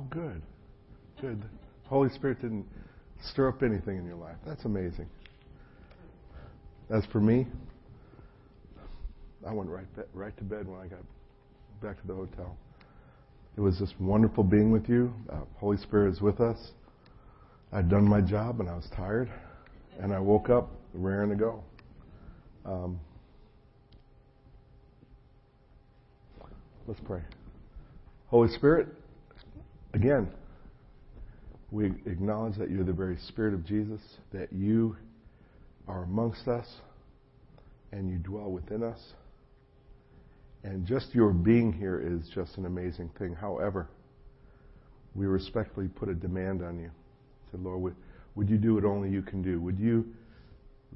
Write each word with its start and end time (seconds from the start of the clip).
Oh, 0.00 0.06
good. 0.08 0.40
Good. 1.20 1.42
Holy 1.84 2.08
Spirit 2.10 2.40
didn't 2.40 2.64
stir 3.22 3.48
up 3.48 3.62
anything 3.62 3.98
in 3.98 4.06
your 4.06 4.16
life. 4.16 4.36
That's 4.46 4.64
amazing. 4.64 5.08
As 6.88 7.04
for 7.12 7.20
me, 7.20 7.46
I 9.46 9.52
went 9.52 9.68
right, 9.68 9.86
right 10.14 10.36
to 10.38 10.44
bed 10.44 10.66
when 10.66 10.80
I 10.80 10.86
got 10.86 11.00
back 11.82 12.00
to 12.00 12.06
the 12.06 12.14
hotel. 12.14 12.56
It 13.56 13.60
was 13.60 13.78
just 13.78 14.00
wonderful 14.00 14.42
being 14.42 14.70
with 14.70 14.88
you. 14.88 15.12
Uh, 15.30 15.40
Holy 15.56 15.76
Spirit 15.76 16.14
is 16.14 16.20
with 16.22 16.40
us. 16.40 16.56
I'd 17.72 17.90
done 17.90 18.08
my 18.08 18.22
job 18.22 18.60
and 18.60 18.70
I 18.70 18.76
was 18.76 18.88
tired, 18.96 19.30
and 20.00 20.14
I 20.14 20.18
woke 20.18 20.48
up 20.48 20.70
raring 20.94 21.30
to 21.30 21.36
go. 21.36 21.62
Um, 22.64 22.98
let's 26.86 27.00
pray. 27.04 27.20
Holy 28.28 28.48
Spirit, 28.48 28.88
again, 29.94 30.28
we 31.70 31.86
acknowledge 32.06 32.56
that 32.56 32.70
you're 32.70 32.84
the 32.84 32.92
very 32.92 33.16
Spirit 33.28 33.54
of 33.54 33.64
Jesus, 33.64 34.00
that 34.32 34.52
you 34.52 34.96
are 35.86 36.02
amongst 36.02 36.48
us, 36.48 36.66
and 37.92 38.10
you 38.10 38.18
dwell 38.18 38.50
within 38.50 38.82
us. 38.82 38.98
And 40.62 40.86
just 40.86 41.14
your 41.14 41.30
being 41.30 41.72
here 41.72 42.00
is 42.00 42.28
just 42.34 42.58
an 42.58 42.66
amazing 42.66 43.10
thing. 43.18 43.34
However, 43.34 43.88
we 45.14 45.26
respectfully 45.26 45.88
put 45.88 46.08
a 46.08 46.14
demand 46.14 46.62
on 46.62 46.78
you. 46.78 46.90
Say, 47.50 47.58
Lord, 47.58 47.80
would, 47.80 47.96
would 48.34 48.50
you 48.50 48.58
do 48.58 48.74
what 48.74 48.84
only 48.84 49.08
you 49.08 49.22
can 49.22 49.42
do? 49.42 49.60
Would 49.60 49.78
you 49.78 50.06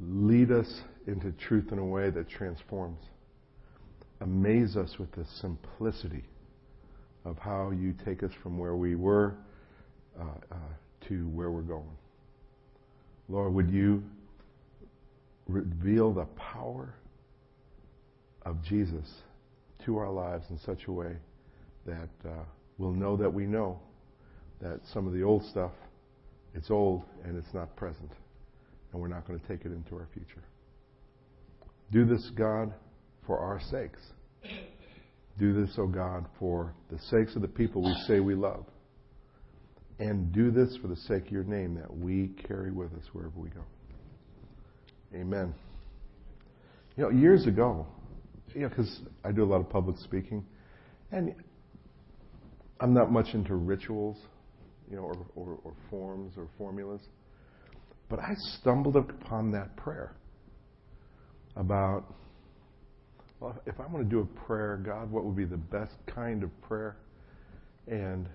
lead 0.01 0.51
us 0.51 0.83
into 1.07 1.33
truth 1.33 1.73
in 1.73 1.79
a 1.79 1.85
way 1.85 2.11
that 2.11 2.29
transforms? 2.29 3.01
Amaze 4.21 4.77
us 4.77 4.99
with 4.99 5.11
the 5.13 5.25
simplicity 5.41 6.25
of 7.25 7.39
how 7.39 7.71
you 7.71 7.95
take 8.05 8.23
us 8.23 8.31
from 8.43 8.59
where 8.59 8.77
we 8.77 8.95
were 8.95 9.35
uh, 10.19 10.25
uh, 10.53 10.57
to 11.09 11.29
where 11.29 11.51
we're 11.51 11.63
going. 11.63 11.97
Lord, 13.29 13.55
would 13.55 13.71
you 13.71 14.03
reveal 15.49 16.13
the 16.13 16.27
power 16.37 16.95
of 18.43 18.63
Jesus 18.63 19.07
to 19.85 19.97
our 19.97 20.11
lives 20.11 20.45
in 20.51 20.59
such 20.59 20.87
a 20.87 20.93
way 20.93 21.17
that 21.87 22.09
uh, 22.25 22.45
we'll 22.79 22.93
know 22.93 23.17
that 23.17 23.33
we 23.33 23.47
know 23.47 23.79
that 24.61 24.81
some 24.93 25.07
of 25.07 25.13
the 25.13 25.23
old 25.23 25.45
stuff, 25.47 25.73
it's 26.55 26.71
old 26.71 27.03
and 27.25 27.37
it's 27.37 27.53
not 27.53 27.75
present, 27.77 28.11
and 28.93 29.01
we're 29.01 29.09
not 29.09 29.27
going 29.27 29.39
to 29.39 29.47
take 29.49 29.65
it 29.65 29.73
into 29.73 29.95
our 29.97 30.09
future. 30.13 30.43
Do 31.91 32.05
this, 32.05 32.31
God, 32.35 32.73
for 33.27 33.39
our 33.39 33.61
sakes. 33.71 34.01
Do 35.39 35.53
this, 35.53 35.75
O 35.79 35.87
God, 35.87 36.27
for 36.39 36.75
the 36.91 36.99
sakes 37.11 37.35
of 37.35 37.43
the 37.43 37.49
people 37.49 37.83
we 37.83 37.95
say 38.07 38.21
we 38.21 38.35
love. 38.35 38.65
And 39.99 40.33
do 40.33 40.51
this 40.51 40.77
for 40.81 40.89
the 40.89 40.97
sake 40.97 41.27
of 41.27 41.33
your 41.33 41.45
name 41.45 41.75
that 41.77 41.95
we 41.97 42.31
carry 42.47 42.71
with 42.71 42.93
us 42.95 43.05
wherever 43.13 43.39
we 43.39 43.49
go. 43.49 43.63
Amen. 45.15 45.55
You 46.97 47.05
know, 47.05 47.11
years 47.11 47.47
ago, 47.47 47.87
you 48.55 48.63
know, 48.63 48.69
because 48.69 49.01
I 49.25 49.33
do 49.33 49.43
a 49.43 49.47
lot 49.47 49.61
of 49.61 49.69
public 49.69 49.97
speaking, 49.99 50.45
and 51.11 51.35
I'm 52.81 52.93
not 52.93 53.11
much 53.11 53.35
into 53.35 53.55
rituals, 53.55 54.17
you 54.91 54.97
know, 54.97 55.03
or, 55.03 55.17
or, 55.35 55.59
or 55.65 55.73
forms 55.91 56.35
or 56.37 56.49
formulas. 56.59 57.01
But 58.09 58.19
I 58.19 58.35
stumbled 58.61 58.97
upon 58.97 59.53
that 59.53 59.77
prayer 59.77 60.15
about, 61.57 62.05
well, 63.45 63.61
if 63.67 63.79
I 63.79 63.87
want 63.87 63.99
to 63.99 64.05
do 64.05 64.21
a 64.21 64.47
prayer, 64.47 64.81
God, 64.83 65.11
what 65.11 65.23
would 65.25 65.37
be 65.37 65.45
the 65.45 65.59
best 65.59 65.93
kind 66.07 66.43
of 66.43 66.51
prayer? 66.63 66.97
And 67.87 68.27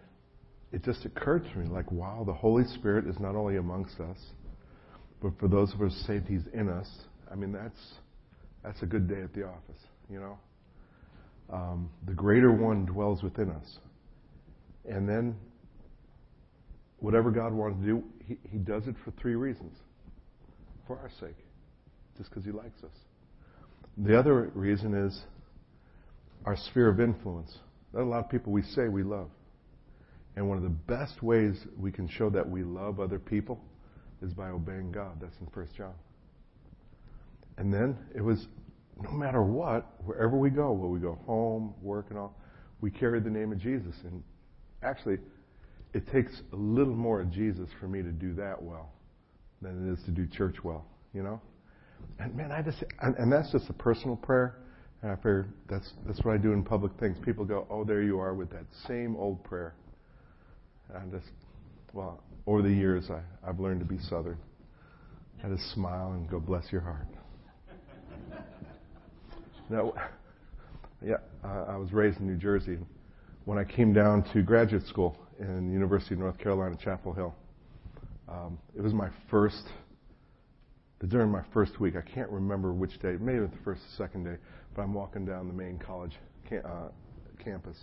it 0.72 0.84
just 0.84 1.04
occurred 1.04 1.46
to 1.52 1.58
me 1.58 1.68
like, 1.68 1.92
wow, 1.92 2.24
the 2.28 2.34
Holy 2.34 2.64
Spirit 2.76 3.08
is 3.08 3.20
not 3.20 3.36
only 3.36 3.58
amongst 3.58 4.00
us, 4.00 4.20
but 5.20 5.32
for 5.40 5.48
those 5.48 5.74
of 5.74 5.82
us 5.82 5.94
saved, 6.06 6.28
He's 6.28 6.46
in 6.54 6.70
us. 6.70 6.88
I 7.32 7.34
mean, 7.34 7.52
that's 7.52 7.80
that's 8.64 8.84
a 8.84 8.86
good 8.86 9.10
day 9.10 9.22
at 9.22 9.34
the 9.34 9.46
office, 9.46 9.82
you 10.12 10.20
know. 10.20 10.38
Um, 11.52 11.90
the 12.06 12.14
greater 12.14 12.52
one 12.52 12.86
dwells 12.86 13.24
within 13.24 13.50
us, 13.50 13.80
and 14.88 15.10
then 15.10 15.36
whatever 17.00 17.32
God 17.32 17.52
wants 17.52 17.80
to 17.80 17.86
do, 17.86 18.04
He, 18.28 18.38
he 18.48 18.60
does 18.60 18.86
it 18.86 18.96
for 19.04 19.10
three 19.20 19.36
reasons: 19.36 19.74
for 20.86 21.00
our 21.00 21.10
sake, 21.20 21.38
just 22.16 22.30
because 22.30 22.46
He 22.46 22.52
likes 22.52 22.84
us. 22.84 23.09
The 24.02 24.18
other 24.18 24.50
reason 24.56 24.94
is 24.94 25.20
our 26.46 26.56
sphere 26.56 26.88
of 26.88 27.02
influence. 27.02 27.54
There 27.92 28.02
are 28.02 28.06
a 28.06 28.10
lot 28.10 28.24
of 28.24 28.30
people 28.30 28.54
we 28.54 28.62
say 28.62 28.88
we 28.88 29.04
love. 29.04 29.30
And 30.38 30.48
one 30.48 30.58
of 30.58 30.64
the 30.64 30.70
best 30.70 31.22
ways 31.22 31.56
we 31.78 31.92
can 31.92 32.08
show 32.08 32.30
that 32.30 32.50
we 32.50 32.64
love 32.64 33.02
other 33.02 33.20
people 33.20 33.62
is 34.22 34.34
by 34.34 34.50
obeying 34.50 34.94
God. 34.94 35.20
That's 35.20 35.36
in 35.42 35.48
First 35.48 35.76
John. 35.76 35.94
And 37.58 37.74
then 37.74 37.98
it 38.16 38.22
was 38.22 38.48
no 39.02 39.12
matter 39.12 39.42
what, 39.42 39.86
wherever 40.06 40.38
we 40.38 40.50
go, 40.50 40.72
where 40.72 40.90
we 40.90 41.00
go 41.00 41.20
home, 41.26 41.74
work, 41.82 42.06
and 42.10 42.18
all, 42.18 42.38
we 42.80 42.92
carry 42.92 43.20
the 43.20 43.30
name 43.30 43.52
of 43.52 43.60
Jesus. 43.60 43.96
And 44.06 44.24
actually, 44.82 45.18
it 45.94 46.08
takes 46.08 46.42
a 46.54 46.56
little 46.56 46.96
more 46.96 47.20
of 47.20 47.32
Jesus 47.32 47.68
for 47.82 47.88
me 47.88 48.02
to 48.02 48.12
do 48.12 48.34
that 48.36 48.62
well 48.62 48.94
than 49.62 49.90
it 49.90 49.94
is 49.94 50.06
to 50.06 50.12
do 50.12 50.26
church 50.26 50.64
well, 50.64 50.86
you 51.14 51.22
know? 51.22 51.42
And 52.20 52.36
man, 52.36 52.52
I 52.52 52.62
just, 52.62 52.84
and, 53.02 53.16
and 53.16 53.32
that's 53.32 53.52
just 53.52 53.70
a 53.70 53.74
personal 53.74 54.16
prayer. 54.16 54.58
And 55.02 55.12
I 55.12 55.16
figure 55.16 55.48
that's, 55.70 55.94
that's 56.06 56.20
what 56.24 56.34
I 56.34 56.38
do 56.38 56.52
in 56.52 56.64
public 56.64 56.92
things. 57.00 57.18
People 57.24 57.46
go, 57.46 57.66
oh, 57.70 57.84
there 57.86 58.02
you 58.02 58.20
are 58.20 58.34
with 58.34 58.50
that 58.52 58.66
same 58.88 59.16
old 59.16 59.44
prayer. 59.44 59.74
And 60.90 60.98
I 60.98 61.18
just, 61.18 61.32
well, 61.94 62.22
over 62.46 62.62
the 62.62 62.70
years, 62.70 63.10
I, 63.10 63.22
I've 63.48 63.60
learned 63.60 63.80
to 63.80 63.86
be 63.86 63.98
Southern. 63.98 64.38
I 65.44 65.48
just 65.48 65.72
smile 65.74 66.12
and 66.12 66.30
go, 66.30 66.40
bless 66.40 66.70
your 66.72 66.82
heart. 66.82 67.08
now, 69.70 69.94
yeah, 71.02 71.18
I 71.44 71.78
was 71.78 71.94
raised 71.94 72.20
in 72.20 72.28
New 72.28 72.36
Jersey. 72.36 72.78
When 73.46 73.58
I 73.58 73.64
came 73.64 73.94
down 73.94 74.26
to 74.34 74.42
graduate 74.42 74.86
school 74.86 75.18
in 75.40 75.68
the 75.68 75.74
University 75.74 76.14
of 76.14 76.20
North 76.20 76.38
Carolina, 76.38 76.76
Chapel 76.84 77.14
Hill, 77.14 77.34
um, 78.28 78.60
it 78.76 78.82
was 78.82 78.94
my 78.94 79.10
first, 79.32 79.64
during 81.08 81.30
my 81.32 81.44
first 81.54 81.80
week, 81.80 81.96
I 81.96 82.02
can't 82.02 82.30
remember 82.30 82.74
which 82.74 83.00
day, 83.00 83.16
maybe 83.20 83.40
the 83.40 83.52
first 83.64 83.82
or 83.82 83.98
second 83.98 84.26
day, 84.26 84.36
but 84.76 84.82
I'm 84.82 84.94
walking 84.94 85.26
down 85.26 85.48
the 85.48 85.54
main 85.54 85.80
college 85.80 86.14
cam- 86.48 86.66
uh, 86.66 86.90
campus 87.42 87.78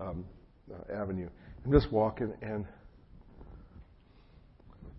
um, 0.00 0.24
uh, 0.72 0.92
avenue, 0.92 1.28
I'm 1.64 1.72
just 1.72 1.92
walking, 1.92 2.32
and 2.42 2.66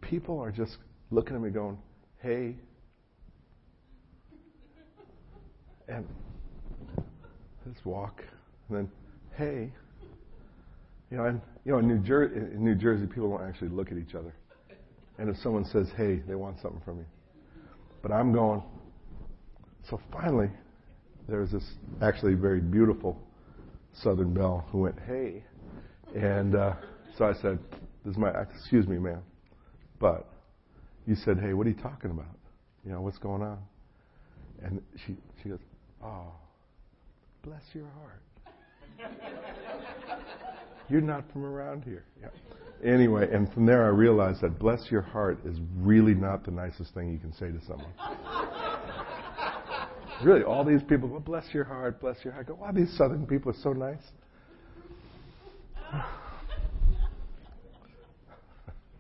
people 0.02 0.40
are 0.40 0.52
just 0.52 0.78
looking 1.12 1.36
at 1.36 1.42
me 1.42 1.50
going, 1.50 1.78
hey. 2.22 2.56
And 5.88 6.08
just 7.72 7.86
walk, 7.86 8.24
and 8.70 8.78
then, 8.78 8.92
hey. 9.38 9.72
You 11.12 11.18
know, 11.18 11.26
and, 11.26 11.42
you 11.64 11.72
know, 11.72 11.78
in 11.80 11.88
New, 11.88 12.00
Jer- 12.00 12.26
in 12.26 12.64
New 12.64 12.76
Jersey, 12.76 13.06
people 13.06 13.30
don't 13.30 13.48
actually 13.48 13.70
look 13.70 13.92
at 13.92 13.98
each 13.98 14.16
other. 14.16 14.34
And 15.18 15.30
if 15.30 15.38
someone 15.38 15.66
says, 15.66 15.88
hey, 15.96 16.22
they 16.28 16.36
want 16.36 16.60
something 16.62 16.82
from 16.84 17.00
you. 17.00 17.06
But 18.06 18.14
I'm 18.14 18.32
going. 18.32 18.62
So 19.90 20.00
finally, 20.14 20.52
there's 21.28 21.50
this 21.52 21.64
actually 22.04 22.36
very 22.36 22.60
beautiful 22.60 23.20
Southern 24.04 24.32
belle 24.32 24.64
who 24.70 24.82
went, 24.82 24.96
hey. 25.08 25.44
And 26.16 26.54
uh, 26.54 26.76
so 27.18 27.26
I 27.26 27.34
said, 27.42 27.58
"This 28.04 28.12
is 28.12 28.18
my 28.20 28.30
excuse 28.30 28.86
me, 28.86 29.00
ma'am, 29.00 29.24
but 30.00 30.28
you 31.08 31.16
said, 31.16 31.40
hey, 31.40 31.54
what 31.54 31.66
are 31.66 31.72
you 31.72 31.82
talking 31.82 32.12
about? 32.12 32.38
You 32.86 32.92
know, 32.92 33.02
what's 33.02 33.18
going 33.18 33.42
on?" 33.42 33.58
And 34.62 34.84
she 35.08 35.18
she 35.42 35.50
goes, 35.50 35.60
"Oh, 36.04 36.28
bless 37.42 37.64
your 37.74 37.88
heart. 37.98 39.10
You're 40.90 41.02
not 41.02 41.24
from 41.34 41.44
around 41.44 41.84
here." 41.86 42.06
Yeah. 42.22 42.28
Anyway, 42.84 43.28
and 43.32 43.52
from 43.54 43.66
there 43.66 43.84
I 43.86 43.90
realized 43.90 44.42
that 44.42 44.60
bless 44.60 44.92
your 44.92 45.02
heart 45.02 45.40
is 45.46 45.58
really 45.78 46.14
not 46.14 46.44
the 46.44 46.52
nicest 46.52 46.94
thing 46.94 47.12
you 47.12 47.20
can 47.20 47.34
say 47.34 47.52
to 47.52 47.60
someone. 47.66 47.92
really, 50.24 50.44
all 50.44 50.64
these 50.64 50.84
people 50.84 51.08
go, 51.10 51.20
bless 51.20 51.54
your 51.54 51.64
heart, 51.64 52.00
bless 52.00 52.18
your 52.24 52.34
heart. 52.34 52.46
I 52.46 52.50
go, 52.50 52.56
wow, 52.56 52.72
these 52.72 52.96
southern 52.98 53.26
people 53.26 53.52
are 53.52 53.62
so 53.62 53.74
nice. 53.74 54.02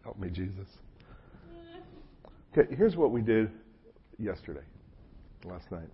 Help 0.03 0.17
me, 0.17 0.29
Jesus. 0.29 0.67
Okay, 2.57 2.73
here's 2.75 2.95
what 2.95 3.11
we 3.11 3.21
did 3.21 3.51
yesterday, 4.17 4.63
last 5.43 5.69
night. 5.71 5.89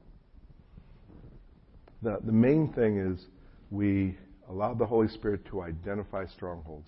The, 2.03 2.19
the 2.23 2.31
main 2.31 2.71
thing 2.73 2.97
is 2.97 3.25
we 3.69 4.17
allowed 4.49 4.77
the 4.77 4.85
Holy 4.85 5.07
Spirit 5.07 5.45
to 5.47 5.61
identify 5.61 6.25
strongholds, 6.27 6.87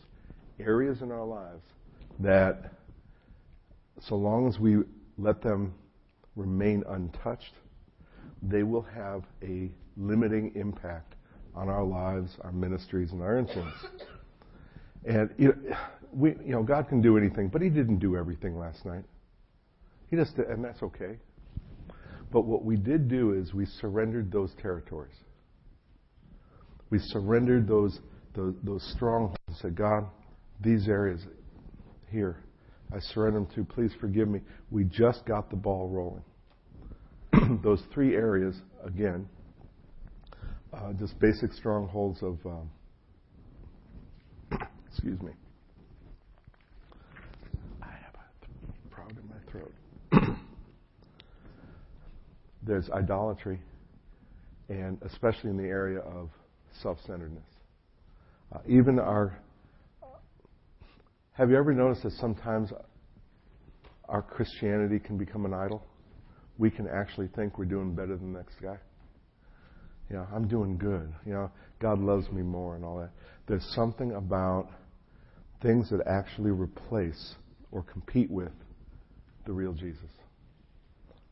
areas 0.59 1.01
in 1.01 1.11
our 1.11 1.25
lives 1.25 1.63
that, 2.19 2.71
so 4.01 4.15
long 4.15 4.47
as 4.47 4.59
we 4.59 4.77
let 5.17 5.41
them 5.41 5.73
remain 6.35 6.83
untouched, 6.87 7.53
they 8.41 8.63
will 8.63 8.81
have 8.81 9.23
a 9.41 9.69
limiting 9.97 10.51
impact 10.55 11.15
on 11.55 11.69
our 11.69 11.83
lives, 11.83 12.31
our 12.41 12.51
ministries, 12.51 13.11
and 13.11 13.21
our 13.21 13.37
influence. 13.37 13.75
And 15.05 15.29
you 15.37 15.49
know, 15.49 15.75
we, 16.11 16.31
you 16.31 16.51
know, 16.51 16.63
God 16.63 16.87
can 16.87 17.01
do 17.01 17.17
anything, 17.17 17.49
but 17.49 17.61
He 17.61 17.69
didn't 17.69 17.99
do 17.99 18.17
everything 18.17 18.57
last 18.57 18.85
night. 18.85 19.03
He 20.09 20.15
just, 20.15 20.37
and 20.37 20.63
that's 20.63 20.81
okay. 20.81 21.17
But 22.31 22.45
what 22.45 22.63
we 22.63 22.75
did 22.75 23.07
do 23.07 23.33
is 23.33 23.53
we 23.53 23.65
surrendered 23.65 24.31
those 24.31 24.51
territories. 24.61 25.15
We 26.89 26.99
surrendered 26.99 27.67
those 27.67 27.99
those, 28.33 28.55
those 28.63 28.93
strongholds. 28.95 29.37
Said, 29.61 29.75
God, 29.75 30.05
these 30.63 30.87
areas 30.87 31.21
here, 32.09 32.37
I 32.93 32.99
surrender 32.99 33.39
them 33.39 33.47
to. 33.55 33.63
Please 33.63 33.91
forgive 33.99 34.27
me. 34.27 34.41
We 34.71 34.83
just 34.85 35.25
got 35.25 35.49
the 35.49 35.55
ball 35.55 35.89
rolling. 35.89 36.23
those 37.63 37.81
three 37.93 38.15
areas 38.15 38.55
again, 38.85 39.27
uh, 40.73 40.93
just 40.93 41.19
basic 41.19 41.53
strongholds 41.53 42.21
of. 42.21 42.37
Um, 42.45 42.69
excuse 44.87 45.21
me. 45.21 45.31
I 47.81 47.87
have 47.87 48.15
a 48.15 48.95
frog 48.95 49.11
in 49.11 49.27
my 49.27 49.51
throat. 49.51 49.73
There's 52.63 52.89
idolatry, 52.91 53.59
and 54.69 54.97
especially 55.01 55.49
in 55.49 55.57
the 55.57 55.63
area 55.63 55.99
of 55.99 56.29
self 56.81 56.99
centeredness. 57.05 57.43
Uh, 58.53 58.59
even 58.67 58.99
our. 58.99 59.37
Have 61.33 61.49
you 61.49 61.57
ever 61.57 61.73
noticed 61.73 62.03
that 62.03 62.13
sometimes 62.13 62.71
our 64.07 64.21
Christianity 64.21 64.99
can 64.99 65.17
become 65.17 65.45
an 65.45 65.53
idol? 65.53 65.83
We 66.59 66.69
can 66.69 66.87
actually 66.87 67.27
think 67.35 67.57
we're 67.57 67.65
doing 67.65 67.95
better 67.95 68.15
than 68.15 68.33
the 68.33 68.37
next 68.37 68.61
guy. 68.61 68.77
You 70.11 70.17
know, 70.17 70.27
I'm 70.31 70.47
doing 70.47 70.77
good. 70.77 71.11
You 71.25 71.33
know, 71.33 71.51
God 71.79 71.99
loves 71.99 72.29
me 72.31 72.43
more 72.43 72.75
and 72.75 72.85
all 72.85 72.99
that. 72.99 73.09
There's 73.47 73.65
something 73.73 74.11
about 74.11 74.69
things 75.63 75.89
that 75.89 76.01
actually 76.05 76.51
replace 76.51 77.33
or 77.71 77.81
compete 77.81 78.29
with 78.29 78.51
the 79.47 79.53
real 79.53 79.73
Jesus. 79.73 80.11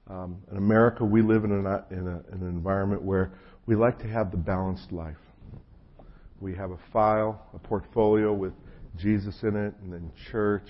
Um, 0.09 0.37
in 0.49 0.57
America, 0.57 1.05
we 1.05 1.21
live 1.21 1.43
in, 1.43 1.51
an, 1.51 1.65
in, 1.91 2.07
a, 2.07 2.35
in 2.35 2.41
an 2.41 2.49
environment 2.49 3.03
where 3.03 3.33
we 3.67 3.75
like 3.75 3.99
to 3.99 4.07
have 4.07 4.31
the 4.31 4.37
balanced 4.37 4.91
life. 4.91 5.15
We 6.39 6.55
have 6.55 6.71
a 6.71 6.79
file, 6.91 7.45
a 7.53 7.59
portfolio 7.59 8.33
with 8.33 8.53
Jesus 8.97 9.35
in 9.43 9.55
it, 9.55 9.73
and 9.81 9.91
then 9.91 10.11
church, 10.31 10.67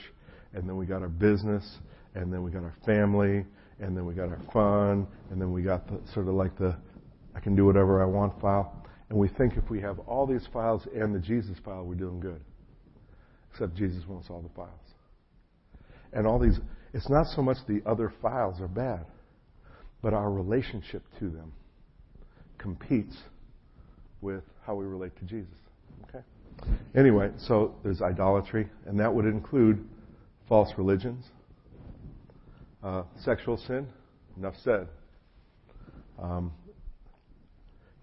and 0.53 0.67
then 0.67 0.77
we 0.77 0.85
got 0.85 1.01
our 1.01 1.09
business, 1.09 1.79
and 2.15 2.31
then 2.31 2.43
we 2.43 2.51
got 2.51 2.63
our 2.63 2.75
family, 2.85 3.45
and 3.79 3.95
then 3.95 4.05
we 4.05 4.13
got 4.13 4.29
our 4.29 4.41
fun, 4.53 5.07
and 5.29 5.41
then 5.41 5.51
we 5.51 5.61
got 5.61 5.87
the 5.87 5.99
sort 6.13 6.27
of 6.27 6.35
like 6.35 6.57
the 6.57 6.75
I 7.35 7.39
can 7.39 7.55
do 7.55 7.65
whatever 7.65 8.01
I 8.01 8.05
want 8.05 8.39
file. 8.41 8.85
And 9.09 9.17
we 9.17 9.27
think 9.27 9.57
if 9.57 9.69
we 9.69 9.81
have 9.81 9.99
all 9.99 10.25
these 10.25 10.47
files 10.53 10.87
and 10.93 11.13
the 11.13 11.19
Jesus 11.19 11.57
file, 11.63 11.83
we're 11.83 11.95
doing 11.95 12.19
good. 12.19 12.41
Except 13.51 13.75
Jesus 13.75 14.03
wants 14.07 14.29
all 14.29 14.41
the 14.41 14.53
files. 14.55 14.69
And 16.13 16.25
all 16.25 16.39
these, 16.39 16.59
it's 16.93 17.09
not 17.09 17.27
so 17.27 17.41
much 17.41 17.57
the 17.67 17.81
other 17.85 18.13
files 18.21 18.59
are 18.61 18.67
bad, 18.67 19.05
but 20.01 20.13
our 20.13 20.31
relationship 20.31 21.03
to 21.19 21.29
them 21.29 21.51
competes 22.57 23.15
with 24.21 24.43
how 24.65 24.75
we 24.75 24.85
relate 24.85 25.15
to 25.17 25.25
Jesus. 25.25 25.57
Okay? 26.03 26.23
Anyway, 26.95 27.31
so 27.37 27.75
there's 27.83 28.01
idolatry, 28.01 28.69
and 28.85 28.99
that 28.99 29.13
would 29.13 29.25
include 29.25 29.87
false 30.47 30.71
religions, 30.77 31.25
uh, 32.83 33.03
sexual 33.23 33.57
sin, 33.57 33.87
enough 34.37 34.55
said. 34.63 34.87
Um, 36.21 36.51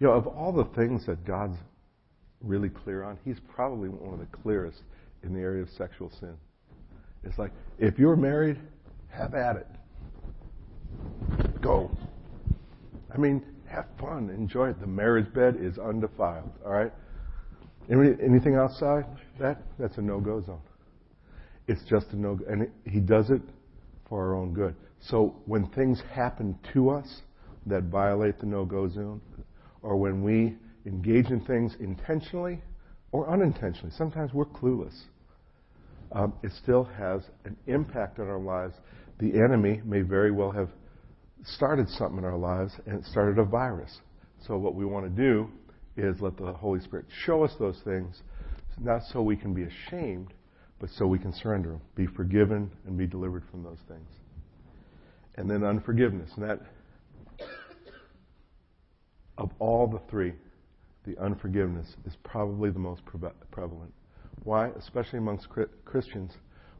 you 0.00 0.06
know, 0.06 0.12
of 0.12 0.26
all 0.26 0.52
the 0.52 0.64
things 0.76 1.04
that 1.06 1.24
God's 1.24 1.56
really 2.40 2.68
clear 2.68 3.02
on, 3.02 3.18
He's 3.24 3.38
probably 3.54 3.88
one 3.88 4.14
of 4.14 4.20
the 4.20 4.36
clearest 4.36 4.82
in 5.22 5.34
the 5.34 5.40
area 5.40 5.62
of 5.62 5.68
sexual 5.70 6.10
sin. 6.20 6.34
It's 7.24 7.38
like, 7.38 7.50
if 7.78 7.98
you're 7.98 8.16
married, 8.16 8.58
have 9.08 9.34
at 9.34 9.56
it. 9.56 9.66
Go. 11.60 11.90
I 13.12 13.18
mean, 13.18 13.42
have 13.66 13.86
fun, 14.00 14.30
enjoy 14.30 14.70
it. 14.70 14.80
The 14.80 14.86
marriage 14.86 15.32
bed 15.34 15.56
is 15.60 15.78
undefiled, 15.78 16.50
all 16.64 16.72
right? 16.72 16.92
Anything 17.90 18.56
outside 18.56 19.04
that, 19.38 19.62
that's 19.78 19.96
a 19.98 20.02
no-go 20.02 20.42
zone. 20.42 20.60
It's 21.66 21.82
just 21.88 22.08
a 22.12 22.16
no-go. 22.16 22.44
And 22.48 22.62
it, 22.62 22.70
he 22.84 23.00
does 23.00 23.30
it 23.30 23.42
for 24.08 24.26
our 24.26 24.34
own 24.34 24.52
good. 24.52 24.74
So 25.00 25.36
when 25.46 25.68
things 25.68 26.02
happen 26.12 26.58
to 26.72 26.90
us 26.90 27.22
that 27.66 27.84
violate 27.84 28.38
the 28.40 28.46
no-go 28.46 28.88
zone, 28.88 29.20
or 29.82 29.96
when 29.96 30.22
we 30.22 30.56
engage 30.86 31.26
in 31.26 31.40
things 31.44 31.76
intentionally 31.78 32.60
or 33.12 33.30
unintentionally, 33.30 33.92
sometimes 33.96 34.32
we're 34.32 34.46
clueless, 34.46 34.94
um, 36.12 36.32
it 36.42 36.50
still 36.62 36.84
has 36.84 37.22
an 37.44 37.56
impact 37.66 38.18
on 38.18 38.28
our 38.28 38.40
lives. 38.40 38.74
The 39.18 39.34
enemy 39.34 39.82
may 39.84 40.00
very 40.00 40.30
well 40.30 40.50
have 40.50 40.70
started 41.44 41.88
something 41.90 42.18
in 42.18 42.24
our 42.24 42.36
lives 42.36 42.72
and 42.86 42.98
it 42.98 43.04
started 43.04 43.38
a 43.38 43.44
virus. 43.44 43.98
So 44.46 44.56
what 44.56 44.74
we 44.74 44.84
want 44.84 45.04
to 45.04 45.22
do 45.22 45.50
is 45.98 46.20
let 46.20 46.36
the 46.36 46.52
Holy 46.52 46.80
Spirit 46.80 47.06
show 47.24 47.44
us 47.44 47.52
those 47.58 47.80
things, 47.84 48.22
not 48.80 49.02
so 49.12 49.20
we 49.20 49.36
can 49.36 49.52
be 49.52 49.64
ashamed, 49.64 50.32
but 50.78 50.90
so 50.90 51.06
we 51.06 51.18
can 51.18 51.32
surrender 51.32 51.78
be 51.96 52.06
forgiven, 52.06 52.70
and 52.86 52.96
be 52.96 53.06
delivered 53.06 53.42
from 53.50 53.62
those 53.62 53.78
things. 53.88 54.08
And 55.36 55.50
then 55.50 55.64
unforgiveness. 55.64 56.30
And 56.36 56.48
that, 56.48 56.60
of 59.36 59.50
all 59.58 59.86
the 59.86 60.00
three, 60.10 60.34
the 61.04 61.18
unforgiveness 61.18 61.94
is 62.06 62.14
probably 62.22 62.70
the 62.70 62.78
most 62.78 63.02
prevalent. 63.50 63.92
Why? 64.44 64.68
Especially 64.68 65.18
amongst 65.18 65.48
Christians. 65.84 66.32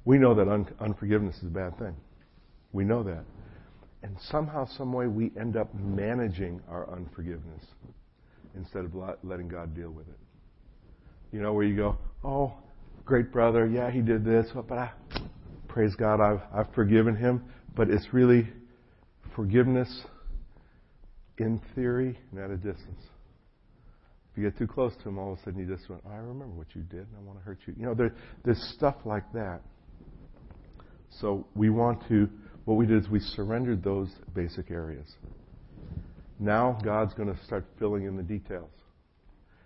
We 0.04 0.18
know 0.18 0.34
that 0.34 0.48
un- 0.48 0.68
unforgiveness 0.80 1.36
is 1.38 1.44
a 1.44 1.46
bad 1.46 1.78
thing. 1.78 1.94
We 2.72 2.84
know 2.84 3.02
that. 3.02 3.24
And 4.02 4.16
somehow, 4.20 4.64
some 4.64 4.92
way, 4.92 5.06
we 5.06 5.32
end 5.38 5.56
up 5.56 5.74
managing 5.74 6.60
our 6.68 6.88
unforgiveness 6.90 7.64
instead 8.56 8.84
of 8.84 8.94
letting 9.22 9.48
God 9.48 9.74
deal 9.74 9.90
with 9.90 10.08
it. 10.08 10.18
You 11.32 11.40
know, 11.42 11.52
where 11.52 11.64
you 11.64 11.76
go, 11.76 11.96
oh, 12.24 12.54
great 13.04 13.32
brother, 13.32 13.66
yeah, 13.66 13.90
he 13.90 14.00
did 14.00 14.24
this, 14.24 14.46
but 14.54 14.78
I, 14.78 14.90
praise 15.68 15.94
God, 15.94 16.20
I've, 16.20 16.40
I've 16.52 16.72
forgiven 16.74 17.16
him. 17.16 17.44
But 17.76 17.90
it's 17.90 18.12
really 18.12 18.48
forgiveness 19.36 20.02
in 21.38 21.60
theory 21.74 22.18
and 22.32 22.40
at 22.40 22.50
a 22.50 22.56
distance. 22.56 23.02
If 24.32 24.38
you 24.38 24.42
get 24.50 24.58
too 24.58 24.66
close 24.66 24.92
to 25.02 25.08
him, 25.08 25.18
all 25.18 25.32
of 25.32 25.38
a 25.38 25.42
sudden 25.42 25.60
you 25.60 25.76
just 25.76 25.88
went, 25.88 26.02
I 26.10 26.16
remember 26.16 26.54
what 26.54 26.68
you 26.74 26.82
did, 26.82 27.00
and 27.00 27.16
I 27.18 27.22
want 27.22 27.38
to 27.38 27.44
hurt 27.44 27.58
you. 27.66 27.74
You 27.78 27.86
know, 27.86 27.94
there, 27.94 28.14
there's 28.44 28.60
stuff 28.76 28.96
like 29.04 29.32
that. 29.32 29.60
So 31.20 31.46
we 31.54 31.70
want 31.70 32.06
to, 32.08 32.28
what 32.64 32.74
we 32.74 32.86
did 32.86 33.02
is 33.02 33.08
we 33.08 33.20
surrendered 33.20 33.82
those 33.82 34.08
basic 34.34 34.70
areas. 34.70 35.06
Now 36.38 36.78
God's 36.84 37.14
going 37.14 37.34
to 37.34 37.44
start 37.44 37.64
filling 37.78 38.04
in 38.04 38.16
the 38.16 38.22
details. 38.22 38.70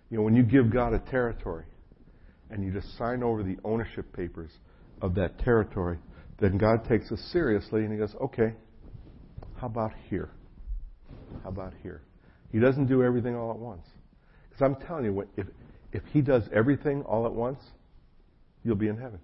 You 0.09 0.17
know, 0.17 0.23
when 0.23 0.35
you 0.35 0.43
give 0.43 0.71
God 0.71 0.93
a 0.93 0.99
territory 0.99 1.65
and 2.49 2.63
you 2.63 2.71
just 2.71 2.97
sign 2.97 3.23
over 3.23 3.43
the 3.43 3.57
ownership 3.63 4.11
papers 4.13 4.51
of 5.01 5.15
that 5.15 5.39
territory, 5.39 5.97
then 6.39 6.57
God 6.57 6.87
takes 6.87 7.11
us 7.11 7.19
seriously 7.31 7.83
and 7.83 7.91
He 7.91 7.97
goes, 7.97 8.15
okay, 8.21 8.53
how 9.55 9.67
about 9.67 9.91
here? 10.09 10.31
How 11.43 11.49
about 11.49 11.73
here? 11.81 12.01
He 12.51 12.59
doesn't 12.59 12.87
do 12.87 13.03
everything 13.03 13.35
all 13.35 13.51
at 13.51 13.57
once. 13.57 13.85
Because 14.49 14.61
I'm 14.63 14.87
telling 14.87 15.05
you, 15.05 15.27
if, 15.37 15.47
if 15.91 16.03
He 16.11 16.21
does 16.21 16.43
everything 16.53 17.01
all 17.03 17.25
at 17.25 17.33
once, 17.33 17.59
you'll 18.63 18.75
be 18.75 18.87
in 18.87 18.97
heaven. 18.97 19.19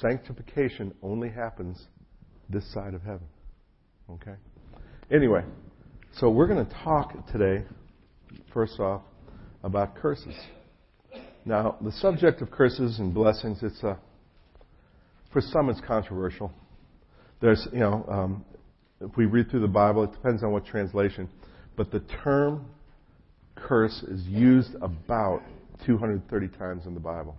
Sanctification 0.00 0.92
only 1.02 1.30
happens 1.30 1.86
this 2.48 2.70
side 2.72 2.94
of 2.94 3.02
heaven. 3.02 3.26
Okay? 4.10 4.34
Anyway, 5.10 5.42
so 6.18 6.30
we're 6.30 6.46
going 6.46 6.64
to 6.64 6.74
talk 6.82 7.14
today, 7.30 7.62
first 8.54 8.80
off, 8.80 9.02
about 9.62 9.96
curses. 9.96 10.34
Now, 11.44 11.76
the 11.82 11.92
subject 11.92 12.40
of 12.40 12.50
curses 12.50 12.98
and 12.98 13.12
blessings, 13.12 13.58
it's 13.62 13.82
a, 13.82 13.98
for 15.30 15.42
some 15.42 15.68
it's 15.68 15.80
controversial. 15.86 16.52
There's, 17.42 17.68
you 17.70 17.80
know, 17.80 18.06
um, 18.08 18.44
if 19.02 19.14
we 19.18 19.26
read 19.26 19.50
through 19.50 19.60
the 19.60 19.68
Bible, 19.68 20.04
it 20.04 20.12
depends 20.12 20.42
on 20.42 20.52
what 20.52 20.64
translation, 20.64 21.28
but 21.76 21.90
the 21.90 22.00
term 22.24 22.64
curse 23.54 24.02
is 24.08 24.24
used 24.24 24.74
about 24.76 25.42
230 25.84 26.48
times 26.56 26.86
in 26.86 26.94
the 26.94 27.00
Bible. 27.00 27.36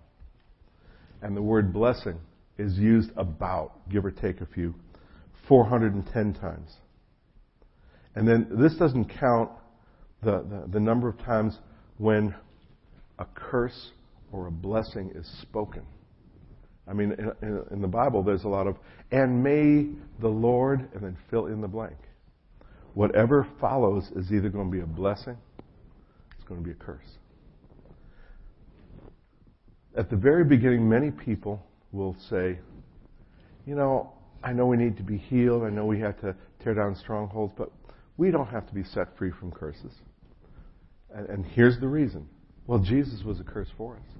And 1.24 1.36
the 1.36 1.41
word 1.41 1.74
blessing 1.74 2.19
is 2.60 2.77
used 2.77 3.10
about, 3.17 3.89
give 3.89 4.05
or 4.05 4.12
take 4.12 4.41
a 4.41 4.46
few, 4.46 4.75
410 5.48 6.36
times. 6.36 6.69
And 8.17 8.27
then 8.27 8.47
this 8.50 8.74
doesn't 8.74 9.09
count 9.19 9.51
the, 10.24 10.43
the, 10.50 10.63
the 10.74 10.79
number 10.79 11.07
of 11.07 11.19
times 11.19 11.59
when 12.00 12.33
a 13.19 13.25
curse 13.36 13.91
or 14.31 14.47
a 14.47 14.51
blessing 14.51 15.12
is 15.13 15.27
spoken. 15.43 15.83
I 16.88 16.93
mean, 16.93 17.12
in, 17.43 17.62
in, 17.69 17.79
the 17.79 17.88
Bible, 17.88 18.24
there's 18.24 18.43
a 18.43 18.47
lot 18.47 18.65
of, 18.65 18.77
and 19.12 19.43
may 19.43 19.89
the 20.19 20.29
Lord, 20.29 20.89
and 20.95 21.03
then 21.03 21.15
fill 21.29 21.45
in 21.45 21.62
the 21.62 21.67
blank. 21.67 21.97
Whatever 22.95 23.47
follows 23.62 24.09
is 24.15 24.31
either 24.31 24.50
going 24.50 24.71
to 24.71 24.75
be 24.75 24.81
a 24.81 24.88
blessing, 24.88 25.38
it's 26.36 26.47
going 26.47 26.59
to 26.59 26.65
be 26.65 26.71
a 26.71 26.83
curse. 26.83 27.19
at 29.95 30.09
the 30.09 30.15
very 30.15 30.43
beginning, 30.43 30.89
many 30.89 31.12
people 31.12 31.63
will 31.91 32.15
say, 32.31 32.57
you 33.67 33.75
know, 33.75 34.12
I 34.43 34.53
know 34.53 34.65
we 34.65 34.77
need 34.77 34.97
to 34.97 35.03
be 35.03 35.17
healed. 35.17 35.62
I 35.62 35.69
know 35.69 35.86
we 35.86 36.00
have 36.00 36.19
to 36.21 36.36
tear 36.63 36.74
down 36.74 36.95
strongholds, 36.95 37.53
but 37.55 37.71
we 38.17 38.31
don't 38.31 38.47
have 38.47 38.67
to 38.67 38.74
be 38.74 38.83
set 38.83 39.15
free 39.17 39.31
from 39.39 39.51
curses. 39.51 39.93
And, 41.13 41.29
and 41.29 41.45
here's 41.45 41.79
the 41.79 41.88
reason. 41.88 42.27
Well, 42.65 42.79
Jesus 42.79 43.24
was 43.24 43.39
a 43.39 43.43
curse 43.43 43.69
for 43.77 43.95
us. 43.95 44.17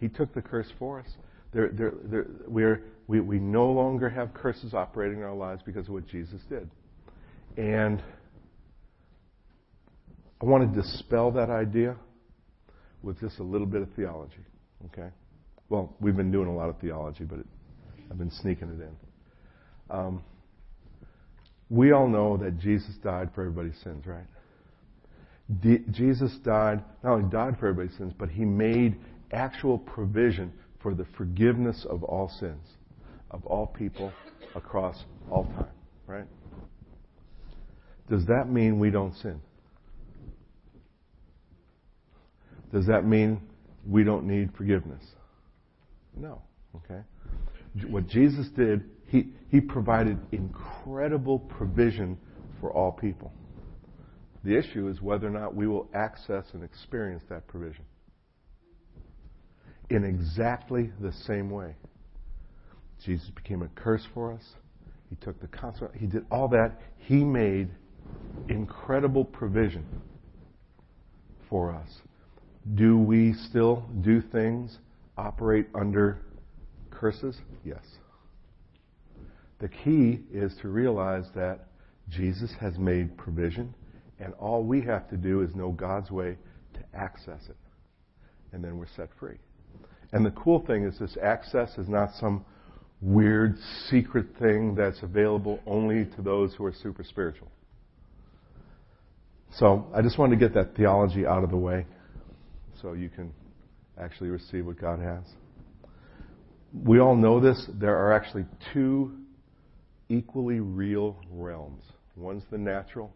He 0.00 0.08
took 0.08 0.34
the 0.34 0.42
curse 0.42 0.70
for 0.78 1.00
us. 1.00 1.06
There, 1.52 1.70
there, 1.72 1.92
there, 2.04 2.26
we're, 2.46 2.82
we, 3.06 3.20
we 3.20 3.38
no 3.38 3.70
longer 3.70 4.10
have 4.10 4.34
curses 4.34 4.74
operating 4.74 5.18
in 5.18 5.24
our 5.24 5.34
lives 5.34 5.62
because 5.64 5.86
of 5.86 5.94
what 5.94 6.06
Jesus 6.08 6.40
did. 6.48 6.68
And 7.56 8.02
I 10.42 10.44
want 10.44 10.74
to 10.74 10.82
dispel 10.82 11.30
that 11.32 11.48
idea 11.48 11.96
with 13.02 13.20
just 13.20 13.38
a 13.38 13.42
little 13.42 13.66
bit 13.66 13.82
of 13.82 13.88
theology. 13.94 14.44
Okay? 14.86 15.08
Well, 15.68 15.94
we've 16.00 16.16
been 16.16 16.32
doing 16.32 16.48
a 16.48 16.54
lot 16.54 16.68
of 16.68 16.78
theology, 16.80 17.24
but 17.24 17.38
it, 17.38 17.46
I've 18.10 18.18
been 18.18 18.30
sneaking 18.30 18.68
it 18.68 18.82
in. 18.82 18.96
Um, 19.88 20.22
we 21.74 21.90
all 21.90 22.08
know 22.08 22.36
that 22.36 22.58
Jesus 22.60 22.94
died 23.02 23.30
for 23.34 23.40
everybody's 23.42 23.76
sins, 23.82 24.06
right? 24.06 24.26
D- 25.60 25.84
Jesus 25.90 26.32
died, 26.44 26.82
not 27.02 27.14
only 27.14 27.30
died 27.30 27.58
for 27.58 27.66
everybody's 27.68 27.96
sins, 27.98 28.12
but 28.16 28.28
he 28.28 28.44
made 28.44 28.96
actual 29.32 29.78
provision 29.78 30.52
for 30.80 30.94
the 30.94 31.04
forgiveness 31.16 31.84
of 31.88 32.04
all 32.04 32.28
sins, 32.38 32.64
of 33.30 33.44
all 33.44 33.66
people 33.66 34.12
across 34.54 35.02
all 35.30 35.44
time, 35.44 35.66
right? 36.06 36.26
Does 38.08 38.24
that 38.26 38.48
mean 38.48 38.78
we 38.78 38.90
don't 38.90 39.14
sin? 39.16 39.40
Does 42.72 42.86
that 42.86 43.04
mean 43.04 43.40
we 43.88 44.04
don't 44.04 44.26
need 44.26 44.50
forgiveness? 44.56 45.02
No. 46.16 46.40
Okay? 46.76 47.00
What 47.88 48.06
Jesus 48.06 48.46
did, 48.56 48.84
he, 49.06 49.28
he 49.50 49.60
provided 49.60 50.18
incredible 50.32 51.38
provision 51.38 52.18
for 52.60 52.72
all 52.72 52.92
people. 52.92 53.32
The 54.44 54.56
issue 54.56 54.88
is 54.88 55.00
whether 55.00 55.26
or 55.26 55.30
not 55.30 55.54
we 55.54 55.66
will 55.66 55.88
access 55.94 56.44
and 56.52 56.62
experience 56.62 57.22
that 57.30 57.46
provision. 57.46 57.84
In 59.90 60.04
exactly 60.04 60.90
the 61.00 61.12
same 61.12 61.50
way. 61.50 61.76
Jesus 63.04 63.30
became 63.30 63.62
a 63.62 63.68
curse 63.68 64.06
for 64.14 64.32
us. 64.32 64.42
He 65.10 65.16
took 65.16 65.40
the 65.40 65.48
consequence. 65.48 65.96
He 65.98 66.06
did 66.06 66.24
all 66.30 66.48
that. 66.48 66.80
He 66.98 67.24
made 67.24 67.70
incredible 68.48 69.24
provision 69.24 69.84
for 71.48 71.72
us. 71.72 71.88
Do 72.74 72.98
we 72.98 73.34
still 73.34 73.84
do 74.00 74.22
things, 74.22 74.78
operate 75.16 75.68
under 75.74 76.18
curses? 76.90 77.36
Yes. 77.64 77.84
The 79.60 79.68
key 79.68 80.20
is 80.32 80.54
to 80.62 80.68
realize 80.68 81.24
that 81.34 81.66
Jesus 82.08 82.52
has 82.60 82.76
made 82.78 83.16
provision, 83.16 83.74
and 84.18 84.34
all 84.34 84.62
we 84.62 84.82
have 84.82 85.08
to 85.10 85.16
do 85.16 85.42
is 85.42 85.54
know 85.54 85.72
God's 85.72 86.10
way 86.10 86.36
to 86.74 86.80
access 86.92 87.40
it. 87.48 87.56
And 88.52 88.62
then 88.62 88.78
we're 88.78 88.88
set 88.96 89.08
free. 89.18 89.38
And 90.12 90.24
the 90.24 90.30
cool 90.32 90.64
thing 90.64 90.84
is, 90.84 90.98
this 90.98 91.16
access 91.22 91.76
is 91.78 91.88
not 91.88 92.10
some 92.20 92.44
weird 93.00 93.56
secret 93.90 94.26
thing 94.38 94.74
that's 94.74 95.02
available 95.02 95.60
only 95.66 96.04
to 96.16 96.22
those 96.22 96.54
who 96.54 96.64
are 96.64 96.72
super 96.72 97.02
spiritual. 97.02 97.50
So 99.58 99.86
I 99.94 100.02
just 100.02 100.18
wanted 100.18 100.38
to 100.38 100.46
get 100.46 100.54
that 100.54 100.76
theology 100.76 101.26
out 101.26 101.44
of 101.44 101.50
the 101.50 101.56
way 101.56 101.86
so 102.80 102.92
you 102.92 103.08
can 103.08 103.32
actually 103.98 104.30
receive 104.30 104.66
what 104.66 104.80
God 104.80 105.00
has. 105.00 105.24
We 106.72 106.98
all 106.98 107.14
know 107.14 107.40
this. 107.40 107.68
There 107.74 107.96
are 107.96 108.12
actually 108.12 108.46
two 108.72 109.12
equally 110.08 110.60
real 110.60 111.16
realms. 111.30 111.82
One's 112.16 112.44
the 112.50 112.58
natural, 112.58 113.12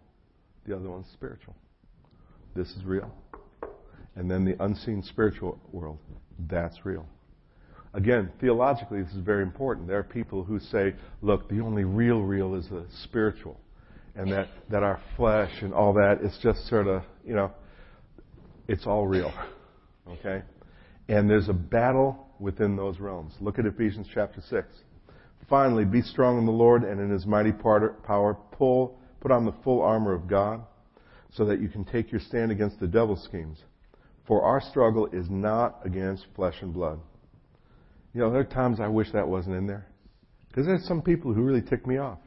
the 0.66 0.74
other 0.76 0.90
one's 0.90 1.06
spiritual. 1.12 1.54
This 2.54 2.68
is 2.70 2.84
real. 2.84 3.12
And 4.16 4.30
then 4.30 4.44
the 4.44 4.56
unseen 4.62 5.02
spiritual 5.02 5.60
world, 5.72 5.98
that's 6.48 6.84
real. 6.84 7.06
Again, 7.94 8.30
theologically, 8.40 9.02
this 9.02 9.12
is 9.12 9.22
very 9.22 9.42
important. 9.42 9.86
There 9.86 9.98
are 9.98 10.04
people 10.04 10.44
who 10.44 10.58
say, 10.58 10.94
look, 11.22 11.48
the 11.48 11.60
only 11.60 11.84
real 11.84 12.22
real 12.22 12.54
is 12.54 12.68
the 12.68 12.84
spiritual. 13.04 13.58
And 14.14 14.32
that, 14.32 14.48
that 14.70 14.82
our 14.82 15.00
flesh 15.16 15.52
and 15.62 15.72
all 15.72 15.94
that, 15.94 16.18
it's 16.22 16.38
just 16.42 16.66
sort 16.68 16.88
of, 16.88 17.02
you 17.24 17.34
know, 17.34 17.52
it's 18.66 18.86
all 18.86 19.06
real. 19.06 19.32
Okay? 20.08 20.42
And 21.08 21.30
there's 21.30 21.48
a 21.48 21.54
battle 21.54 22.26
within 22.38 22.76
those 22.76 22.98
realms. 22.98 23.32
Look 23.40 23.58
at 23.58 23.66
Ephesians 23.66 24.06
chapter 24.12 24.42
6. 24.48 24.66
Finally, 25.48 25.84
be 25.84 26.02
strong 26.02 26.38
in 26.38 26.46
the 26.46 26.52
Lord 26.52 26.84
and 26.84 27.00
in 27.00 27.10
his 27.10 27.26
mighty 27.26 27.52
power. 27.52 28.36
Pull, 28.52 28.98
put 29.20 29.30
on 29.30 29.44
the 29.44 29.54
full 29.64 29.80
armor 29.80 30.12
of 30.12 30.28
God 30.28 30.62
so 31.32 31.44
that 31.46 31.60
you 31.60 31.68
can 31.68 31.84
take 31.84 32.10
your 32.10 32.20
stand 32.20 32.50
against 32.50 32.80
the 32.80 32.86
devil's 32.86 33.22
schemes. 33.24 33.58
For 34.26 34.42
our 34.42 34.60
struggle 34.60 35.06
is 35.06 35.30
not 35.30 35.80
against 35.84 36.26
flesh 36.36 36.56
and 36.60 36.72
blood. 36.72 37.00
You 38.12 38.20
know, 38.20 38.30
there 38.30 38.40
are 38.40 38.44
times 38.44 38.80
I 38.80 38.88
wish 38.88 39.10
that 39.12 39.26
wasn't 39.26 39.56
in 39.56 39.66
there. 39.66 39.86
Because 40.48 40.66
there's 40.66 40.86
some 40.86 41.02
people 41.02 41.32
who 41.32 41.42
really 41.42 41.62
tick 41.62 41.86
me 41.86 41.98
off. 41.98 42.18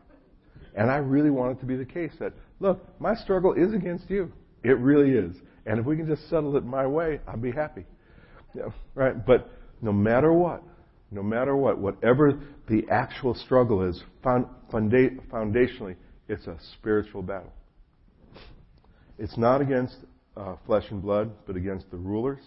And 0.75 0.89
I 0.89 0.98
really 0.98 1.30
want 1.30 1.58
it 1.58 1.60
to 1.62 1.65
be 1.65 1.75
the 1.75 1.86
case 1.86 2.13
that, 2.20 2.34
look, 2.60 2.80
my 3.00 3.13
struggle 3.15 3.53
is 3.53 3.74
against 3.74 4.10
you. 4.10 4.32
It 4.63 4.77
really 4.80 5.12
is. 5.12 5.36
And 5.65 5.80
if 5.80 5.86
we 5.86 5.98
can 5.98 6.08
just 6.08 6.30
settle 6.30 6.56
it 6.56 6.65
my 6.65 6.88
way, 6.88 7.20
I'll 7.27 7.38
be 7.38 7.51
happy. 7.51 7.86
Right? 8.96 9.25
But 9.25 9.50
no 9.82 9.91
matter 9.91 10.32
what, 10.32 10.63
no 11.12 11.22
matter 11.22 11.56
what, 11.56 11.77
whatever 11.77 12.39
the 12.70 12.84
actual 12.89 13.36
struggle 13.36 13.84
is, 13.84 14.01
foundationally, 14.24 15.96
it's 16.30 16.48
a 16.48 16.58
spiritual 16.74 17.22
battle. 17.22 17.51
It's 19.20 19.38
not 19.38 19.62
against 19.62 19.98
uh, 20.38 20.56
flesh 20.65 20.86
and 20.89 21.01
blood, 21.01 21.32
but 21.46 21.58
against 21.58 21.91
the 21.91 21.98
rulers, 21.98 22.39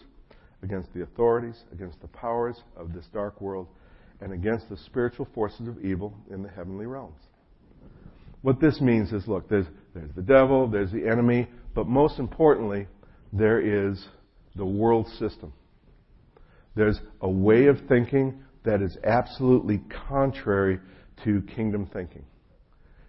against 0.62 0.92
the 0.94 1.02
authorities, 1.02 1.56
against 1.72 2.00
the 2.00 2.08
powers 2.08 2.56
of 2.76 2.94
this 2.94 3.04
dark 3.12 3.40
world, 3.40 3.68
and 4.20 4.32
against 4.32 4.70
the 4.70 4.76
spiritual 4.78 5.28
forces 5.34 5.68
of 5.68 5.84
evil 5.84 6.14
in 6.30 6.42
the 6.42 6.48
heavenly 6.48 6.86
realms. 6.86 7.20
What 8.40 8.60
this 8.60 8.80
means 8.80 9.12
is 9.12 9.28
look, 9.28 9.48
there's, 9.48 9.66
there's 9.94 10.14
the 10.16 10.22
devil, 10.22 10.66
there's 10.66 10.90
the 10.90 11.06
enemy, 11.06 11.48
but 11.74 11.86
most 11.86 12.18
importantly, 12.18 12.86
there 13.32 13.60
is 13.60 14.06
the 14.56 14.64
world 14.64 15.06
system. 15.18 15.52
There's 16.74 17.00
a 17.20 17.28
way 17.28 17.66
of 17.66 17.78
thinking 17.88 18.43
that 18.64 18.82
is 18.82 18.96
absolutely 19.04 19.80
contrary 20.08 20.80
to 21.24 21.42
kingdom 21.54 21.88
thinking. 21.92 22.24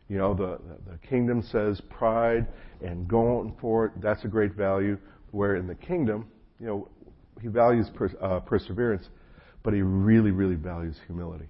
You 0.07 0.17
know, 0.17 0.33
the, 0.33 0.59
the 0.89 0.97
kingdom 1.07 1.41
says 1.41 1.81
pride 1.89 2.47
and 2.81 3.07
going 3.07 3.55
for 3.59 3.85
it, 3.85 3.93
that's 4.01 4.23
a 4.23 4.27
great 4.27 4.53
value. 4.53 4.97
Where 5.31 5.55
in 5.55 5.67
the 5.67 5.75
kingdom, 5.75 6.27
you 6.59 6.67
know, 6.67 6.89
he 7.41 7.47
values 7.47 7.89
per, 7.93 8.09
uh, 8.21 8.39
perseverance, 8.41 9.09
but 9.63 9.73
he 9.73 9.81
really, 9.81 10.31
really 10.31 10.55
values 10.55 10.95
humility. 11.07 11.47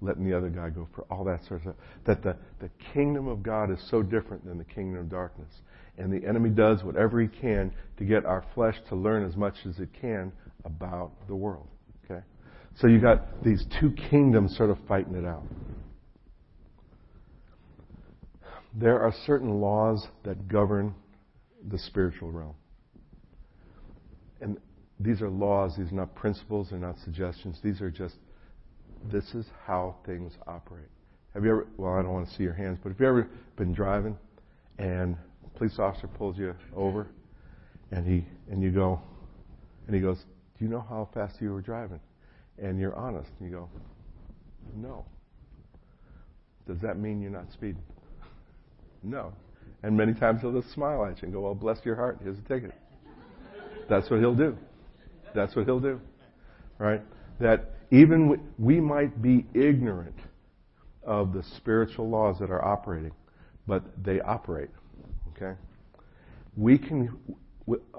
Letting 0.00 0.28
the 0.28 0.36
other 0.36 0.48
guy 0.48 0.70
go 0.70 0.88
for 0.94 1.02
all 1.10 1.24
that 1.24 1.44
sort 1.46 1.60
of 1.60 1.62
stuff. 1.62 1.76
That 2.06 2.22
the, 2.22 2.36
the 2.60 2.70
kingdom 2.92 3.28
of 3.28 3.42
God 3.42 3.70
is 3.70 3.78
so 3.90 4.02
different 4.02 4.44
than 4.44 4.58
the 4.58 4.64
kingdom 4.64 5.00
of 5.00 5.08
darkness 5.08 5.50
and 5.98 6.12
the 6.12 6.26
enemy 6.26 6.50
does 6.50 6.82
whatever 6.82 7.20
he 7.20 7.28
can 7.28 7.72
to 7.98 8.04
get 8.04 8.24
our 8.24 8.44
flesh 8.54 8.76
to 8.88 8.96
learn 8.96 9.24
as 9.24 9.36
much 9.36 9.54
as 9.68 9.78
it 9.78 9.88
can 10.00 10.32
about 10.64 11.12
the 11.28 11.34
world. 11.34 11.68
So 12.80 12.86
you 12.86 13.00
got 13.00 13.42
these 13.44 13.64
two 13.80 13.92
kingdoms 14.10 14.56
sort 14.56 14.70
of 14.70 14.78
fighting 14.88 15.14
it 15.14 15.24
out. 15.24 15.44
There 18.74 19.00
are 19.00 19.12
certain 19.26 19.60
laws 19.60 20.06
that 20.24 20.48
govern 20.48 20.94
the 21.68 21.78
spiritual 21.78 22.32
realm. 22.32 22.54
And 24.40 24.58
these 24.98 25.22
are 25.22 25.30
laws, 25.30 25.76
these 25.76 25.92
are 25.92 25.94
not 25.94 26.14
principles, 26.14 26.68
they're 26.70 26.78
not 26.78 26.98
suggestions. 27.04 27.58
These 27.62 27.80
are 27.80 27.90
just, 27.90 28.16
this 29.10 29.34
is 29.34 29.46
how 29.64 29.96
things 30.04 30.32
operate. 30.46 30.88
Have 31.34 31.44
you 31.44 31.50
ever, 31.50 31.66
well, 31.76 31.94
I 31.94 32.02
don't 32.02 32.12
want 32.12 32.28
to 32.28 32.34
see 32.34 32.42
your 32.42 32.54
hands, 32.54 32.78
but 32.82 32.90
have 32.90 33.00
you 33.00 33.06
ever 33.06 33.28
been 33.56 33.72
driving 33.72 34.16
and 34.78 35.16
a 35.44 35.58
police 35.58 35.78
officer 35.78 36.08
pulls 36.08 36.36
you 36.36 36.54
over, 36.74 37.06
and 37.90 38.06
he 38.06 38.26
and 38.50 38.62
you 38.62 38.70
go, 38.70 39.00
and 39.86 39.94
he 39.94 40.00
goes, 40.00 40.18
"Do 40.58 40.64
you 40.64 40.70
know 40.70 40.84
how 40.88 41.08
fast 41.14 41.40
you 41.40 41.52
were 41.52 41.60
driving?" 41.60 42.00
And 42.58 42.78
you're 42.78 42.94
honest, 42.94 43.30
and 43.40 43.50
you 43.50 43.56
go, 43.56 43.68
"No." 44.76 45.04
Does 46.66 46.78
that 46.80 46.98
mean 46.98 47.20
you're 47.20 47.30
not 47.30 47.50
speeding? 47.52 47.82
no. 49.02 49.32
And 49.82 49.94
many 49.94 50.14
times 50.14 50.40
he'll 50.40 50.58
just 50.58 50.72
smile 50.72 51.04
at 51.04 51.20
you 51.20 51.26
and 51.26 51.32
go, 51.32 51.42
"Well, 51.42 51.54
bless 51.54 51.84
your 51.84 51.94
heart. 51.94 52.18
Here's 52.22 52.38
a 52.38 52.42
ticket." 52.42 52.72
That's 53.88 54.10
what 54.10 54.20
he'll 54.20 54.34
do. 54.34 54.56
That's 55.34 55.54
what 55.54 55.66
he'll 55.66 55.80
do. 55.80 56.00
Right? 56.78 57.02
That 57.38 57.72
even 57.90 58.40
we 58.58 58.80
might 58.80 59.20
be 59.20 59.46
ignorant 59.52 60.16
of 61.02 61.32
the 61.32 61.42
spiritual 61.42 62.08
laws 62.08 62.38
that 62.38 62.50
are 62.50 62.64
operating, 62.64 63.12
but 63.66 63.82
they 64.02 64.20
operate. 64.20 64.70
Okay? 65.36 65.58
We 66.56 66.78
can, 66.78 67.16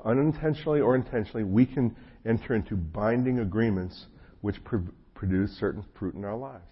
unintentionally 0.04 0.82
or 0.82 0.96
intentionally, 0.96 1.44
we 1.44 1.66
can 1.66 1.96
enter 2.26 2.56
into 2.56 2.76
binding 2.76 3.40
agreements 3.40 4.08
which 4.46 4.64
pr- 4.64 4.78
produce 5.16 5.50
certain 5.60 5.84
fruit 5.98 6.14
in 6.14 6.24
our 6.24 6.38
lives. 6.38 6.70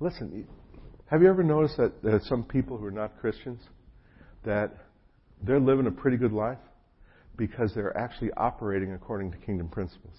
Listen, 0.00 0.48
have 1.10 1.20
you 1.20 1.28
ever 1.28 1.42
noticed 1.42 1.76
that 1.76 2.02
there 2.02 2.14
are 2.14 2.22
some 2.24 2.42
people 2.42 2.78
who 2.78 2.86
are 2.86 2.90
not 2.90 3.20
Christians 3.20 3.60
that 4.46 4.72
they're 5.42 5.60
living 5.60 5.86
a 5.86 5.90
pretty 5.90 6.16
good 6.16 6.32
life 6.32 6.56
because 7.36 7.74
they're 7.74 7.94
actually 7.98 8.30
operating 8.38 8.94
according 8.94 9.30
to 9.30 9.36
kingdom 9.36 9.68
principles? 9.68 10.14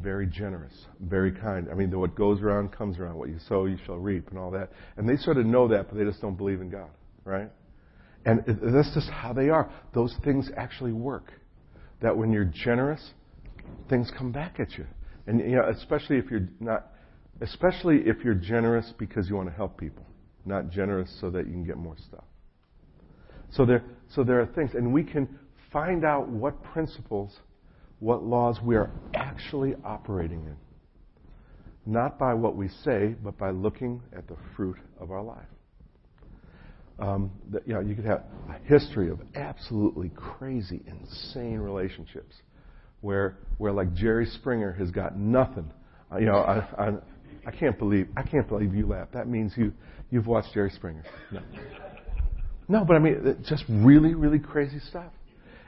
Very 0.00 0.26
generous, 0.26 0.72
very 0.98 1.30
kind. 1.30 1.68
I 1.70 1.74
mean, 1.74 1.90
what 2.00 2.14
goes 2.14 2.40
around 2.40 2.72
comes 2.72 2.98
around. 2.98 3.16
What 3.16 3.28
you 3.28 3.38
sow, 3.46 3.66
you 3.66 3.76
shall 3.84 3.98
reap, 3.98 4.30
and 4.30 4.38
all 4.38 4.50
that. 4.52 4.70
And 4.96 5.06
they 5.06 5.18
sort 5.18 5.36
of 5.36 5.44
know 5.44 5.68
that, 5.68 5.90
but 5.90 5.98
they 5.98 6.04
just 6.04 6.22
don't 6.22 6.38
believe 6.38 6.62
in 6.62 6.70
God, 6.70 6.88
right? 7.26 7.50
And 8.24 8.42
that's 8.46 8.94
just 8.94 9.10
how 9.10 9.34
they 9.34 9.50
are. 9.50 9.70
Those 9.92 10.16
things 10.24 10.50
actually 10.56 10.92
work. 10.92 11.34
That 12.00 12.16
when 12.16 12.32
you're 12.32 12.50
generous, 12.50 13.10
things 13.90 14.10
come 14.16 14.32
back 14.32 14.58
at 14.58 14.78
you. 14.78 14.86
And 15.26 15.40
you 15.40 15.56
know, 15.56 15.68
especially 15.68 16.16
if 16.16 16.30
you're 16.30 16.48
not, 16.60 16.88
especially 17.40 18.02
if 18.06 18.24
you're 18.24 18.34
generous 18.34 18.92
because 18.98 19.28
you 19.28 19.36
want 19.36 19.48
to 19.48 19.54
help 19.54 19.78
people, 19.78 20.04
not 20.44 20.70
generous 20.70 21.14
so 21.20 21.30
that 21.30 21.46
you 21.46 21.52
can 21.52 21.64
get 21.64 21.76
more 21.76 21.96
stuff. 22.08 22.24
So 23.50 23.66
there, 23.66 23.84
so 24.14 24.24
there 24.24 24.40
are 24.40 24.46
things, 24.46 24.70
and 24.74 24.92
we 24.92 25.04
can 25.04 25.28
find 25.72 26.04
out 26.04 26.28
what 26.28 26.62
principles, 26.62 27.36
what 27.98 28.24
laws 28.24 28.58
we 28.62 28.76
are 28.76 28.90
actually 29.14 29.74
operating 29.84 30.44
in. 30.44 30.56
Not 31.84 32.18
by 32.18 32.34
what 32.34 32.56
we 32.56 32.68
say, 32.68 33.14
but 33.22 33.36
by 33.36 33.50
looking 33.50 34.02
at 34.16 34.28
the 34.28 34.36
fruit 34.56 34.78
of 35.00 35.10
our 35.10 35.22
life. 35.22 35.46
Um, 36.98 37.32
that, 37.50 37.66
you 37.66 37.74
know, 37.74 37.80
you 37.80 37.94
could 37.94 38.04
have 38.04 38.22
a 38.48 38.58
history 38.64 39.10
of 39.10 39.20
absolutely 39.34 40.10
crazy, 40.10 40.82
insane 40.86 41.58
relationships 41.58 42.36
where, 43.02 43.36
where 43.58 43.72
like 43.72 43.92
Jerry 43.94 44.26
Springer 44.26 44.72
has 44.72 44.90
got 44.90 45.18
nothing. 45.18 45.70
Uh, 46.10 46.18
you 46.18 46.26
know, 46.26 46.36
I, 46.36 46.58
I, 46.78 46.92
I 47.46 47.50
can't 47.50 47.78
believe, 47.78 48.08
I 48.16 48.22
can't 48.22 48.48
believe 48.48 48.74
you 48.74 48.86
laugh. 48.86 49.08
That 49.12 49.28
means 49.28 49.52
you, 49.56 49.72
you've 50.10 50.26
watched 50.26 50.54
Jerry 50.54 50.70
Springer. 50.70 51.04
No. 51.30 51.42
No, 52.68 52.84
but 52.84 52.96
I 52.96 53.00
mean, 53.00 53.44
just 53.46 53.64
really, 53.68 54.14
really 54.14 54.38
crazy 54.38 54.78
stuff. 54.88 55.12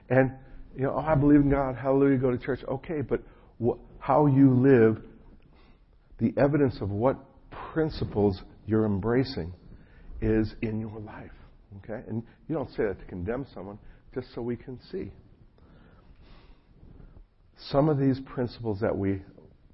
And, 0.08 0.32
you 0.76 0.84
know, 0.84 0.94
oh, 0.96 1.00
I 1.00 1.14
believe 1.14 1.40
in 1.40 1.50
God, 1.50 1.76
hallelujah, 1.76 2.18
go 2.18 2.30
to 2.30 2.38
church. 2.38 2.60
Okay, 2.68 3.02
but 3.02 3.20
wh- 3.62 3.78
how 3.98 4.26
you 4.26 4.54
live, 4.54 5.02
the 6.18 6.32
evidence 6.40 6.78
of 6.80 6.90
what 6.90 7.18
principles 7.72 8.40
you're 8.66 8.86
embracing 8.86 9.52
is 10.22 10.54
in 10.62 10.80
your 10.80 11.00
life. 11.00 11.32
Okay? 11.78 12.02
And 12.08 12.22
you 12.48 12.54
don't 12.54 12.70
say 12.70 12.84
that 12.84 12.98
to 13.00 13.04
condemn 13.06 13.46
someone, 13.52 13.78
just 14.14 14.28
so 14.34 14.40
we 14.40 14.56
can 14.56 14.78
see 14.90 15.10
some 17.56 17.88
of 17.88 17.98
these 17.98 18.20
principles 18.20 18.80
that 18.80 18.96
we, 18.96 19.22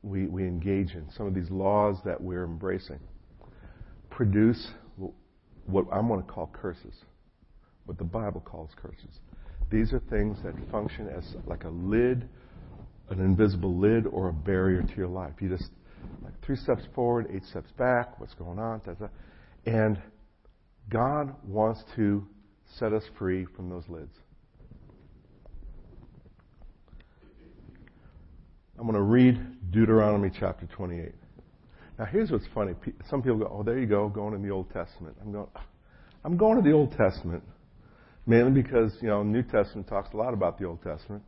we, 0.03 0.27
we 0.27 0.43
engage 0.45 0.93
in, 0.93 1.07
some 1.17 1.27
of 1.27 1.35
these 1.35 1.51
laws 1.51 1.97
that 2.05 2.21
we're 2.21 2.45
embracing, 2.45 3.01
produce 4.11 4.69
what 5.67 5.87
I'm 5.93 6.09
going 6.09 6.23
to 6.23 6.29
call 6.29 6.51
curses, 6.53 6.95
what 7.87 7.99
the 7.99 8.05
Bible 8.05 8.41
calls 8.41 8.71
curses. 8.77 9.21
These 9.71 9.93
are 9.93 10.01
things 10.11 10.39
that 10.45 10.55
function 10.71 11.09
as 11.09 11.25
like 11.47 11.65
a 11.65 11.69
lid, 11.69 12.29
an 13.09 13.21
invisible 13.21 13.77
lid, 13.77 14.07
or 14.07 14.29
a 14.29 14.33
barrier 14.33 14.83
to 14.83 14.97
your 14.97 15.09
life. 15.09 15.35
You 15.41 15.49
just, 15.49 15.71
like 16.23 16.33
three 16.45 16.57
steps 16.57 16.83
forward, 16.95 17.29
eight 17.33 17.45
steps 17.45 17.71
back, 17.79 18.19
what's 18.21 18.35
going 18.35 18.59
on, 18.59 18.81
da, 18.85 18.95
da. 18.95 19.07
and 19.67 20.01
God 20.89 21.35
wants 21.47 21.83
to 21.97 22.27
set 22.79 22.93
us 22.93 23.05
free 23.19 23.47
from 23.57 23.69
those 23.69 23.85
lids. 23.89 24.13
I'm 28.81 28.87
going 28.87 28.97
to 28.97 29.03
read 29.03 29.71
Deuteronomy 29.73 30.31
chapter 30.41 30.67
28. 30.75 31.13
Now, 31.99 32.07
here's 32.07 32.31
what's 32.31 32.47
funny. 32.55 32.73
Some 33.11 33.23
people 33.23 33.37
go, 33.37 33.53
"Oh, 33.53 33.63
there 33.63 33.79
you 33.79 33.85
go, 33.85 34.09
going 34.09 34.33
in 34.33 34.43
the 34.43 34.49
Old 34.49 34.73
Testament." 34.73 35.19
I'm 35.21 35.33
going, 35.33 35.49
I'm 36.25 36.39
going 36.39 36.57
to 36.57 36.63
the 36.67 36.75
Old 36.75 36.93
Testament 36.97 37.43
mainly 38.27 38.63
because 38.63 38.97
you 39.03 39.09
know 39.09 39.23
New 39.23 39.43
Testament 39.43 39.87
talks 39.87 40.15
a 40.15 40.17
lot 40.17 40.33
about 40.33 40.59
the 40.59 40.65
Old 40.65 40.83
Testament. 40.83 41.23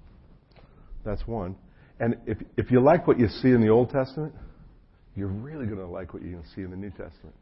That's 1.05 1.26
one. 1.26 1.55
And 2.00 2.16
if 2.24 2.38
if 2.57 2.70
you 2.70 2.81
like 2.81 3.07
what 3.07 3.20
you 3.20 3.29
see 3.29 3.48
in 3.48 3.61
the 3.61 3.68
Old 3.68 3.90
Testament, 3.90 4.33
you're 5.14 5.29
really 5.29 5.66
going 5.66 5.79
to 5.79 5.87
like 5.87 6.14
what 6.14 6.22
you're 6.22 6.33
going 6.33 6.44
to 6.44 6.50
see 6.55 6.62
in 6.62 6.70
the 6.70 6.76
New 6.76 6.90
Testament. 6.90 7.37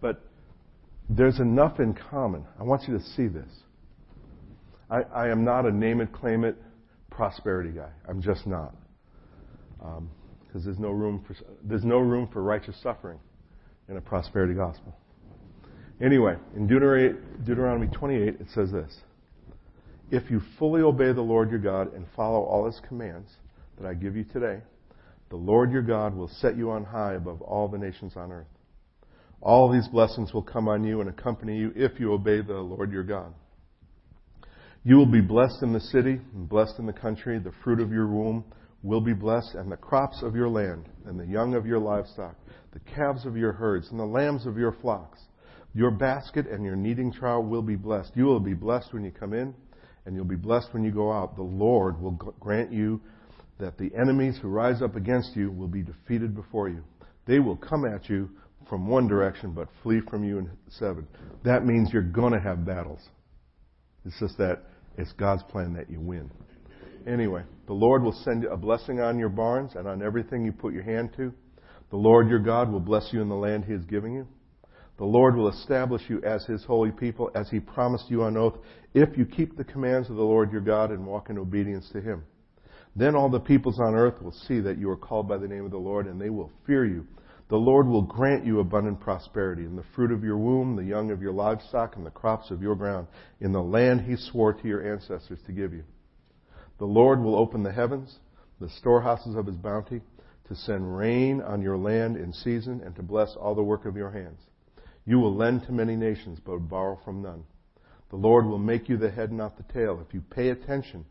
But 0.00 0.22
there's 1.10 1.40
enough 1.40 1.80
in 1.80 1.94
common. 1.94 2.44
I 2.60 2.62
want 2.62 2.86
you 2.86 2.96
to 2.96 3.02
see 3.16 3.26
this. 3.26 3.50
I, 4.88 5.00
I 5.02 5.28
am 5.30 5.44
not 5.44 5.66
a 5.66 5.72
name 5.72 6.00
it, 6.00 6.12
claim 6.12 6.44
it 6.44 6.56
prosperity 7.16 7.70
guy. 7.70 7.88
I'm 8.06 8.20
just 8.20 8.46
not. 8.46 8.74
Because 9.78 9.98
um, 9.98 10.10
there's 10.64 10.78
no 10.78 10.90
room 10.90 11.24
for 11.26 11.34
there's 11.64 11.84
no 11.84 11.98
room 11.98 12.28
for 12.32 12.42
righteous 12.42 12.76
suffering 12.82 13.18
in 13.88 13.96
a 13.96 14.00
prosperity 14.00 14.54
gospel. 14.54 14.94
Anyway, 16.00 16.36
in 16.54 16.66
Deuteronomy 16.66 17.86
28, 17.86 18.28
it 18.28 18.46
says 18.54 18.70
this: 18.70 18.94
If 20.10 20.30
you 20.30 20.42
fully 20.58 20.82
obey 20.82 21.12
the 21.12 21.22
Lord 21.22 21.50
your 21.50 21.58
God 21.58 21.94
and 21.94 22.06
follow 22.14 22.42
all 22.42 22.66
His 22.66 22.80
commands 22.86 23.30
that 23.80 23.86
I 23.86 23.94
give 23.94 24.14
you 24.14 24.24
today, 24.24 24.60
the 25.30 25.36
Lord 25.36 25.72
your 25.72 25.82
God 25.82 26.14
will 26.14 26.28
set 26.28 26.56
you 26.56 26.70
on 26.70 26.84
high 26.84 27.14
above 27.14 27.40
all 27.40 27.66
the 27.66 27.78
nations 27.78 28.12
on 28.14 28.30
earth. 28.30 28.46
All 29.40 29.72
these 29.72 29.88
blessings 29.88 30.34
will 30.34 30.42
come 30.42 30.68
on 30.68 30.84
you 30.84 31.00
and 31.00 31.08
accompany 31.08 31.56
you 31.56 31.72
if 31.74 31.98
you 31.98 32.12
obey 32.12 32.42
the 32.42 32.54
Lord 32.54 32.92
your 32.92 33.04
God. 33.04 33.32
You 34.86 34.96
will 34.96 35.04
be 35.04 35.20
blessed 35.20 35.64
in 35.64 35.72
the 35.72 35.80
city 35.80 36.20
and 36.32 36.48
blessed 36.48 36.78
in 36.78 36.86
the 36.86 36.92
country. 36.92 37.40
The 37.40 37.50
fruit 37.64 37.80
of 37.80 37.90
your 37.90 38.06
womb 38.06 38.44
will 38.84 39.00
be 39.00 39.14
blessed, 39.14 39.56
and 39.56 39.68
the 39.68 39.76
crops 39.76 40.22
of 40.22 40.36
your 40.36 40.48
land, 40.48 40.88
and 41.06 41.18
the 41.18 41.26
young 41.26 41.56
of 41.56 41.66
your 41.66 41.80
livestock, 41.80 42.36
the 42.72 42.78
calves 42.94 43.26
of 43.26 43.36
your 43.36 43.50
herds, 43.50 43.88
and 43.90 43.98
the 43.98 44.04
lambs 44.04 44.46
of 44.46 44.56
your 44.56 44.70
flocks. 44.80 45.18
Your 45.74 45.90
basket 45.90 46.46
and 46.46 46.64
your 46.64 46.76
kneading 46.76 47.12
trough 47.12 47.46
will 47.46 47.62
be 47.62 47.74
blessed. 47.74 48.12
You 48.14 48.26
will 48.26 48.38
be 48.38 48.54
blessed 48.54 48.94
when 48.94 49.02
you 49.02 49.10
come 49.10 49.32
in, 49.32 49.56
and 50.04 50.14
you'll 50.14 50.24
be 50.24 50.36
blessed 50.36 50.68
when 50.70 50.84
you 50.84 50.92
go 50.92 51.10
out. 51.10 51.34
The 51.34 51.42
Lord 51.42 52.00
will 52.00 52.12
grant 52.38 52.70
you 52.70 53.00
that 53.58 53.78
the 53.78 53.90
enemies 54.00 54.38
who 54.40 54.46
rise 54.46 54.82
up 54.82 54.94
against 54.94 55.34
you 55.34 55.50
will 55.50 55.66
be 55.66 55.82
defeated 55.82 56.32
before 56.32 56.68
you. 56.68 56.84
They 57.26 57.40
will 57.40 57.56
come 57.56 57.84
at 57.86 58.08
you 58.08 58.30
from 58.68 58.86
one 58.86 59.08
direction, 59.08 59.50
but 59.50 59.66
flee 59.82 60.00
from 60.08 60.22
you 60.22 60.38
in 60.38 60.50
seven. 60.68 61.08
That 61.44 61.66
means 61.66 61.90
you're 61.92 62.02
going 62.02 62.34
to 62.34 62.40
have 62.40 62.64
battles. 62.64 63.00
It's 64.04 64.20
just 64.20 64.38
that 64.38 64.62
it's 64.98 65.12
God's 65.12 65.42
plan 65.44 65.74
that 65.74 65.90
you 65.90 66.00
win. 66.00 66.30
Anyway, 67.06 67.42
the 67.66 67.72
Lord 67.72 68.02
will 68.02 68.18
send 68.24 68.42
you 68.42 68.50
a 68.50 68.56
blessing 68.56 69.00
on 69.00 69.18
your 69.18 69.28
barns 69.28 69.74
and 69.76 69.86
on 69.86 70.02
everything 70.02 70.44
you 70.44 70.52
put 70.52 70.72
your 70.74 70.82
hand 70.82 71.10
to. 71.16 71.32
The 71.90 71.96
Lord 71.96 72.28
your 72.28 72.40
God 72.40 72.70
will 72.70 72.80
bless 72.80 73.12
you 73.12 73.22
in 73.22 73.28
the 73.28 73.36
land 73.36 73.64
he 73.64 73.72
is 73.72 73.84
giving 73.84 74.14
you. 74.14 74.26
The 74.98 75.04
Lord 75.04 75.36
will 75.36 75.48
establish 75.48 76.02
you 76.08 76.22
as 76.24 76.44
his 76.46 76.64
holy 76.64 76.90
people, 76.90 77.30
as 77.34 77.50
he 77.50 77.60
promised 77.60 78.10
you 78.10 78.22
on 78.22 78.36
oath, 78.36 78.58
if 78.94 79.16
you 79.16 79.26
keep 79.26 79.56
the 79.56 79.64
commands 79.64 80.08
of 80.08 80.16
the 80.16 80.22
Lord 80.22 80.50
your 80.50 80.62
God 80.62 80.90
and 80.90 81.06
walk 81.06 81.28
in 81.28 81.38
obedience 81.38 81.88
to 81.92 82.00
him. 82.00 82.24
Then 82.96 83.14
all 83.14 83.28
the 83.28 83.38
peoples 83.38 83.78
on 83.78 83.94
earth 83.94 84.22
will 84.22 84.32
see 84.32 84.58
that 84.60 84.78
you 84.78 84.88
are 84.90 84.96
called 84.96 85.28
by 85.28 85.36
the 85.36 85.46
name 85.46 85.66
of 85.66 85.70
the 85.70 85.76
Lord, 85.76 86.06
and 86.06 86.18
they 86.18 86.30
will 86.30 86.50
fear 86.66 86.86
you 86.86 87.06
the 87.48 87.56
Lord 87.56 87.86
will 87.86 88.02
grant 88.02 88.44
you 88.44 88.58
abundant 88.58 89.00
prosperity 89.00 89.64
in 89.64 89.76
the 89.76 89.84
fruit 89.94 90.10
of 90.10 90.24
your 90.24 90.36
womb, 90.36 90.74
the 90.74 90.84
young 90.84 91.12
of 91.12 91.22
your 91.22 91.32
livestock, 91.32 91.94
and 91.94 92.04
the 92.04 92.10
crops 92.10 92.50
of 92.50 92.60
your 92.60 92.74
ground, 92.74 93.06
in 93.40 93.52
the 93.52 93.62
land 93.62 94.00
he 94.00 94.16
swore 94.16 94.52
to 94.52 94.66
your 94.66 94.92
ancestors 94.92 95.38
to 95.46 95.52
give 95.52 95.72
you. 95.72 95.84
The 96.78 96.86
Lord 96.86 97.20
will 97.20 97.36
open 97.36 97.62
the 97.62 97.72
heavens, 97.72 98.18
the 98.60 98.68
storehouses 98.68 99.36
of 99.36 99.46
his 99.46 99.56
bounty, 99.56 100.00
to 100.48 100.56
send 100.56 100.96
rain 100.96 101.40
on 101.40 101.62
your 101.62 101.76
land 101.76 102.16
in 102.16 102.32
season, 102.32 102.82
and 102.84 102.96
to 102.96 103.02
bless 103.02 103.36
all 103.36 103.54
the 103.54 103.62
work 103.62 103.84
of 103.84 103.96
your 103.96 104.10
hands. 104.10 104.40
You 105.04 105.20
will 105.20 105.34
lend 105.34 105.64
to 105.66 105.72
many 105.72 105.94
nations, 105.94 106.40
but 106.44 106.58
borrow 106.58 106.98
from 107.04 107.22
none. 107.22 107.44
The 108.10 108.16
Lord 108.16 108.46
will 108.46 108.58
make 108.58 108.88
you 108.88 108.96
the 108.96 109.10
head, 109.10 109.32
not 109.32 109.56
the 109.56 109.72
tail, 109.72 110.04
if 110.06 110.12
you 110.12 110.20
pay 110.20 110.48
attention 110.48 111.04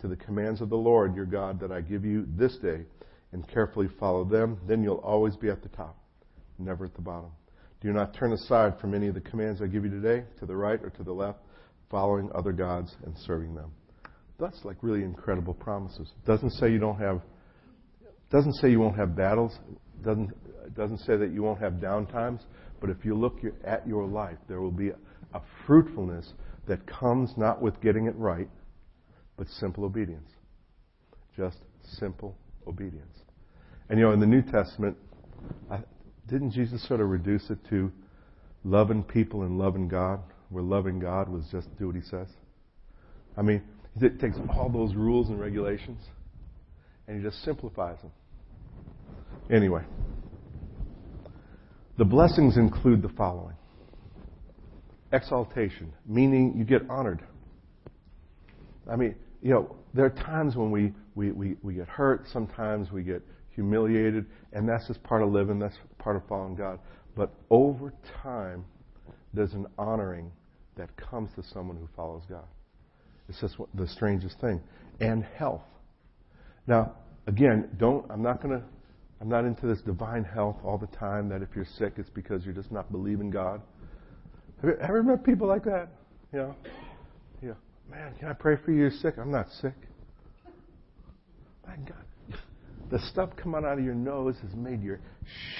to 0.00 0.08
the 0.08 0.16
commands 0.16 0.60
of 0.60 0.68
the 0.68 0.76
Lord 0.76 1.14
your 1.14 1.26
God 1.26 1.60
that 1.60 1.70
I 1.70 1.80
give 1.80 2.04
you 2.04 2.26
this 2.36 2.56
day 2.56 2.86
and 3.32 3.46
carefully 3.48 3.88
follow 3.98 4.24
them, 4.24 4.58
then 4.66 4.82
you'll 4.82 4.96
always 4.96 5.36
be 5.36 5.48
at 5.48 5.62
the 5.62 5.68
top, 5.68 5.98
never 6.58 6.84
at 6.84 6.94
the 6.94 7.02
bottom. 7.02 7.30
Do 7.80 7.92
not 7.92 8.14
turn 8.14 8.32
aside 8.32 8.80
from 8.80 8.94
any 8.94 9.08
of 9.08 9.14
the 9.14 9.20
commands 9.20 9.60
I 9.60 9.66
give 9.66 9.84
you 9.84 9.90
today, 9.90 10.24
to 10.38 10.46
the 10.46 10.56
right 10.56 10.80
or 10.82 10.90
to 10.90 11.02
the 11.02 11.12
left, 11.12 11.40
following 11.90 12.30
other 12.34 12.52
gods 12.52 12.94
and 13.04 13.14
serving 13.26 13.54
them. 13.54 13.70
That's 14.38 14.64
like 14.64 14.76
really 14.82 15.02
incredible 15.02 15.54
promises. 15.54 16.08
Doesn't 16.26 16.50
say 16.52 16.70
you 16.70 16.78
don't 16.78 16.98
have 16.98 17.22
doesn't 18.28 18.54
say 18.54 18.70
you 18.70 18.80
won't 18.80 18.96
have 18.96 19.14
battles. 19.14 19.56
Doesn't 20.02 20.30
doesn't 20.74 20.98
say 20.98 21.16
that 21.16 21.32
you 21.32 21.42
won't 21.42 21.60
have 21.60 21.74
downtimes. 21.74 22.40
But 22.80 22.90
if 22.90 23.04
you 23.04 23.14
look 23.14 23.38
at 23.64 23.86
your 23.86 24.06
life, 24.06 24.38
there 24.48 24.60
will 24.60 24.72
be 24.72 24.88
a 24.88 25.40
fruitfulness 25.66 26.32
that 26.66 26.86
comes 26.86 27.32
not 27.36 27.62
with 27.62 27.80
getting 27.80 28.06
it 28.06 28.16
right, 28.16 28.48
but 29.36 29.46
simple 29.48 29.84
obedience. 29.84 30.30
Just 31.36 31.58
simple 31.98 32.36
obedience. 32.66 33.14
And 33.88 33.98
you 33.98 34.04
know, 34.04 34.12
in 34.12 34.20
the 34.20 34.26
New 34.26 34.42
Testament, 34.42 34.96
I, 35.70 35.80
didn't 36.28 36.52
Jesus 36.52 36.86
sort 36.86 37.00
of 37.00 37.08
reduce 37.08 37.50
it 37.50 37.58
to 37.70 37.92
loving 38.64 39.02
people 39.02 39.42
and 39.42 39.58
loving 39.58 39.88
God, 39.88 40.20
where 40.48 40.62
loving 40.62 40.98
God 40.98 41.28
was 41.28 41.46
just 41.50 41.68
do 41.78 41.86
what 41.86 41.96
He 41.96 42.02
says? 42.02 42.28
I 43.36 43.42
mean, 43.42 43.62
it 44.00 44.20
takes 44.20 44.36
all 44.50 44.68
those 44.68 44.94
rules 44.94 45.28
and 45.28 45.40
regulations 45.40 46.00
and 47.06 47.16
he 47.16 47.22
just 47.22 47.42
simplifies 47.44 47.98
them. 48.00 48.10
Anyway, 49.50 49.82
the 51.98 52.04
blessings 52.04 52.56
include 52.56 53.02
the 53.02 53.08
following 53.10 53.54
exaltation, 55.12 55.92
meaning 56.04 56.54
you 56.56 56.64
get 56.64 56.82
honored. 56.90 57.22
I 58.90 58.96
mean, 58.96 59.14
you 59.40 59.50
know, 59.50 59.76
there 59.94 60.04
are 60.04 60.10
times 60.10 60.56
when 60.56 60.70
we, 60.70 60.92
we, 61.16 61.32
we, 61.32 61.56
we 61.62 61.74
get 61.74 61.88
hurt, 61.88 62.26
sometimes 62.32 62.92
we 62.92 63.02
get 63.02 63.22
humiliated, 63.50 64.26
and 64.52 64.68
that's 64.68 64.86
just 64.86 65.02
part 65.02 65.22
of 65.22 65.32
living, 65.32 65.58
that's 65.58 65.74
part 65.98 66.14
of 66.14 66.22
following 66.28 66.54
God. 66.54 66.78
But 67.16 67.32
over 67.50 67.92
time, 68.22 68.64
there's 69.34 69.54
an 69.54 69.66
honoring 69.78 70.30
that 70.76 70.94
comes 70.96 71.30
to 71.34 71.42
someone 71.42 71.76
who 71.76 71.88
follows 71.96 72.22
God. 72.28 72.44
It's 73.28 73.40
just 73.40 73.56
the 73.74 73.88
strangest 73.88 74.38
thing. 74.40 74.60
And 75.00 75.24
health. 75.24 75.64
Now, 76.66 76.92
again, 77.26 77.70
don't, 77.78 78.08
I'm 78.10 78.22
not 78.22 78.40
going 78.40 78.60
to, 78.60 78.64
I'm 79.20 79.28
not 79.28 79.44
into 79.44 79.66
this 79.66 79.80
divine 79.80 80.22
health 80.22 80.56
all 80.62 80.78
the 80.78 80.86
time 80.98 81.28
that 81.30 81.42
if 81.42 81.48
you're 81.56 81.66
sick, 81.78 81.94
it's 81.96 82.10
because 82.10 82.44
you're 82.44 82.54
just 82.54 82.70
not 82.70 82.92
believing 82.92 83.30
God. 83.30 83.62
Have 84.60 84.70
you 84.70 84.76
ever 84.80 85.02
met 85.02 85.24
people 85.24 85.48
like 85.48 85.64
that? 85.64 85.88
You 86.32 86.38
know, 86.38 86.56
man, 87.90 88.14
can 88.18 88.28
I 88.28 88.32
pray 88.32 88.56
for 88.64 88.72
you? 88.72 88.78
You're 88.78 88.90
sick. 88.90 89.14
I'm 89.18 89.30
not 89.30 89.46
sick. 89.60 89.74
The 92.90 92.98
stuff 93.10 93.30
coming 93.36 93.64
out 93.64 93.78
of 93.78 93.84
your 93.84 93.94
nose 93.94 94.36
has 94.42 94.54
made 94.54 94.82
your 94.82 95.00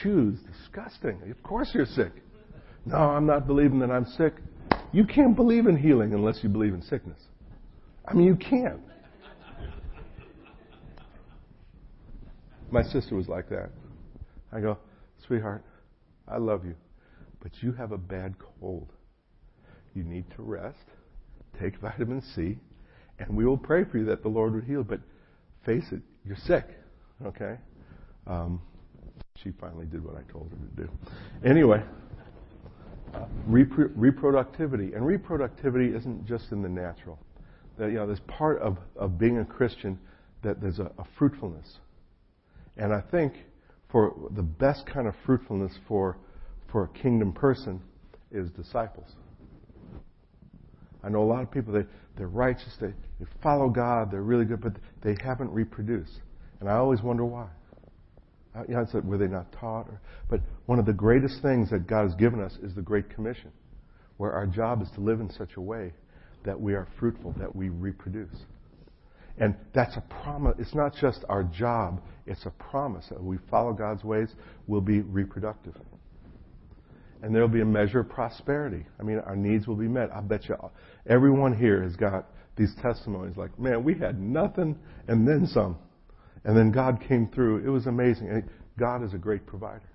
shoes 0.01 0.39
disgusting. 0.47 1.21
Of 1.31 1.43
course 1.43 1.71
you're 1.75 1.87
sick. 1.87 2.13
No, 2.85 2.97
I'm 2.97 3.27
not 3.27 3.47
believing 3.47 3.81
that 3.81 3.91
I'm 3.91 4.07
sick. 4.07 4.35
You 4.93 5.05
can't 5.05 5.35
believe 5.35 5.67
in 5.67 5.77
healing 5.77 6.15
unless 6.15 6.39
you 6.43 6.49
believe 6.49 6.73
in 6.73 6.83
sickness. 6.83 7.21
I 8.07 8.15
mean, 8.15 8.27
you 8.27 8.37
can't. 8.37 8.81
My 12.71 12.83
sister 12.83 13.17
was 13.17 13.29
like 13.29 13.49
that. 13.49 13.71
I 14.53 14.61
go, 14.61 14.79
sweetheart, 15.27 15.65
I 16.29 16.39
love 16.39 16.65
you, 16.65 16.75
but 17.43 17.51
you 17.61 17.73
have 17.73 17.93
a 17.93 17.99
bad 17.99 18.37
cold. 18.61 18.93
You 19.95 20.05
need 20.05 20.25
to 20.37 20.43
rest, 20.43 20.85
take 21.61 21.79
vitamin 21.79 22.23
C, 22.35 22.59
and 23.19 23.37
we 23.37 23.45
will 23.45 23.59
pray 23.59 23.85
for 23.85 23.99
you 23.99 24.05
that 24.07 24.23
the 24.23 24.29
Lord 24.29 24.55
would 24.55 24.65
heal. 24.65 24.85
But 24.85 25.01
face 25.65 25.87
it, 25.91 26.03
you're 26.25 26.37
sick. 26.37 26.67
Okay? 27.25 27.57
Um, 28.27 28.61
she 29.43 29.53
finally 29.61 29.87
did 29.87 30.05
what 30.05 30.17
I 30.17 30.23
told 30.31 30.51
her 30.51 30.57
to 30.57 30.87
do. 30.87 30.91
Anyway, 31.49 31.83
uh, 33.15 33.27
repro- 33.49 33.95
reproductivity. 33.95 34.95
And 34.95 35.03
reproductivity 35.03 35.97
isn't 35.97 36.27
just 36.27 36.53
in 36.53 36.63
the 36.63 36.69
natural. 36.69 37.19
That, 37.79 37.89
you 37.89 37.95
know, 37.95 38.07
there's 38.07 38.21
part 38.21 38.61
of, 38.61 38.79
of 38.97 39.19
being 39.19 39.39
a 39.39 39.45
Christian 39.45 39.99
that 40.43 40.61
there's 40.61 40.79
a, 40.79 40.91
a 40.99 41.05
fruitfulness. 41.19 41.79
And 42.77 42.93
I 42.93 43.01
think 43.01 43.35
for 43.91 44.15
the 44.35 44.43
best 44.43 44.87
kind 44.87 45.07
of 45.07 45.15
fruitfulness 45.25 45.73
for, 45.87 46.19
for 46.71 46.85
a 46.85 46.89
kingdom 46.89 47.33
person 47.33 47.81
is 48.31 48.51
disciples. 48.51 49.09
I 51.03 51.09
know 51.09 51.23
a 51.23 51.25
lot 51.25 51.43
of 51.43 51.51
people, 51.51 51.73
they, 51.73 51.85
they're 52.17 52.27
righteous, 52.27 52.77
they, 52.81 52.89
they 52.89 53.27
follow 53.43 53.69
God, 53.69 54.11
they're 54.11 54.23
really 54.23 54.45
good, 54.45 54.61
but 54.61 54.73
they 55.03 55.17
haven't 55.23 55.51
reproduced. 55.53 56.21
And 56.61 56.69
I 56.69 56.77
always 56.77 57.03
wonder 57.03 57.25
why. 57.25 57.49
Uh, 58.57 58.63
you 58.69 58.75
know, 58.75 58.83
I 58.83 58.91
said, 58.91 59.05
were 59.05 59.19
they 59.19 59.27
not 59.27 59.53
taught? 59.53 59.87
Or, 59.89 60.01
but 60.31 60.41
one 60.67 60.79
of 60.79 60.87
the 60.87 60.93
greatest 60.93 61.43
things 61.43 61.71
that 61.71 61.87
God 61.87 62.05
has 62.05 62.15
given 62.15 62.41
us 62.41 62.57
is 62.63 62.75
the 62.75 62.83
Great 62.83 63.11
Commission, 63.11 63.53
where 64.17 64.33
our 64.33 64.47
job 64.47 64.81
is 64.83 64.89
to 64.95 65.01
live 65.01 65.21
in 65.21 65.31
such 65.31 65.57
a 65.57 65.61
way 65.61 65.93
that 66.45 66.59
we 66.59 66.75
are 66.75 66.87
fruitful, 66.99 67.35
that 67.39 67.55
we 67.55 67.69
reproduce. 67.69 68.35
And 69.39 69.55
that's 69.75 69.97
a 69.97 70.05
promise. 70.23 70.57
It's 70.59 70.75
not 70.75 70.95
just 70.99 71.25
our 71.29 71.43
job, 71.43 72.01
it's 72.27 72.47
a 72.47 72.51
promise 72.51 73.07
that 73.11 73.23
we 73.23 73.37
follow 73.51 73.73
God's 73.73 74.03
ways, 74.03 74.31
we'll 74.67 74.81
be 74.81 75.01
reproductive. 75.01 75.75
And 77.23 77.35
there'll 77.35 77.49
be 77.49 77.61
a 77.61 77.67
measure 77.67 78.01
of 78.01 78.09
prosperity. 78.09 78.87
I 78.99 79.03
mean, 79.03 79.19
our 79.19 79.37
needs 79.37 79.67
will 79.67 79.77
be 79.77 79.89
met. 79.89 80.11
I 80.15 80.21
bet 80.21 80.49
you 80.49 80.57
everyone 81.07 81.57
here 81.57 81.83
has 81.83 81.97
got 81.97 82.31
these 82.57 82.75
testimonies 82.81 83.37
like, 83.37 83.59
man, 83.59 83.85
we 83.85 83.95
had 83.95 84.21
nothing 84.21 84.79
and 85.09 85.27
then 85.27 85.47
some. 85.47 85.77
And 86.47 86.57
then 86.57 86.71
God 86.71 87.03
came 87.07 87.27
through. 87.27 87.67
It 87.67 87.69
was 87.69 87.87
amazing. 87.87 88.49
God 88.79 89.03
is 89.03 89.13
a 89.13 89.19
great 89.19 89.45
provider. 89.47 89.91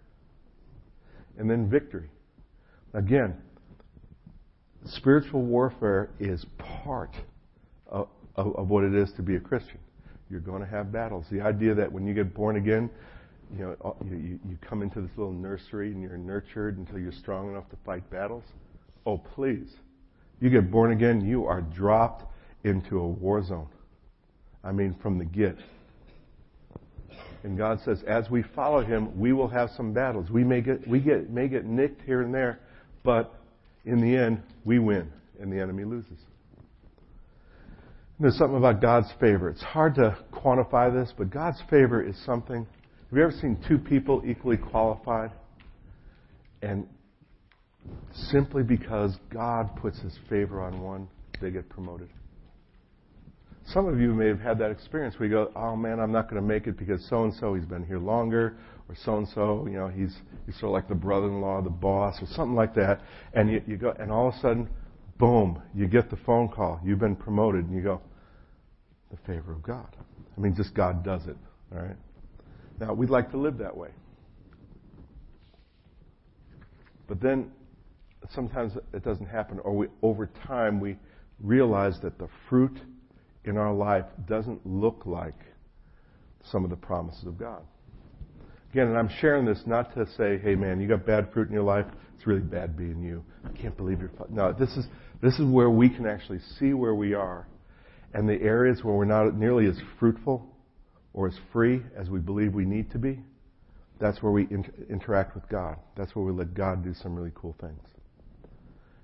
And 1.39 1.49
then 1.49 1.69
victory. 1.69 2.09
Again, 2.93 3.37
spiritual 4.85 5.43
warfare 5.43 6.09
is 6.19 6.45
part 6.83 7.15
of, 7.87 8.09
of, 8.35 8.53
of, 8.57 8.67
what 8.67 8.83
it 8.83 8.93
is 8.93 9.13
to 9.13 9.21
be 9.21 9.37
a 9.37 9.39
Christian. 9.39 9.77
You're 10.29 10.41
going 10.41 10.61
to 10.61 10.67
have 10.67 10.91
battles. 10.91 11.25
The 11.31 11.39
idea 11.39 11.73
that 11.73 11.89
when 11.89 12.05
you 12.05 12.13
get 12.13 12.33
born 12.33 12.57
again, 12.57 12.89
you 13.57 13.63
know, 13.63 13.95
you, 14.05 14.37
you 14.45 14.57
come 14.61 14.81
into 14.81 14.99
this 14.99 15.11
little 15.15 15.33
nursery 15.33 15.91
and 15.91 16.01
you're 16.01 16.17
nurtured 16.17 16.77
until 16.77 16.99
you're 16.99 17.13
strong 17.13 17.49
enough 17.49 17.69
to 17.69 17.77
fight 17.85 18.09
battles. 18.09 18.43
Oh, 19.05 19.17
please. 19.17 19.69
You 20.41 20.49
get 20.49 20.69
born 20.69 20.91
again, 20.91 21.21
you 21.21 21.45
are 21.45 21.61
dropped 21.61 22.25
into 22.65 22.99
a 22.99 23.07
war 23.07 23.41
zone. 23.41 23.69
I 24.65 24.73
mean, 24.73 24.97
from 25.01 25.17
the 25.17 25.25
get. 25.25 25.55
And 27.43 27.57
God 27.57 27.79
says, 27.83 28.03
as 28.07 28.29
we 28.29 28.43
follow 28.55 28.83
Him, 28.83 29.19
we 29.19 29.33
will 29.33 29.47
have 29.47 29.69
some 29.75 29.93
battles. 29.93 30.29
We 30.29 30.43
may 30.43 30.61
get, 30.61 30.87
we 30.87 30.99
get, 30.99 31.29
may 31.29 31.47
get 31.47 31.65
nicked 31.65 32.01
here 32.03 32.21
and 32.21 32.33
there, 32.33 32.59
but 33.03 33.33
in 33.85 33.99
the 33.99 34.15
end, 34.15 34.41
we 34.63 34.79
win 34.79 35.11
and 35.39 35.51
the 35.51 35.59
enemy 35.59 35.83
loses. 35.83 36.17
There's 38.19 38.37
something 38.37 38.57
about 38.57 38.81
God's 38.81 39.11
favor. 39.19 39.49
It's 39.49 39.63
hard 39.63 39.95
to 39.95 40.15
quantify 40.31 40.93
this, 40.93 41.11
but 41.17 41.31
God's 41.31 41.59
favor 41.71 42.03
is 42.03 42.15
something. 42.23 42.67
Have 43.09 43.17
you 43.17 43.23
ever 43.23 43.33
seen 43.41 43.57
two 43.67 43.79
people 43.79 44.21
equally 44.23 44.57
qualified? 44.57 45.31
And 46.61 46.87
simply 48.29 48.61
because 48.61 49.17
God 49.33 49.75
puts 49.77 49.99
his 49.99 50.15
favor 50.29 50.61
on 50.61 50.79
one, 50.81 51.07
they 51.41 51.49
get 51.49 51.67
promoted. 51.69 52.09
Some 53.67 53.87
of 53.87 53.99
you 53.99 54.13
may 54.13 54.27
have 54.27 54.39
had 54.39 54.57
that 54.59 54.71
experience 54.71 55.17
where 55.17 55.29
you 55.29 55.35
go, 55.35 55.51
oh 55.55 55.75
man, 55.75 55.99
I'm 55.99 56.11
not 56.11 56.29
going 56.29 56.41
to 56.41 56.47
make 56.47 56.67
it 56.67 56.77
because 56.77 57.05
so 57.09 57.23
and 57.23 57.33
so, 57.33 57.53
he's 57.53 57.65
been 57.65 57.85
here 57.85 57.99
longer, 57.99 58.57
or 58.89 58.95
so 59.05 59.17
and 59.17 59.27
so, 59.29 59.65
you 59.67 59.77
know, 59.77 59.87
he's, 59.87 60.15
he's 60.45 60.55
sort 60.55 60.69
of 60.69 60.71
like 60.71 60.87
the 60.89 60.95
brother 60.95 61.27
in 61.27 61.41
law, 61.41 61.61
the 61.61 61.69
boss, 61.69 62.21
or 62.21 62.25
something 62.27 62.55
like 62.55 62.73
that. 62.75 63.01
And 63.33 63.49
you, 63.51 63.61
you 63.67 63.77
go, 63.77 63.93
and 63.99 64.11
all 64.11 64.29
of 64.29 64.35
a 64.35 64.39
sudden, 64.39 64.67
boom, 65.19 65.61
you 65.73 65.87
get 65.87 66.09
the 66.09 66.17
phone 66.25 66.49
call. 66.49 66.81
You've 66.83 66.99
been 66.99 67.15
promoted, 67.15 67.65
and 67.65 67.75
you 67.75 67.81
go, 67.81 68.01
the 69.11 69.17
favor 69.27 69.53
of 69.53 69.61
God. 69.61 69.95
I 70.35 70.39
mean, 70.41 70.55
just 70.55 70.73
God 70.73 71.03
does 71.03 71.27
it. 71.27 71.37
All 71.71 71.81
right? 71.81 71.95
Now, 72.79 72.93
we'd 72.93 73.09
like 73.09 73.29
to 73.31 73.37
live 73.37 73.57
that 73.59 73.75
way. 73.75 73.89
But 77.07 77.21
then 77.21 77.51
sometimes 78.33 78.73
it 78.93 79.03
doesn't 79.03 79.27
happen, 79.27 79.59
or 79.59 79.75
we, 79.75 79.87
over 80.01 80.29
time 80.47 80.79
we 80.79 80.97
realize 81.39 81.99
that 82.01 82.17
the 82.17 82.27
fruit 82.49 82.77
in 83.45 83.57
our 83.57 83.73
life 83.73 84.05
doesn't 84.27 84.65
look 84.65 85.03
like 85.05 85.39
some 86.51 86.63
of 86.63 86.69
the 86.69 86.75
promises 86.75 87.25
of 87.25 87.37
God. 87.37 87.61
Again, 88.71 88.87
and 88.87 88.97
I'm 88.97 89.09
sharing 89.19 89.45
this 89.45 89.61
not 89.65 89.93
to 89.95 90.05
say, 90.17 90.37
hey 90.37 90.55
man, 90.55 90.79
you 90.79 90.87
got 90.87 91.05
bad 91.05 91.31
fruit 91.33 91.47
in 91.47 91.53
your 91.53 91.63
life, 91.63 91.85
it's 92.15 92.25
really 92.25 92.41
bad 92.41 92.77
being 92.77 93.01
you. 93.01 93.23
I 93.43 93.49
can't 93.57 93.75
believe 93.75 93.99
you're. 93.99 94.11
No, 94.29 94.53
this 94.53 94.69
is, 94.77 94.85
this 95.21 95.33
is 95.39 95.45
where 95.45 95.69
we 95.69 95.89
can 95.89 96.05
actually 96.05 96.39
see 96.59 96.73
where 96.73 96.95
we 96.95 97.13
are 97.13 97.47
and 98.13 98.27
the 98.27 98.41
areas 98.41 98.83
where 98.83 98.93
we're 98.93 99.05
not 99.05 99.35
nearly 99.35 99.67
as 99.67 99.77
fruitful 99.99 100.45
or 101.13 101.27
as 101.27 101.35
free 101.51 101.81
as 101.95 102.09
we 102.09 102.19
believe 102.19 102.53
we 102.53 102.65
need 102.65 102.91
to 102.91 102.97
be, 102.97 103.19
that's 103.99 104.21
where 104.21 104.31
we 104.31 104.47
inter- 104.49 104.71
interact 104.89 105.35
with 105.35 105.47
God. 105.49 105.77
That's 105.95 106.15
where 106.15 106.25
we 106.25 106.31
let 106.31 106.53
God 106.53 106.83
do 106.83 106.93
some 106.93 107.15
really 107.15 107.31
cool 107.35 107.55
things. 107.61 107.81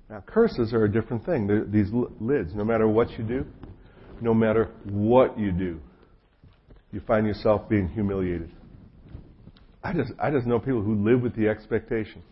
Now, 0.10 0.24
curses 0.26 0.74
are 0.74 0.86
a 0.86 0.92
different 0.92 1.26
thing. 1.26 1.48
They're 1.48 1.66
these 1.66 1.90
lids, 1.92 2.56
no 2.56 2.64
matter 2.64 2.88
what 2.88 3.12
you 3.18 3.24
do, 3.24 3.46
no 4.22 4.34
matter 4.34 4.72
what 4.86 5.38
you 5.40 5.52
do, 5.52 5.80
you 6.92 7.02
find 7.02 7.28
yourself 7.28 7.68
being 7.70 7.88
humiliated. 7.90 8.52
I 9.84 9.94
just, 9.94 10.12
I 10.20 10.32
just 10.32 10.46
know 10.46 10.60
people 10.60 10.82
who 10.82 10.96
live 10.96 11.22
with 11.22 11.36
the 11.36 11.48
expectation 11.48 12.24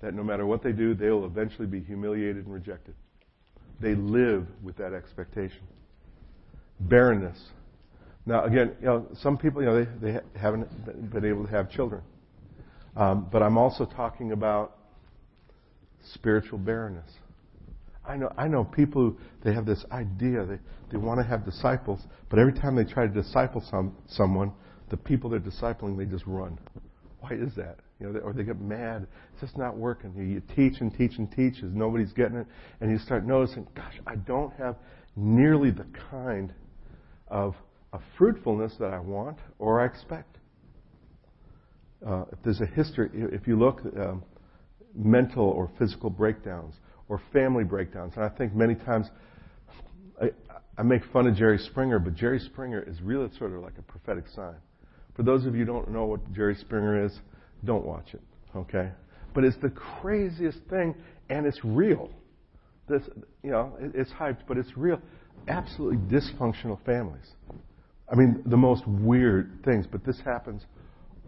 that 0.00 0.14
no 0.14 0.22
matter 0.22 0.46
what 0.46 0.62
they 0.62 0.72
do, 0.72 0.94
they 0.94 1.10
will 1.10 1.26
eventually 1.26 1.66
be 1.66 1.80
humiliated 1.80 2.44
and 2.44 2.52
rejected. 2.52 2.94
They 3.80 3.94
live 3.94 4.46
with 4.62 4.76
that 4.76 4.92
expectation 4.92 5.62
barrenness. 6.80 7.38
Now, 8.26 8.44
again, 8.44 8.76
you 8.80 8.86
know, 8.86 9.06
some 9.20 9.38
people, 9.38 9.62
you 9.62 9.68
know, 9.68 9.84
they, 9.84 10.12
they 10.12 10.20
haven't 10.38 11.12
been 11.12 11.24
able 11.24 11.44
to 11.46 11.50
have 11.50 11.70
children. 11.70 12.02
Um, 12.96 13.28
but 13.30 13.42
I'm 13.42 13.56
also 13.56 13.86
talking 13.86 14.32
about 14.32 14.76
spiritual 16.12 16.58
barrenness. 16.58 17.10
I 18.08 18.16
know, 18.16 18.32
I 18.38 18.48
know 18.48 18.64
people 18.64 19.02
who, 19.02 19.18
they 19.44 19.52
have 19.52 19.66
this 19.66 19.84
idea, 19.92 20.44
they, 20.46 20.58
they 20.90 20.96
want 20.96 21.20
to 21.20 21.26
have 21.26 21.44
disciples, 21.44 22.00
but 22.30 22.38
every 22.38 22.54
time 22.54 22.74
they 22.74 22.84
try 22.84 23.06
to 23.06 23.12
disciple 23.12 23.62
some, 23.70 23.94
someone, 24.08 24.52
the 24.90 24.96
people 24.96 25.28
they're 25.28 25.38
discipling, 25.40 25.98
they 25.98 26.06
just 26.06 26.26
run. 26.26 26.58
Why 27.20 27.32
is 27.32 27.54
that? 27.56 27.78
You 28.00 28.06
know, 28.06 28.12
they, 28.12 28.20
or 28.20 28.32
they 28.32 28.44
get 28.44 28.60
mad. 28.60 29.06
It's 29.32 29.42
just 29.42 29.58
not 29.58 29.76
working. 29.76 30.14
You, 30.16 30.22
you 30.22 30.42
teach 30.56 30.80
and 30.80 30.96
teach 30.96 31.18
and 31.18 31.30
teach 31.30 31.62
as 31.62 31.72
nobody's 31.74 32.12
getting 32.12 32.38
it, 32.38 32.46
and 32.80 32.90
you 32.90 32.98
start 32.98 33.26
noticing, 33.26 33.66
gosh, 33.74 34.00
I 34.06 34.16
don't 34.16 34.54
have 34.54 34.76
nearly 35.14 35.70
the 35.70 35.86
kind 36.10 36.54
of, 37.28 37.54
a 37.94 37.98
fruitfulness 38.18 38.74
that 38.78 38.92
I 38.92 38.98
want 38.98 39.38
or 39.58 39.80
I 39.80 39.86
expect. 39.86 40.36
Uh, 42.06 42.24
if 42.30 42.38
there's 42.44 42.60
a 42.60 42.66
history, 42.66 43.08
if 43.14 43.46
you 43.46 43.58
look, 43.58 43.80
um, 43.98 44.22
mental 44.94 45.44
or 45.44 45.70
physical 45.78 46.10
breakdowns 46.10 46.74
or 47.08 47.20
family 47.32 47.64
breakdowns, 47.64 48.14
and 48.16 48.24
I 48.24 48.28
think 48.28 48.54
many 48.54 48.74
times 48.74 49.06
I, 50.20 50.30
I 50.76 50.82
make 50.82 51.02
fun 51.12 51.26
of 51.26 51.34
Jerry 51.34 51.58
Springer, 51.58 51.98
but 51.98 52.14
Jerry 52.14 52.38
Springer 52.38 52.82
is 52.82 53.00
really 53.00 53.30
sort 53.38 53.52
of 53.52 53.62
like 53.62 53.78
a 53.78 53.82
prophetic 53.82 54.24
sign. 54.34 54.56
For 55.16 55.22
those 55.22 55.46
of 55.46 55.54
you 55.54 55.60
who 55.60 55.72
don't 55.72 55.90
know 55.90 56.04
what 56.04 56.32
Jerry 56.32 56.54
Springer 56.54 57.04
is, 57.04 57.18
don't 57.64 57.84
watch 57.84 58.14
it, 58.14 58.22
okay? 58.54 58.90
But 59.34 59.44
it's 59.44 59.56
the 59.60 59.70
craziest 59.70 60.58
thing, 60.70 60.94
and 61.28 61.46
it's 61.46 61.58
real. 61.64 62.10
This, 62.88 63.02
you 63.42 63.50
know, 63.50 63.76
it's 63.80 64.10
hyped, 64.12 64.42
but 64.46 64.56
it's 64.56 64.76
real. 64.76 65.00
Absolutely 65.48 65.98
dysfunctional 66.16 66.78
families. 66.84 67.26
I 68.10 68.14
mean, 68.14 68.42
the 68.46 68.56
most 68.56 68.86
weird 68.86 69.60
things, 69.64 69.86
but 69.90 70.04
this 70.04 70.20
happens 70.24 70.62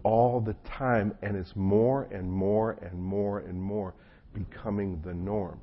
all 0.02 0.40
the 0.40 0.54
time, 0.78 1.12
and 1.22 1.36
it's 1.36 1.54
more 1.54 2.04
and 2.12 2.30
more 2.30 2.78
and 2.82 3.02
more 3.02 3.40
and 3.40 3.60
more 3.60 3.94
becoming 4.32 5.02
the 5.04 5.12
norm. 5.12 5.60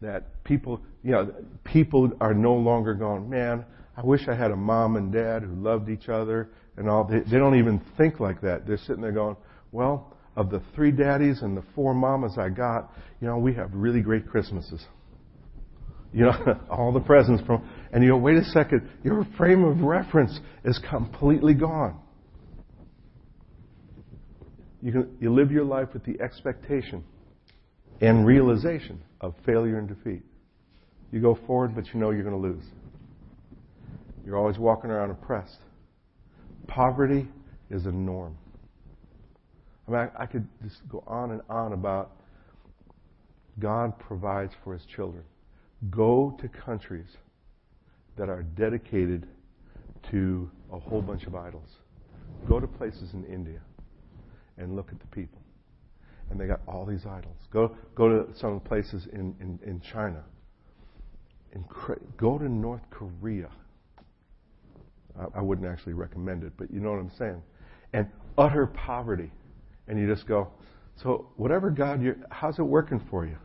That 0.00 0.44
people, 0.44 0.80
you 1.02 1.10
know, 1.10 1.34
people 1.64 2.12
are 2.20 2.34
no 2.34 2.54
longer 2.54 2.94
going, 2.94 3.28
man, 3.28 3.64
I 3.96 4.02
wish 4.02 4.28
I 4.28 4.34
had 4.34 4.52
a 4.52 4.56
mom 4.56 4.94
and 4.96 5.12
dad 5.12 5.42
who 5.42 5.54
loved 5.54 5.88
each 5.88 6.08
other 6.08 6.50
and 6.76 6.88
all. 6.88 7.04
They, 7.04 7.18
they 7.20 7.36
don't 7.36 7.58
even 7.58 7.80
think 7.96 8.20
like 8.20 8.40
that. 8.42 8.66
They're 8.66 8.78
sitting 8.78 9.00
there 9.00 9.12
going, 9.12 9.36
well, 9.72 10.16
of 10.36 10.50
the 10.50 10.62
three 10.76 10.92
daddies 10.92 11.42
and 11.42 11.56
the 11.56 11.64
four 11.74 11.94
mamas 11.94 12.38
I 12.38 12.48
got, 12.48 12.92
you 13.20 13.26
know, 13.26 13.38
we 13.38 13.54
have 13.54 13.70
really 13.74 14.00
great 14.00 14.28
Christmases. 14.28 14.84
You 16.12 16.26
know, 16.26 16.60
all 16.70 16.92
the 16.92 17.00
presents 17.00 17.42
from, 17.44 17.68
and 17.92 18.04
you 18.04 18.10
go, 18.10 18.16
wait 18.18 18.36
a 18.36 18.44
second, 18.44 18.88
your 19.02 19.26
frame 19.36 19.64
of 19.64 19.80
reference 19.80 20.38
is 20.64 20.80
completely 20.88 21.54
gone. 21.54 21.98
You, 24.80 24.92
can, 24.92 25.16
you 25.20 25.34
live 25.34 25.50
your 25.50 25.64
life 25.64 25.88
with 25.92 26.04
the 26.04 26.20
expectation 26.20 27.02
and 28.00 28.26
realization 28.26 29.00
of 29.20 29.34
failure 29.44 29.78
and 29.78 29.88
defeat. 29.88 30.22
You 31.10 31.20
go 31.20 31.38
forward, 31.46 31.74
but 31.74 31.86
you 31.92 32.00
know 32.00 32.10
you're 32.10 32.22
going 32.22 32.40
to 32.40 32.48
lose. 32.48 32.64
You're 34.24 34.36
always 34.36 34.58
walking 34.58 34.90
around 34.90 35.10
oppressed. 35.10 35.58
Poverty 36.66 37.26
is 37.70 37.86
a 37.86 37.92
norm. 37.92 38.36
I 39.86 39.90
mean, 39.90 40.00
I, 40.00 40.22
I 40.22 40.26
could 40.26 40.46
just 40.62 40.86
go 40.88 41.02
on 41.06 41.30
and 41.30 41.40
on 41.48 41.72
about 41.72 42.12
God 43.58 43.98
provides 43.98 44.52
for 44.62 44.74
his 44.74 44.82
children. 44.94 45.24
Go 45.90 46.36
to 46.40 46.48
countries 46.48 47.08
that 48.16 48.28
are 48.28 48.42
dedicated 48.42 49.26
to 50.10 50.50
a 50.72 50.78
whole 50.78 51.00
bunch 51.00 51.24
of 51.24 51.34
idols. 51.34 51.70
Go 52.48 52.60
to 52.60 52.66
places 52.66 53.14
in 53.14 53.24
India 53.24 53.60
and 54.58 54.76
look 54.76 54.90
at 54.92 55.00
the 55.00 55.06
people. 55.06 55.40
And 56.30 56.38
they 56.38 56.46
got 56.46 56.60
all 56.66 56.84
these 56.84 57.06
idols. 57.06 57.36
Go, 57.50 57.74
go 57.94 58.08
to 58.08 58.38
some 58.38 58.60
places 58.60 59.06
in, 59.12 59.34
in, 59.40 59.58
in 59.64 59.80
China. 59.80 60.22
In, 61.52 61.64
go 62.16 62.38
to 62.38 62.48
North 62.48 62.82
Korea. 62.90 63.48
I, 65.18 65.38
I 65.38 65.42
wouldn't 65.42 65.66
actually 65.66 65.94
recommend 65.94 66.44
it, 66.44 66.52
but 66.56 66.70
you 66.70 66.80
know 66.80 66.90
what 66.90 66.98
I'm 66.98 67.12
saying. 67.18 67.42
And 67.92 68.06
utter 68.36 68.66
poverty. 68.66 69.32
And 69.86 69.98
you 69.98 70.06
just 70.06 70.26
go, 70.26 70.48
so 71.02 71.28
whatever 71.36 71.70
God, 71.70 72.02
you're, 72.02 72.16
how's 72.30 72.58
it 72.58 72.62
working 72.62 73.00
for 73.10 73.24
you? 73.24 73.36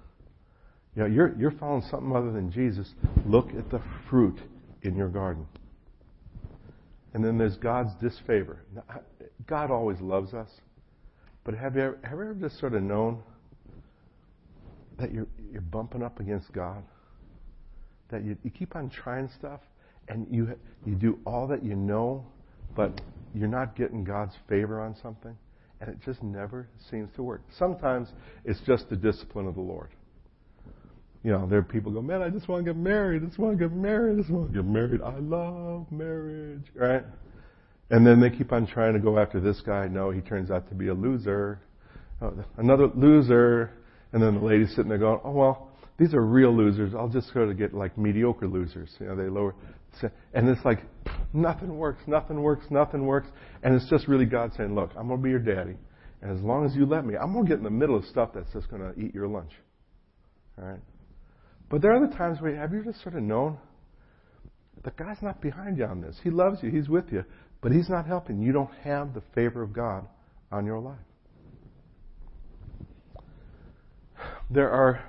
You 0.96 1.04
know, 1.04 1.08
you're, 1.08 1.36
you're 1.40 1.52
following 1.52 1.84
something 1.90 2.16
other 2.16 2.32
than 2.32 2.52
Jesus. 2.52 2.94
Look 3.26 3.50
at 3.58 3.72
the 3.72 3.82
fruit 4.10 4.40
in 4.82 4.96
your 4.96 5.10
garden. 5.10 5.48
And 7.14 7.24
then 7.24 7.38
there's 7.38 7.58
God's 7.58 7.92
disfavor. 8.02 8.60
God 9.48 9.72
always 9.72 10.00
loves 10.02 10.34
us. 10.34 10.50
But 11.44 11.56
have 11.56 11.76
you 11.76 11.82
ever, 11.82 12.00
have 12.04 12.14
you 12.14 12.24
ever 12.24 12.34
just 12.36 12.60
sort 12.60 12.74
of 12.74 12.84
known 12.84 13.22
that 15.00 15.14
you're, 15.14 15.28
you're 15.52 15.62
bumping 15.62 16.02
up 16.02 16.20
against 16.20 16.52
God? 16.54 16.84
That 18.12 18.24
you, 18.24 18.38
you 18.44 18.52
keep 18.52 18.76
on 18.76 18.90
trying 18.90 19.30
stuff 19.38 19.60
and 20.08 20.28
you, 20.30 20.56
you 20.86 20.96
do 20.96 21.20
all 21.26 21.48
that 21.48 21.64
you 21.64 21.76
know, 21.76 22.26
but 22.76 23.02
you're 23.34 23.48
not 23.48 23.76
getting 23.76 24.04
God's 24.04 24.34
favor 24.48 24.82
on 24.82 24.96
something? 25.02 25.36
And 25.82 25.90
it 25.90 25.98
just 26.06 26.24
never 26.24 26.68
seems 26.90 27.10
to 27.16 27.24
work. 27.24 27.42
Sometimes 27.58 28.08
it's 28.46 28.60
just 28.62 28.90
the 28.90 28.96
discipline 28.96 29.48
of 29.48 29.56
the 29.56 29.62
Lord. 29.62 29.90
You 31.24 31.32
know, 31.32 31.48
there 31.48 31.60
are 31.60 31.64
people 31.64 31.92
go, 31.92 32.02
man, 32.02 32.22
I 32.22 32.30
just 32.30 32.48
want 32.48 32.66
to 32.66 32.74
get 32.74 32.78
married. 32.78 33.24
I 33.24 33.26
just 33.26 33.40
want 33.40 33.58
to 33.58 33.68
get 33.68 33.76
married. 33.76 34.18
I 34.18 34.22
just 34.22 34.30
want 34.30 34.52
to 34.52 34.54
get 34.54 34.66
married. 34.66 35.02
I 35.02 35.18
love 35.20 35.92
marriage, 35.92 36.64
right? 36.76 37.04
And 37.90 38.06
then 38.06 38.20
they 38.20 38.30
keep 38.30 38.52
on 38.52 38.66
trying 38.66 38.94
to 38.94 39.00
go 39.00 39.20
after 39.20 39.40
this 39.40 39.62
guy. 39.62 39.88
No, 39.88 40.10
he 40.10 40.22
turns 40.22 40.50
out 40.50 40.68
to 40.70 40.76
be 40.76 40.88
a 40.88 40.94
loser. 40.94 41.60
Oh, 42.22 42.34
another 42.58 42.88
loser. 42.96 43.72
And 44.14 44.22
then 44.22 44.36
the 44.36 44.42
lady's 44.42 44.70
sitting 44.70 44.90
there 44.90 44.98
going, 44.98 45.20
oh, 45.24 45.32
well, 45.32 45.70
these 45.98 46.14
are 46.14 46.22
real 46.22 46.56
losers. 46.56 46.94
I'll 46.96 47.10
just 47.10 47.34
go 47.34 47.42
of 47.42 47.58
get 47.58 47.74
like 47.74 47.98
mediocre 47.98 48.48
losers. 48.48 48.90
You 49.00 49.08
know, 49.08 49.16
they 49.16 49.30
lower. 49.30 49.54
And 50.34 50.50
it's 50.50 50.64
like, 50.66 50.80
nothing 51.34 51.78
works, 51.78 52.02
nothing 52.08 52.42
works, 52.42 52.66
nothing 52.72 53.06
works. 53.06 53.28
And 53.62 53.76
it's 53.76 53.88
just 53.90 54.08
really 54.08 54.26
God 54.26 54.52
saying, 54.58 54.74
look, 54.74 54.92
I'm 54.98 55.08
going 55.08 55.20
to 55.20 55.24
be 55.24 55.30
your 55.30 55.40
daddy. 55.40 55.78
And 56.22 56.36
as 56.36 56.44
long 56.44 56.66
as 56.66 56.76
you 56.76 56.86
let 56.86 57.06
me, 57.06 57.16
I'm 57.16 57.34
going 57.34 57.46
to 57.46 57.50
get 57.50 57.58
in 57.58 57.64
the 57.64 57.70
middle 57.70 57.96
of 57.96 58.06
stuff 58.06 58.30
that's 58.34 58.52
just 58.54 58.70
going 58.70 58.82
to 58.82 59.00
eat 59.00 59.14
your 59.14 59.28
lunch. 59.28 59.52
All 60.58 60.66
right? 60.66 60.80
But 61.70 61.82
there 61.82 61.92
are 61.92 62.04
other 62.04 62.16
times 62.16 62.40
where, 62.42 62.56
have 62.56 62.74
you 62.74 62.84
just 62.84 63.02
sort 63.04 63.16
of 63.16 63.24
known? 63.24 63.58
The 64.84 64.92
guy's 64.92 65.22
not 65.22 65.42
behind 65.42 65.78
you 65.78 65.86
on 65.86 66.02
this. 66.02 66.18
He 66.24 66.30
loves 66.30 66.58
you. 66.62 66.72
He's 66.72 66.90
with 66.90 67.06
you. 67.12 67.24
But 67.64 67.72
He's 67.72 67.90
not 67.90 68.06
helping. 68.06 68.42
You 68.42 68.52
don't 68.52 68.74
have 68.84 69.14
the 69.14 69.24
favor 69.34 69.64
of 69.64 69.72
God 69.72 70.06
on 70.52 70.66
your 70.66 70.80
life. 70.80 70.98
There 74.52 74.70
are 74.70 75.04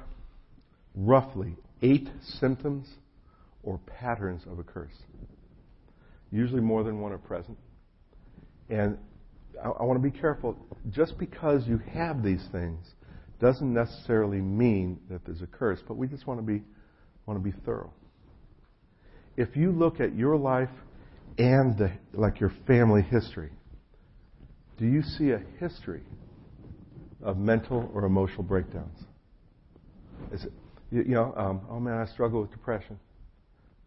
roughly 0.95 1.57
eight 1.83 2.09
symptoms 2.23 2.89
or 3.65 3.79
patterns 3.87 4.43
of 4.51 4.61
a 4.61 4.63
curse. 4.63 4.95
Usually 6.31 6.61
more 6.61 6.85
than 6.85 7.01
one 7.01 7.13
are 7.13 7.19
present. 7.19 7.59
And 8.71 8.99
I, 9.63 9.69
I 9.69 9.83
want 9.83 10.03
to 10.03 10.11
be 10.11 10.17
careful. 10.17 10.57
Just 10.91 11.19
because 11.19 11.67
you 11.67 11.79
have 11.93 12.23
these 12.23 12.45
things 12.53 12.87
doesn't 13.41 13.75
necessarily 13.75 14.41
mean 14.41 15.01
that 15.11 15.25
there's 15.27 15.43
a 15.43 15.47
curse, 15.47 15.81
but 15.87 15.97
we 15.97 16.07
just 16.07 16.27
want 16.27 16.39
to 16.39 16.47
be 16.47 16.63
want 17.27 17.43
to 17.43 17.51
be 17.51 17.57
thorough. 17.65 17.93
If 19.37 19.57
you 19.57 19.73
look 19.73 19.99
at 19.99 20.15
your 20.15 20.37
life 20.37 20.71
and 21.39 21.77
the, 21.77 21.91
like 22.13 22.41
your 22.41 22.53
family 22.67 23.03
history. 23.03 23.51
Do 24.79 24.87
you 24.87 25.03
see 25.03 25.31
a 25.31 25.43
history 25.59 26.03
of 27.23 27.37
mental 27.39 27.91
or 27.95 28.05
emotional 28.05 28.43
breakdowns? 28.43 28.99
Is 30.33 30.45
it, 30.45 30.53
you, 30.91 31.03
you 31.03 31.15
know, 31.15 31.33
um, 31.37 31.61
oh 31.71 31.81
man, 31.81 31.99
I 31.99 32.07
struggle 32.13 32.41
with 32.41 32.51
depression. 32.51 32.99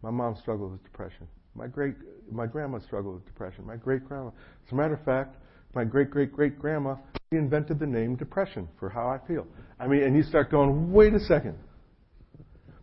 My 0.02 0.10
mom 0.10 0.36
struggled 0.40 0.72
with 0.72 0.82
depression. 0.82 1.26
My 1.54 1.66
great, 1.66 1.94
my 2.30 2.46
grandma 2.46 2.78
struggled 2.80 3.16
with 3.16 3.26
depression. 3.26 3.66
My 3.66 3.76
great 3.76 4.06
grandma. 4.06 4.28
As 4.66 4.72
a 4.72 4.74
matter 4.74 4.94
of 4.94 5.04
fact, 5.04 5.36
my 5.74 5.84
great 5.84 6.10
great 6.10 6.32
great 6.32 6.58
grandma 6.58 6.96
invented 7.30 7.78
the 7.78 7.86
name 7.86 8.16
depression 8.16 8.68
for 8.78 8.88
how 8.88 9.08
I 9.08 9.18
feel. 9.26 9.46
I 9.78 9.86
mean, 9.86 10.02
and 10.02 10.16
you 10.16 10.22
start 10.22 10.50
going, 10.50 10.92
wait 10.92 11.14
a 11.14 11.20
second. 11.20 11.58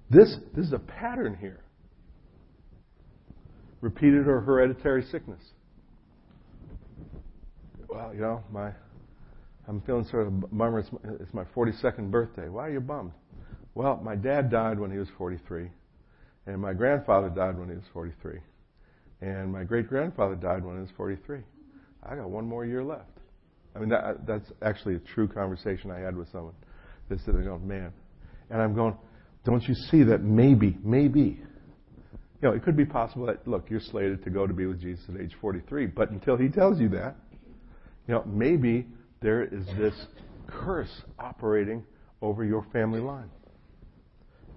This 0.09 0.37
this 0.55 0.67
is 0.67 0.73
a 0.73 0.79
pattern 0.79 1.37
here 1.39 1.64
repeated 3.85 4.27
or 4.27 4.41
hereditary 4.41 5.03
sickness. 5.11 5.41
Well, 7.87 8.11
you 8.15 8.19
know, 8.19 8.43
my 8.51 8.71
I'm 9.67 9.79
feeling 9.81 10.05
sort 10.05 10.25
of 10.25 10.51
bummer. 10.51 10.79
It's 10.79 10.91
my, 10.91 10.99
it's 11.21 11.33
my 11.35 11.43
42nd 11.55 12.09
birthday. 12.09 12.49
Why 12.49 12.65
are 12.65 12.71
you 12.71 12.79
bummed? 12.79 13.11
Well, 13.75 14.01
my 14.03 14.15
dad 14.15 14.49
died 14.49 14.79
when 14.79 14.89
he 14.89 14.97
was 14.97 15.07
43, 15.19 15.69
and 16.47 16.59
my 16.59 16.73
grandfather 16.73 17.29
died 17.29 17.59
when 17.59 17.69
he 17.69 17.75
was 17.75 17.83
43, 17.93 18.39
and 19.21 19.51
my 19.51 19.63
great 19.63 19.87
grandfather 19.87 20.35
died 20.35 20.65
when 20.65 20.77
he 20.77 20.81
was 20.81 20.91
43. 20.97 21.41
I 22.01 22.15
got 22.15 22.27
one 22.27 22.47
more 22.47 22.65
year 22.65 22.83
left. 22.83 23.09
I 23.75 23.79
mean, 23.79 23.89
that, 23.89 24.25
that's 24.25 24.51
actually 24.63 24.95
a 24.95 24.99
true 24.99 25.27
conversation 25.27 25.91
I 25.91 25.99
had 25.99 26.17
with 26.17 26.31
someone. 26.31 26.55
They 27.07 27.17
said, 27.17 27.35
"They're 27.35 27.43
going, 27.43 27.67
man," 27.67 27.93
and 28.49 28.59
I'm 28.59 28.73
going, 28.73 28.97
"Don't 29.43 29.61
you 29.67 29.75
see 29.91 30.01
that 30.05 30.23
maybe, 30.23 30.75
maybe 30.83 31.39
know, 32.45 32.53
it 32.53 32.63
could 32.63 32.77
be 32.77 32.85
possible 32.85 33.25
that, 33.27 33.47
look, 33.47 33.69
you're 33.69 33.79
slated 33.79 34.23
to 34.23 34.29
go 34.29 34.47
to 34.47 34.53
be 34.53 34.65
with 34.65 34.81
Jesus 34.81 35.03
at 35.13 35.19
age 35.19 35.35
43, 35.39 35.87
but 35.87 36.11
until 36.11 36.37
he 36.37 36.49
tells 36.49 36.79
you 36.79 36.89
that, 36.89 37.15
you 38.07 38.13
know, 38.13 38.23
maybe 38.25 38.85
there 39.21 39.43
is 39.43 39.65
this 39.77 39.93
curse 40.47 41.01
operating 41.17 41.83
over 42.21 42.43
your 42.43 42.65
family 42.71 42.99
line. 42.99 43.29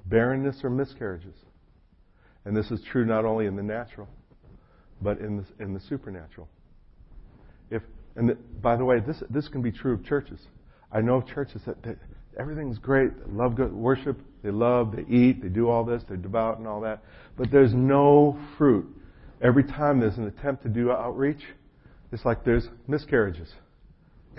Barrenness 0.06 0.60
or 0.62 0.70
miscarriages. 0.70 1.34
And 2.44 2.56
this 2.56 2.70
is 2.70 2.80
true 2.90 3.04
not 3.04 3.24
only 3.24 3.46
in 3.46 3.56
the 3.56 3.62
natural, 3.62 4.08
but 5.00 5.18
in 5.18 5.36
the, 5.38 5.62
in 5.62 5.74
the 5.74 5.80
supernatural. 5.80 6.48
If, 7.70 7.82
and 8.16 8.30
the, 8.30 8.34
by 8.34 8.76
the 8.76 8.84
way, 8.84 9.00
this, 9.00 9.22
this 9.30 9.48
can 9.48 9.62
be 9.62 9.70
true 9.70 9.94
of 9.94 10.04
churches. 10.04 10.40
I 10.90 11.00
know 11.00 11.16
of 11.16 11.26
churches 11.26 11.62
that, 11.66 11.82
that 11.82 11.98
everything's 12.38 12.78
great, 12.78 13.10
they 13.18 13.32
love 13.32 13.58
worship, 13.72 14.18
they 14.42 14.50
love, 14.50 14.94
they 14.94 15.02
eat, 15.12 15.42
they 15.42 15.48
do 15.48 15.68
all 15.68 15.84
this, 15.84 16.02
they're 16.08 16.16
devout 16.16 16.58
and 16.58 16.66
all 16.66 16.80
that. 16.80 17.02
But 17.36 17.50
there's 17.50 17.74
no 17.74 18.38
fruit. 18.56 18.86
every 19.40 19.64
time 19.64 20.00
there's 20.00 20.16
an 20.16 20.26
attempt 20.26 20.62
to 20.64 20.68
do 20.68 20.90
outreach, 20.90 21.42
it's 22.12 22.24
like 22.24 22.44
there's 22.44 22.66
miscarriages. 22.86 23.48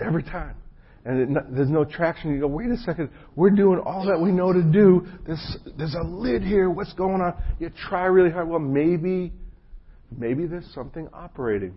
Every 0.04 0.22
time. 0.22 0.56
And 1.04 1.36
it, 1.36 1.42
there's 1.54 1.70
no 1.70 1.84
traction. 1.84 2.34
You 2.34 2.40
go, 2.40 2.46
wait 2.46 2.70
a 2.70 2.76
second, 2.78 3.10
we're 3.36 3.50
doing 3.50 3.78
all 3.78 4.06
that 4.06 4.20
we 4.20 4.32
know 4.32 4.52
to 4.52 4.62
do. 4.62 5.06
There's, 5.26 5.56
there's 5.78 5.94
a 5.94 6.04
lid 6.04 6.42
here. 6.42 6.68
What's 6.68 6.92
going 6.94 7.22
on? 7.22 7.34
You 7.58 7.70
try 7.88 8.04
really 8.04 8.30
hard. 8.30 8.48
Well, 8.48 8.58
maybe, 8.58 9.32
maybe 10.16 10.46
there's 10.46 10.70
something 10.74 11.08
operating. 11.12 11.74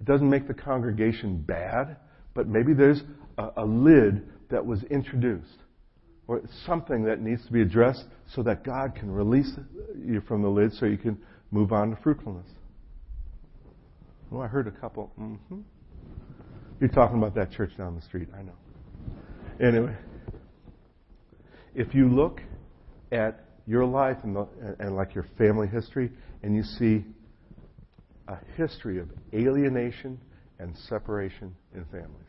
It 0.00 0.06
doesn't 0.06 0.28
make 0.28 0.48
the 0.48 0.54
congregation 0.54 1.42
bad, 1.42 1.96
but 2.34 2.48
maybe 2.48 2.74
there's 2.74 3.02
a, 3.38 3.50
a 3.58 3.64
lid 3.64 4.28
that 4.54 4.64
was 4.64 4.84
introduced 4.84 5.58
or 6.28 6.40
something 6.64 7.02
that 7.02 7.20
needs 7.20 7.44
to 7.44 7.52
be 7.52 7.60
addressed 7.60 8.04
so 8.32 8.40
that 8.44 8.62
God 8.62 8.94
can 8.94 9.10
release 9.10 9.50
you 10.00 10.20
from 10.28 10.42
the 10.42 10.48
lid 10.48 10.72
so 10.74 10.86
you 10.86 10.96
can 10.96 11.18
move 11.50 11.72
on 11.72 11.90
to 11.90 11.96
fruitfulness. 11.96 12.46
Oh, 14.30 14.38
I 14.38 14.46
heard 14.46 14.68
a 14.68 14.70
couple. 14.70 15.10
Mm-hmm. 15.20 15.58
You're 16.78 16.88
talking 16.88 17.18
about 17.18 17.34
that 17.34 17.50
church 17.50 17.70
down 17.76 17.96
the 17.96 18.02
street. 18.02 18.28
I 18.32 18.42
know. 18.42 18.52
Anyway, 19.60 19.96
if 21.74 21.92
you 21.92 22.08
look 22.08 22.40
at 23.10 23.44
your 23.66 23.84
life 23.84 24.18
and, 24.22 24.36
the, 24.36 24.46
and 24.78 24.94
like 24.94 25.16
your 25.16 25.26
family 25.36 25.66
history, 25.66 26.12
and 26.44 26.54
you 26.54 26.62
see 26.62 27.04
a 28.28 28.36
history 28.56 29.00
of 29.00 29.08
alienation 29.32 30.20
and 30.60 30.76
separation 30.88 31.56
in 31.74 31.84
families. 31.86 32.28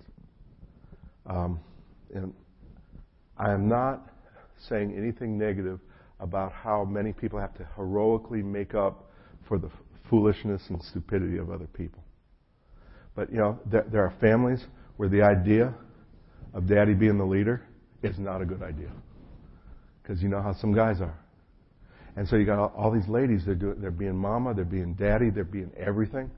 Um, 1.28 1.60
and 2.14 2.34
I 3.38 3.52
am 3.52 3.68
not 3.68 4.08
saying 4.70 4.96
anything 4.98 5.38
negative 5.38 5.80
about 6.20 6.52
how 6.54 6.86
many 6.86 7.12
people 7.12 7.40
have 7.40 7.54
to 7.56 7.68
heroically 7.76 8.42
make 8.42 8.74
up 8.74 9.12
for 9.48 9.58
the 9.58 9.70
foolishness 10.10 10.62
and 10.70 10.82
stupidity 10.82 11.38
of 11.38 11.52
other 11.52 11.68
people. 11.68 12.04
But, 13.16 13.32
you 13.32 13.38
know, 13.38 13.60
there, 13.66 13.86
there 13.92 14.02
are 14.02 14.14
families 14.20 14.64
where 14.98 15.10
the 15.10 15.22
idea 15.22 15.74
of 16.54 16.68
daddy 16.68 16.94
being 16.94 17.18
the 17.18 17.26
leader 17.26 17.62
is 18.04 18.18
not 18.18 18.42
a 18.42 18.46
good 18.46 18.62
idea. 18.62 18.92
Because 20.02 20.22
you 20.22 20.30
know 20.30 20.42
how 20.42 20.54
some 20.54 20.74
guys 20.74 21.02
are. 21.02 21.18
And 22.16 22.28
so 22.28 22.38
you 22.38 22.46
got 22.46 22.60
all, 22.60 22.74
all 22.78 22.92
these 22.92 23.08
ladies, 23.10 23.42
they're, 23.46 23.56
doing, 23.56 23.82
they're 23.82 23.92
being 23.92 24.16
mama, 24.16 24.54
they're 24.54 24.64
being 24.64 24.94
daddy, 24.94 25.30
they're 25.30 25.44
being 25.44 25.72
everything. 25.78 26.32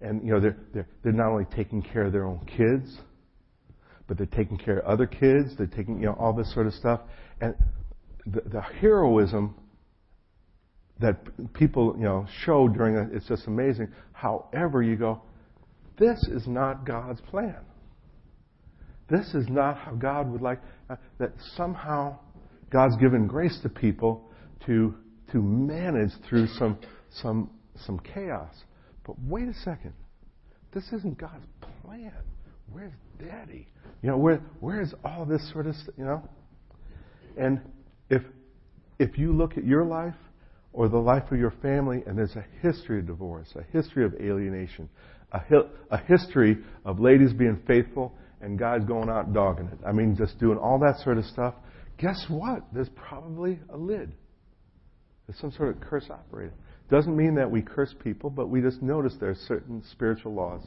And, 0.00 0.24
you 0.24 0.32
know, 0.32 0.40
they're, 0.40 0.56
they're, 0.72 0.86
they're 1.02 1.12
not 1.12 1.30
only 1.30 1.46
taking 1.56 1.82
care 1.82 2.04
of 2.04 2.12
their 2.12 2.24
own 2.24 2.46
kids, 2.46 2.98
but 4.08 4.16
they're 4.16 4.26
taking 4.26 4.56
care 4.56 4.78
of 4.78 4.86
other 4.86 5.06
kids, 5.06 5.56
they're 5.56 5.66
taking, 5.66 6.00
you 6.00 6.06
know, 6.06 6.16
all 6.18 6.32
this 6.32 6.52
sort 6.52 6.66
of 6.66 6.72
stuff. 6.72 7.00
And 7.40 7.54
the, 8.26 8.40
the 8.40 8.60
heroism 8.60 9.54
that 10.98 11.52
people, 11.52 11.94
you 11.96 12.04
know, 12.04 12.26
show 12.44 12.66
during 12.66 12.96
it, 12.96 13.14
it's 13.14 13.28
just 13.28 13.46
amazing. 13.46 13.88
However, 14.12 14.82
you 14.82 14.96
go, 14.96 15.22
this 15.98 16.18
is 16.32 16.48
not 16.48 16.84
God's 16.84 17.20
plan. 17.20 17.56
This 19.08 19.34
is 19.34 19.48
not 19.48 19.78
how 19.78 19.92
God 19.92 20.30
would 20.30 20.42
like, 20.42 20.60
uh, 20.90 20.96
that 21.18 21.32
somehow 21.56 22.18
God's 22.70 22.96
given 22.96 23.26
grace 23.26 23.58
to 23.62 23.68
people 23.68 24.30
to, 24.66 24.94
to 25.32 25.40
manage 25.40 26.10
through 26.28 26.46
some, 26.58 26.78
some, 27.10 27.50
some 27.86 28.00
chaos. 28.00 28.54
But 29.06 29.16
wait 29.20 29.48
a 29.48 29.54
second. 29.54 29.92
This 30.72 30.84
isn't 30.92 31.18
God's 31.18 31.46
plan. 31.84 32.12
Where's 32.72 32.92
daddy? 33.18 33.68
You 34.02 34.10
know, 34.10 34.18
where, 34.18 34.40
where's 34.60 34.94
all 35.04 35.24
this 35.24 35.50
sort 35.52 35.66
of, 35.66 35.74
you 35.96 36.04
know? 36.04 36.22
And 37.36 37.60
if, 38.10 38.22
if 38.98 39.18
you 39.18 39.32
look 39.32 39.56
at 39.56 39.64
your 39.64 39.84
life 39.84 40.14
or 40.72 40.88
the 40.88 40.98
life 40.98 41.30
of 41.30 41.38
your 41.38 41.52
family 41.62 42.02
and 42.06 42.16
there's 42.16 42.36
a 42.36 42.44
history 42.62 43.00
of 43.00 43.06
divorce, 43.06 43.48
a 43.56 43.62
history 43.76 44.04
of 44.04 44.14
alienation, 44.14 44.88
a, 45.32 45.40
a 45.90 45.98
history 45.98 46.58
of 46.84 47.00
ladies 47.00 47.32
being 47.32 47.60
faithful 47.66 48.14
and 48.40 48.58
guys 48.58 48.84
going 48.84 49.08
out 49.08 49.32
dogging 49.32 49.66
it. 49.66 49.78
I 49.86 49.92
mean, 49.92 50.16
just 50.16 50.38
doing 50.38 50.58
all 50.58 50.78
that 50.78 51.02
sort 51.02 51.18
of 51.18 51.24
stuff. 51.24 51.54
Guess 51.98 52.26
what? 52.28 52.62
There's 52.72 52.90
probably 52.90 53.58
a 53.70 53.76
lid. 53.76 54.12
There's 55.26 55.38
some 55.40 55.50
sort 55.52 55.74
of 55.74 55.80
curse 55.80 56.08
operating. 56.10 56.54
Doesn't 56.90 57.16
mean 57.16 57.34
that 57.34 57.50
we 57.50 57.60
curse 57.60 57.94
people, 58.02 58.30
but 58.30 58.48
we 58.48 58.60
just 58.62 58.80
notice 58.80 59.14
there 59.20 59.30
are 59.30 59.36
certain 59.46 59.82
spiritual 59.92 60.32
laws. 60.32 60.62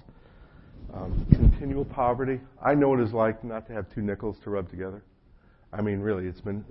Um, 0.93 1.25
continual 1.32 1.86
poverty. 1.86 2.41
I 2.62 2.75
know 2.75 2.89
what 2.89 2.99
it's 2.99 3.13
like 3.13 3.43
not 3.43 3.65
to 3.67 3.73
have 3.73 3.89
two 3.93 4.01
nickels 4.01 4.38
to 4.43 4.49
rub 4.49 4.69
together. 4.69 5.04
I 5.71 5.82
mean, 5.82 5.99
really, 5.99 6.27
it's 6.27 6.41
been, 6.41 6.65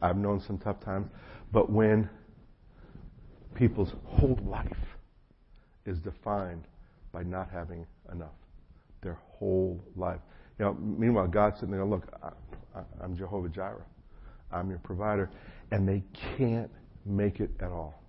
I've 0.00 0.16
known 0.16 0.40
some 0.40 0.58
tough 0.58 0.80
times. 0.80 1.08
But 1.50 1.70
when 1.70 2.08
people's 3.54 3.92
whole 4.04 4.38
life 4.44 4.76
is 5.86 5.98
defined 5.98 6.64
by 7.12 7.24
not 7.24 7.50
having 7.50 7.84
enough, 8.12 8.36
their 9.00 9.18
whole 9.38 9.82
life. 9.96 10.20
You 10.58 10.66
know, 10.66 10.74
meanwhile, 10.74 11.26
God's 11.26 11.58
sitting 11.58 11.72
there, 11.72 11.84
look, 11.84 12.06
I, 12.22 13.04
am 13.04 13.16
Jehovah 13.16 13.48
Jireh. 13.48 13.84
I'm 14.52 14.70
your 14.70 14.78
provider. 14.78 15.30
And 15.72 15.88
they 15.88 16.04
can't 16.36 16.70
make 17.04 17.40
it 17.40 17.50
at 17.60 17.70
all. 17.70 18.02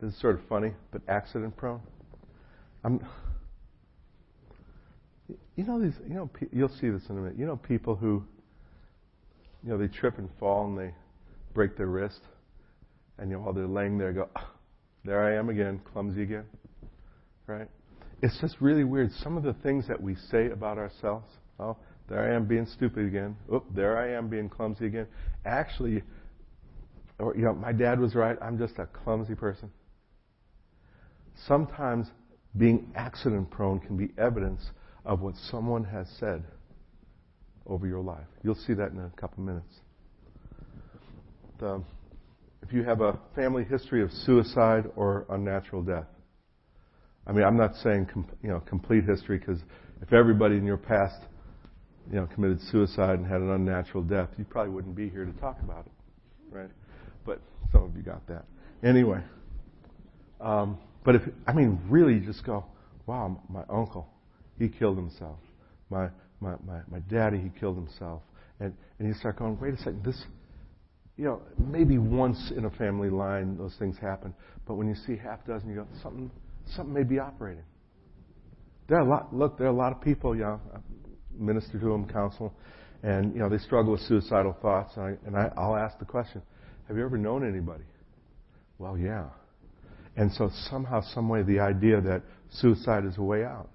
This 0.00 0.12
is 0.12 0.20
sort 0.20 0.34
of 0.34 0.42
funny, 0.46 0.72
but 0.90 1.00
accident 1.08 1.56
prone. 1.56 1.80
I'm, 2.88 3.06
you 5.56 5.64
know 5.64 5.82
these. 5.82 5.92
You 6.08 6.14
know 6.14 6.30
you'll 6.52 6.70
see 6.80 6.88
this 6.88 7.02
in 7.10 7.18
a 7.18 7.20
minute. 7.20 7.38
You 7.38 7.44
know 7.44 7.56
people 7.56 7.94
who, 7.94 8.24
you 9.62 9.70
know, 9.70 9.76
they 9.76 9.88
trip 9.88 10.16
and 10.16 10.30
fall 10.40 10.66
and 10.66 10.78
they 10.78 10.94
break 11.52 11.76
their 11.76 11.88
wrist, 11.88 12.20
and 13.18 13.30
you 13.30 13.36
know 13.36 13.42
while 13.42 13.52
they're 13.52 13.66
laying 13.66 13.98
there, 13.98 14.14
go, 14.14 14.30
oh, 14.34 14.50
there 15.04 15.22
I 15.22 15.38
am 15.38 15.50
again, 15.50 15.82
clumsy 15.92 16.22
again, 16.22 16.44
right? 17.46 17.68
It's 18.22 18.40
just 18.40 18.56
really 18.58 18.84
weird. 18.84 19.12
Some 19.22 19.36
of 19.36 19.42
the 19.42 19.52
things 19.52 19.86
that 19.88 20.02
we 20.02 20.14
say 20.30 20.46
about 20.46 20.78
ourselves. 20.78 21.26
Oh, 21.60 21.76
there 22.08 22.32
I 22.32 22.34
am 22.34 22.46
being 22.46 22.64
stupid 22.64 23.04
again. 23.04 23.36
Oop, 23.52 23.66
there 23.74 23.98
I 23.98 24.16
am 24.16 24.28
being 24.28 24.48
clumsy 24.48 24.86
again. 24.86 25.08
Actually, 25.44 26.02
or 27.18 27.36
you 27.36 27.42
know, 27.42 27.52
my 27.52 27.72
dad 27.72 28.00
was 28.00 28.14
right. 28.14 28.38
I'm 28.40 28.56
just 28.56 28.78
a 28.78 28.86
clumsy 28.86 29.34
person. 29.34 29.70
Sometimes 31.46 32.08
being 32.58 32.90
accident 32.94 33.50
prone 33.50 33.78
can 33.80 33.96
be 33.96 34.10
evidence 34.18 34.62
of 35.04 35.20
what 35.20 35.34
someone 35.50 35.84
has 35.84 36.06
said 36.18 36.44
over 37.66 37.86
your 37.86 38.00
life. 38.00 38.26
You'll 38.42 38.54
see 38.54 38.74
that 38.74 38.90
in 38.92 38.98
a 38.98 39.10
couple 39.20 39.42
minutes. 39.42 39.74
The, 41.60 41.82
if 42.62 42.72
you 42.72 42.82
have 42.84 43.00
a 43.00 43.18
family 43.34 43.64
history 43.64 44.02
of 44.02 44.10
suicide 44.12 44.84
or 44.96 45.26
unnatural 45.30 45.82
death, 45.82 46.06
I 47.26 47.32
mean, 47.32 47.44
I'm 47.44 47.56
not 47.56 47.74
saying 47.76 48.08
com- 48.12 48.30
you 48.42 48.48
know 48.48 48.60
complete 48.60 49.04
history 49.04 49.38
because 49.38 49.60
if 50.02 50.12
everybody 50.12 50.56
in 50.56 50.64
your 50.64 50.78
past 50.78 51.20
you 52.10 52.16
know, 52.16 52.26
committed 52.34 52.60
suicide 52.70 53.18
and 53.18 53.26
had 53.26 53.40
an 53.40 53.50
unnatural 53.50 54.02
death, 54.02 54.28
you 54.38 54.44
probably 54.44 54.72
wouldn't 54.72 54.96
be 54.96 55.08
here 55.08 55.24
to 55.24 55.32
talk 55.32 55.58
about 55.62 55.86
it, 55.86 55.92
right? 56.54 56.70
But 57.26 57.40
some 57.70 57.82
of 57.82 57.94
you 57.96 58.02
got 58.02 58.26
that. 58.28 58.46
Anyway, 58.82 59.20
um, 60.40 60.78
but 61.08 61.14
if 61.14 61.22
I 61.46 61.54
mean, 61.54 61.80
really, 61.88 62.16
you 62.16 62.20
just 62.20 62.44
go, 62.44 62.66
wow, 63.06 63.40
my 63.48 63.62
uncle, 63.70 64.06
he 64.58 64.68
killed 64.68 64.98
himself. 64.98 65.38
My 65.88 66.10
my 66.38 66.56
my, 66.66 66.80
my 66.86 66.98
daddy, 66.98 67.38
he 67.38 67.48
killed 67.58 67.76
himself, 67.76 68.20
and 68.60 68.74
and 68.98 69.08
you 69.08 69.14
start 69.14 69.38
going, 69.38 69.58
wait 69.58 69.72
a 69.72 69.78
second, 69.78 70.04
this. 70.04 70.22
You 71.16 71.24
know, 71.24 71.42
maybe 71.56 71.96
once 71.96 72.52
in 72.54 72.66
a 72.66 72.70
family 72.72 73.08
line 73.08 73.56
those 73.56 73.74
things 73.78 73.96
happen, 73.98 74.34
but 74.66 74.74
when 74.74 74.86
you 74.86 74.94
see 75.06 75.16
half 75.16 75.46
dozen, 75.46 75.70
you 75.70 75.76
go, 75.76 75.86
something, 76.02 76.30
something 76.76 76.92
may 76.92 77.04
be 77.04 77.18
operating. 77.18 77.64
There 78.86 78.98
are 78.98 79.06
a 79.06 79.08
lot. 79.08 79.34
Look, 79.34 79.56
there 79.56 79.66
are 79.66 79.70
a 79.70 79.76
lot 79.76 79.92
of 79.92 80.02
people. 80.02 80.36
You 80.36 80.42
know, 80.42 80.60
uh, 80.74 80.78
minister 81.32 81.78
to 81.78 81.86
them, 81.86 82.06
counsel, 82.06 82.52
and 83.02 83.32
you 83.32 83.40
know 83.40 83.48
they 83.48 83.56
struggle 83.56 83.92
with 83.92 84.02
suicidal 84.02 84.54
thoughts. 84.60 84.92
And, 84.96 85.04
I, 85.06 85.26
and 85.26 85.36
I, 85.38 85.50
I'll 85.56 85.74
ask 85.74 85.98
the 85.98 86.04
question: 86.04 86.42
Have 86.86 86.98
you 86.98 87.04
ever 87.06 87.16
known 87.16 87.48
anybody? 87.48 87.84
Well, 88.76 88.98
yeah. 88.98 89.28
And 90.18 90.32
so 90.32 90.50
somehow, 90.68 91.00
some 91.00 91.28
way, 91.28 91.42
the 91.44 91.60
idea 91.60 92.00
that 92.00 92.22
suicide 92.50 93.04
is 93.04 93.16
a 93.18 93.22
way 93.22 93.44
out 93.44 93.70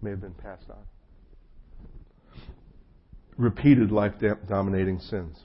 may 0.00 0.10
have 0.10 0.20
been 0.20 0.32
passed 0.32 0.70
on. 0.70 0.76
Repeated 3.36 3.90
life 3.90 4.12
dominating 4.48 5.00
sins. 5.00 5.36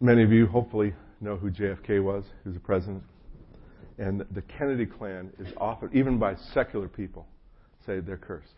Many 0.00 0.22
of 0.22 0.30
you 0.30 0.46
hopefully 0.46 0.94
know 1.20 1.36
who 1.36 1.50
JFK 1.50 2.00
was, 2.04 2.22
who's 2.44 2.54
the 2.54 2.60
president. 2.60 3.02
And 3.98 4.24
the 4.30 4.42
Kennedy 4.42 4.86
clan 4.86 5.32
is 5.40 5.48
often, 5.56 5.90
even 5.92 6.18
by 6.18 6.36
secular 6.54 6.86
people, 6.86 7.26
say 7.84 7.98
they're 7.98 8.16
cursed. 8.16 8.54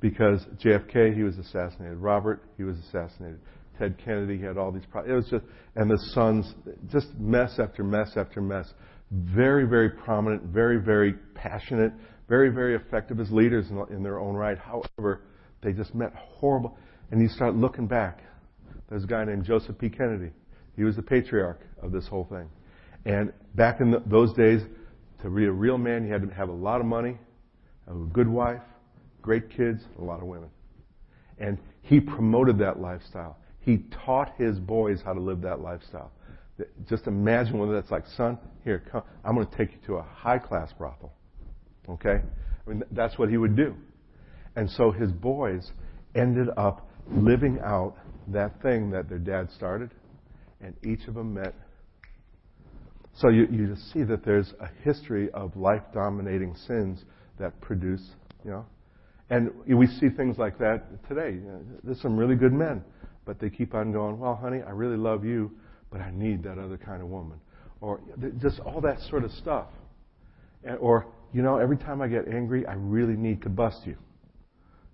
Because 0.00 0.44
JFK, 0.60 1.14
he 1.14 1.22
was 1.22 1.38
assassinated. 1.38 1.98
Robert, 1.98 2.42
he 2.56 2.64
was 2.64 2.76
assassinated. 2.88 3.38
Ted 3.78 3.96
Kennedy, 4.02 4.38
had 4.38 4.56
all 4.56 4.72
these 4.72 4.86
problems. 4.90 5.12
It 5.12 5.16
was 5.16 5.28
just, 5.28 5.52
and 5.74 5.90
the 5.90 5.98
sons, 6.12 6.54
just 6.90 7.08
mess 7.18 7.58
after 7.58 7.84
mess 7.84 8.10
after 8.16 8.40
mess. 8.40 8.72
Very, 9.10 9.66
very 9.66 9.90
prominent, 9.90 10.42
very, 10.44 10.78
very 10.80 11.14
passionate, 11.34 11.92
very, 12.28 12.50
very 12.50 12.74
effective 12.74 13.20
as 13.20 13.30
leaders 13.30 13.66
in, 13.70 13.84
in 13.90 14.02
their 14.02 14.18
own 14.18 14.34
right. 14.34 14.58
However, 14.58 15.22
they 15.62 15.72
just 15.72 15.94
met 15.94 16.12
horrible. 16.14 16.76
And 17.10 17.20
you 17.20 17.28
start 17.28 17.54
looking 17.54 17.86
back. 17.86 18.20
There's 18.88 19.04
a 19.04 19.06
guy 19.06 19.24
named 19.24 19.44
Joseph 19.44 19.78
P. 19.78 19.88
Kennedy. 19.88 20.30
He 20.76 20.84
was 20.84 20.96
the 20.96 21.02
patriarch 21.02 21.60
of 21.82 21.92
this 21.92 22.06
whole 22.06 22.24
thing. 22.24 22.48
And 23.04 23.32
back 23.54 23.80
in 23.80 23.90
the, 23.90 24.02
those 24.06 24.32
days, 24.34 24.62
to 25.22 25.30
be 25.30 25.46
a 25.46 25.52
real 25.52 25.78
man, 25.78 26.04
you 26.04 26.12
had 26.12 26.22
to 26.22 26.34
have 26.34 26.48
a 26.48 26.52
lot 26.52 26.80
of 26.80 26.86
money, 26.86 27.16
a 27.86 27.94
good 27.94 28.28
wife, 28.28 28.60
great 29.22 29.50
kids, 29.50 29.80
a 29.98 30.04
lot 30.04 30.20
of 30.20 30.26
women. 30.26 30.50
And 31.38 31.58
he 31.82 32.00
promoted 32.00 32.58
that 32.58 32.80
lifestyle. 32.80 33.38
He 33.66 33.78
taught 34.06 34.32
his 34.38 34.60
boys 34.60 35.00
how 35.04 35.12
to 35.12 35.20
live 35.20 35.42
that 35.42 35.60
lifestyle. 35.60 36.12
Just 36.88 37.08
imagine 37.08 37.58
whether 37.58 37.74
that's 37.74 37.90
like, 37.90 38.06
son, 38.16 38.38
here, 38.64 38.82
come, 38.90 39.02
I'm 39.24 39.34
going 39.34 39.46
to 39.46 39.56
take 39.56 39.72
you 39.72 39.78
to 39.88 39.94
a 39.96 40.02
high 40.02 40.38
class 40.38 40.72
brothel. 40.78 41.12
Okay? 41.88 42.20
I 42.22 42.70
mean, 42.70 42.84
that's 42.92 43.18
what 43.18 43.28
he 43.28 43.36
would 43.36 43.56
do. 43.56 43.74
And 44.54 44.70
so 44.70 44.92
his 44.92 45.10
boys 45.10 45.72
ended 46.14 46.46
up 46.56 46.88
living 47.10 47.58
out 47.62 47.96
that 48.28 48.62
thing 48.62 48.90
that 48.90 49.08
their 49.08 49.18
dad 49.18 49.50
started, 49.56 49.90
and 50.60 50.74
each 50.84 51.06
of 51.08 51.14
them 51.14 51.34
met. 51.34 51.54
So 53.14 53.30
you, 53.30 53.48
you 53.50 53.66
just 53.66 53.92
see 53.92 54.04
that 54.04 54.24
there's 54.24 54.54
a 54.60 54.68
history 54.84 55.28
of 55.32 55.56
life 55.56 55.82
dominating 55.92 56.54
sins 56.54 57.04
that 57.40 57.60
produce, 57.60 58.12
you 58.44 58.52
know. 58.52 58.66
And 59.28 59.50
we 59.66 59.88
see 59.88 60.08
things 60.08 60.38
like 60.38 60.56
that 60.58 61.04
today. 61.08 61.40
There's 61.82 62.00
some 62.00 62.16
really 62.16 62.36
good 62.36 62.52
men, 62.52 62.84
but 63.26 63.38
they 63.40 63.50
keep 63.50 63.74
on 63.74 63.92
going, 63.92 64.18
well, 64.18 64.36
honey, 64.36 64.62
I 64.66 64.70
really 64.70 64.96
love 64.96 65.24
you, 65.24 65.50
but 65.90 66.00
I 66.00 66.10
need 66.12 66.42
that 66.44 66.58
other 66.58 66.78
kind 66.78 67.02
of 67.02 67.08
woman. 67.08 67.38
Or 67.82 68.00
just 68.40 68.60
all 68.60 68.80
that 68.80 69.00
sort 69.10 69.24
of 69.24 69.32
stuff. 69.32 69.66
Or, 70.80 71.06
you 71.34 71.42
know, 71.42 71.58
every 71.58 71.76
time 71.76 72.00
I 72.00 72.08
get 72.08 72.26
angry, 72.28 72.64
I 72.64 72.74
really 72.74 73.16
need 73.16 73.42
to 73.42 73.50
bust 73.50 73.80
you. 73.84 73.96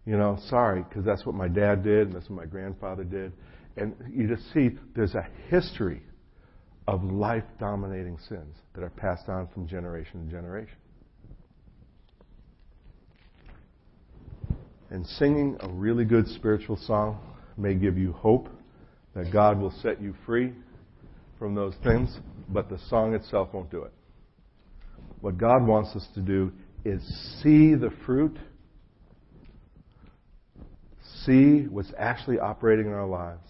You 0.04 0.16
know, 0.16 0.38
sorry, 0.48 0.84
because 0.88 1.04
that's 1.04 1.24
what 1.24 1.36
my 1.36 1.46
dad 1.46 1.84
did, 1.84 2.08
and 2.08 2.16
that's 2.16 2.28
what 2.28 2.36
my 2.36 2.46
grandfather 2.46 3.04
did. 3.04 3.32
And 3.76 3.94
you 4.10 4.26
just 4.26 4.52
see 4.52 4.70
there's 4.96 5.14
a 5.14 5.26
history 5.48 6.02
of 6.88 7.04
life 7.04 7.44
dominating 7.60 8.18
sins 8.28 8.56
that 8.74 8.82
are 8.82 8.90
passed 8.90 9.28
on 9.28 9.46
from 9.48 9.68
generation 9.68 10.26
to 10.26 10.30
generation. 10.30 10.76
And 14.90 15.06
singing 15.06 15.56
a 15.60 15.68
really 15.68 16.04
good 16.04 16.26
spiritual 16.28 16.76
song 16.76 17.20
may 17.56 17.74
give 17.74 17.98
you 17.98 18.12
hope 18.12 18.48
that 19.14 19.32
God 19.32 19.60
will 19.60 19.72
set 19.82 20.00
you 20.00 20.14
free 20.24 20.52
from 21.38 21.54
those 21.54 21.74
things, 21.82 22.18
but 22.48 22.68
the 22.68 22.78
song 22.88 23.14
itself 23.14 23.48
won't 23.52 23.70
do 23.70 23.82
it. 23.82 23.92
What 25.20 25.38
God 25.38 25.66
wants 25.66 25.94
us 25.94 26.06
to 26.14 26.20
do 26.20 26.52
is 26.84 27.02
see 27.42 27.74
the 27.74 27.90
fruit, 28.06 28.36
see 31.24 31.66
what's 31.68 31.92
actually 31.98 32.38
operating 32.38 32.86
in 32.86 32.92
our 32.92 33.06
lives, 33.06 33.46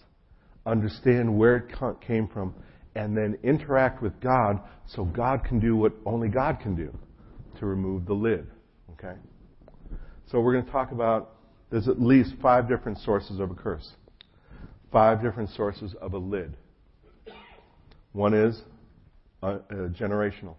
understand 0.67 1.39
where 1.39 1.57
it 1.57 2.01
came 2.01 2.29
from, 2.29 2.55
and 2.95 3.17
then 3.17 3.39
interact 3.43 4.03
with 4.03 4.19
God 4.21 4.61
so 4.87 5.05
God 5.05 5.45
can 5.45 5.59
do 5.61 5.77
what 5.77 5.93
only 6.05 6.29
God 6.29 6.61
can 6.61 6.75
do 6.75 6.93
to 7.59 7.67
remove 7.67 8.07
the 8.07 8.13
lid. 8.13 8.47
Okay? 8.93 9.19
So 10.31 10.41
we're 10.41 10.53
going 10.53 10.67
to 10.67 10.71
talk 10.71 10.93
about 10.93 11.37
there's 11.73 11.89
at 11.89 12.01
least 12.01 12.35
five 12.43 12.69
different 12.69 12.99
sources 12.99 13.41
of 13.41 13.51
a 13.51 13.55
curse. 13.55 13.93
Five 14.93 15.23
different 15.23 15.51
sources 15.51 15.95
of 16.01 16.13
a 16.13 16.19
lid. 16.19 16.55
One 18.13 18.35
is 18.35 18.61
uh, 19.43 19.47
uh, 19.47 19.59
generational. 19.99 20.55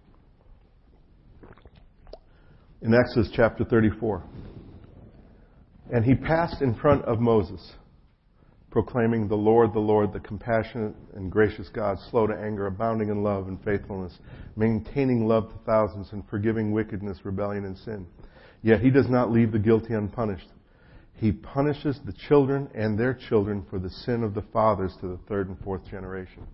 In 2.82 2.94
Exodus 2.94 3.32
chapter 3.34 3.64
34. 3.64 4.24
And 5.94 6.04
he 6.04 6.16
passed 6.16 6.62
in 6.62 6.74
front 6.74 7.06
of 7.06 7.20
Moses, 7.20 7.74
proclaiming, 8.72 9.28
The 9.28 9.36
Lord, 9.36 9.72
the 9.74 9.80
Lord, 9.80 10.12
the 10.12 10.20
compassionate 10.20 10.96
and 11.14 11.32
gracious 11.32 11.70
God, 11.70 11.98
slow 12.10 12.26
to 12.26 12.34
anger, 12.34 12.66
abounding 12.66 13.10
in 13.10 13.22
love 13.22 13.48
and 13.48 13.64
faithfulness, 13.64 14.18
maintaining 14.56 15.28
love 15.28 15.50
to 15.50 15.56
thousands, 15.66 16.10
and 16.12 16.28
forgiving 16.28 16.72
wickedness, 16.72 17.20
rebellion, 17.24 17.66
and 17.66 17.78
sin 17.78 18.08
Yet 18.64 18.80
he 18.80 18.90
does 18.90 19.10
not 19.10 19.32
leave 19.32 19.52
the 19.52 19.60
guilty 19.60 19.94
unpunished. 19.94 20.48
He 21.16 21.32
punishes 21.32 22.00
the 22.06 22.14
children 22.28 22.70
and 22.74 22.98
their 22.98 23.14
children 23.14 23.66
for 23.70 23.80
the 23.80 23.90
sin 23.90 24.24
of 24.24 24.34
the 24.34 24.42
fathers 24.54 24.94
to 25.02 25.08
the 25.08 25.20
third 25.30 25.48
and 25.48 25.58
fourth 25.60 25.86
generation. 25.90 26.48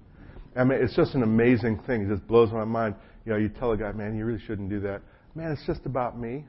I 0.55 0.63
mean, 0.63 0.79
it's 0.81 0.95
just 0.95 1.15
an 1.15 1.23
amazing 1.23 1.79
thing. 1.87 2.01
It 2.01 2.09
just 2.09 2.27
blows 2.27 2.51
my 2.51 2.65
mind. 2.65 2.95
You 3.25 3.33
know, 3.33 3.37
you 3.37 3.49
tell 3.49 3.71
a 3.71 3.77
guy, 3.77 3.91
man, 3.91 4.17
you 4.17 4.25
really 4.25 4.41
shouldn't 4.45 4.69
do 4.69 4.79
that. 4.81 5.01
Man, 5.35 5.51
it's 5.51 5.65
just 5.65 5.85
about 5.85 6.19
me. 6.19 6.45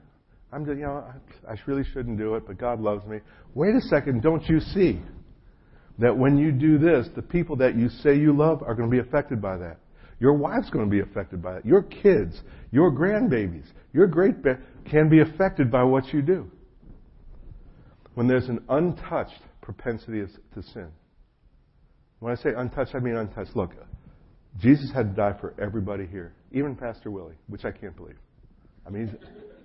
I'm 0.52 0.64
just, 0.64 0.78
you 0.78 0.84
know, 0.84 1.04
I 1.48 1.54
really 1.66 1.84
shouldn't 1.92 2.18
do 2.18 2.34
it, 2.34 2.46
but 2.46 2.58
God 2.58 2.80
loves 2.80 3.06
me. 3.06 3.20
Wait 3.54 3.74
a 3.74 3.80
second, 3.82 4.22
don't 4.22 4.44
you 4.48 4.58
see 4.60 5.00
that 5.98 6.16
when 6.16 6.36
you 6.36 6.50
do 6.50 6.78
this, 6.78 7.06
the 7.14 7.22
people 7.22 7.56
that 7.56 7.76
you 7.76 7.88
say 7.88 8.16
you 8.16 8.32
love 8.36 8.62
are 8.62 8.74
going 8.74 8.90
to 8.90 8.92
be 8.92 9.06
affected 9.06 9.40
by 9.40 9.56
that? 9.58 9.78
Your 10.18 10.32
wife's 10.32 10.68
going 10.70 10.84
to 10.84 10.90
be 10.90 11.00
affected 11.00 11.42
by 11.42 11.58
it. 11.58 11.64
Your 11.64 11.82
kids, 11.82 12.40
your 12.72 12.90
grandbabies, 12.90 13.66
your 13.92 14.06
great 14.06 14.34
can 14.90 15.08
be 15.08 15.20
affected 15.20 15.70
by 15.70 15.84
what 15.84 16.12
you 16.12 16.20
do. 16.20 16.50
When 18.20 18.28
there's 18.28 18.50
an 18.50 18.62
untouched 18.68 19.40
propensity 19.62 20.22
to 20.52 20.62
sin. 20.74 20.88
When 22.18 22.30
I 22.30 22.34
say 22.34 22.50
untouched, 22.54 22.94
I 22.94 22.98
mean 22.98 23.16
untouched. 23.16 23.56
Look, 23.56 23.70
Jesus 24.58 24.92
had 24.92 25.14
to 25.14 25.16
die 25.16 25.40
for 25.40 25.54
everybody 25.58 26.04
here, 26.04 26.34
even 26.52 26.76
Pastor 26.76 27.10
Willie, 27.10 27.36
which 27.46 27.64
I 27.64 27.70
can't 27.70 27.96
believe. 27.96 28.18
I 28.86 28.90
mean, 28.90 29.06
he's, 29.08 29.16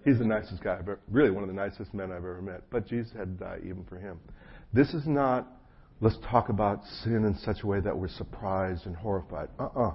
he's 0.05 0.19
the 0.19 0.25
nicest 0.25 0.63
guy, 0.63 0.79
but 0.85 1.01
really 1.11 1.31
one 1.31 1.43
of 1.43 1.49
the 1.49 1.53
nicest 1.53 1.93
men 1.93 2.13
I've 2.13 2.19
ever 2.19 2.41
met. 2.41 2.61
But 2.69 2.87
Jesus 2.87 3.11
had 3.11 3.37
to 3.37 3.43
die 3.43 3.57
even 3.65 3.83
for 3.89 3.97
him. 3.97 4.21
This 4.71 4.93
is 4.93 5.05
not, 5.05 5.45
let's 5.99 6.17
talk 6.31 6.47
about 6.47 6.79
sin 7.03 7.25
in 7.25 7.35
such 7.43 7.57
a 7.63 7.67
way 7.67 7.81
that 7.81 7.97
we're 7.97 8.07
surprised 8.07 8.85
and 8.85 8.95
horrified. 8.95 9.49
Uh 9.59 9.63
uh-uh. 9.63 9.89
uh 9.89 9.93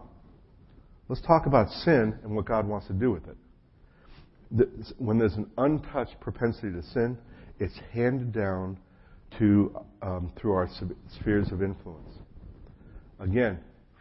Let's 1.08 1.22
talk 1.22 1.46
about 1.46 1.70
sin 1.70 2.14
and 2.22 2.36
what 2.36 2.44
God 2.44 2.68
wants 2.68 2.88
to 2.88 2.92
do 2.92 3.10
with 3.10 3.22
it. 3.26 4.68
When 4.98 5.16
there's 5.16 5.36
an 5.36 5.50
untouched 5.56 6.20
propensity 6.20 6.72
to 6.72 6.82
sin, 6.82 7.16
it's 7.60 7.78
handed 7.92 8.32
down 8.32 8.78
to 9.38 9.72
um, 10.02 10.32
through 10.36 10.52
our 10.52 10.68
spheres 11.20 11.52
of 11.52 11.62
influence. 11.62 12.14
Again, 13.20 13.60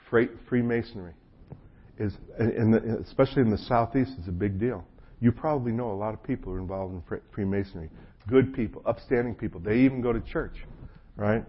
Freemasonry 0.10 1.14
is, 2.00 2.14
in 2.40 2.72
the, 2.72 3.00
especially 3.06 3.42
in 3.42 3.52
the 3.52 3.58
southeast, 3.58 4.14
is 4.20 4.28
a 4.28 4.32
big 4.32 4.60
deal. 4.60 4.84
You 5.20 5.32
probably 5.32 5.74
know 5.74 5.92
a 5.92 5.94
lot 5.94 6.14
of 6.14 6.24
people 6.24 6.52
who 6.52 6.58
are 6.58 6.62
involved 6.62 6.94
in 6.96 7.20
Freemasonry. 7.32 7.90
Good 8.28 8.54
people, 8.54 8.82
upstanding 8.86 9.36
people. 9.36 9.60
They 9.60 9.80
even 9.80 10.02
go 10.02 10.14
to 10.14 10.22
church, 10.22 10.56
right? 11.18 11.44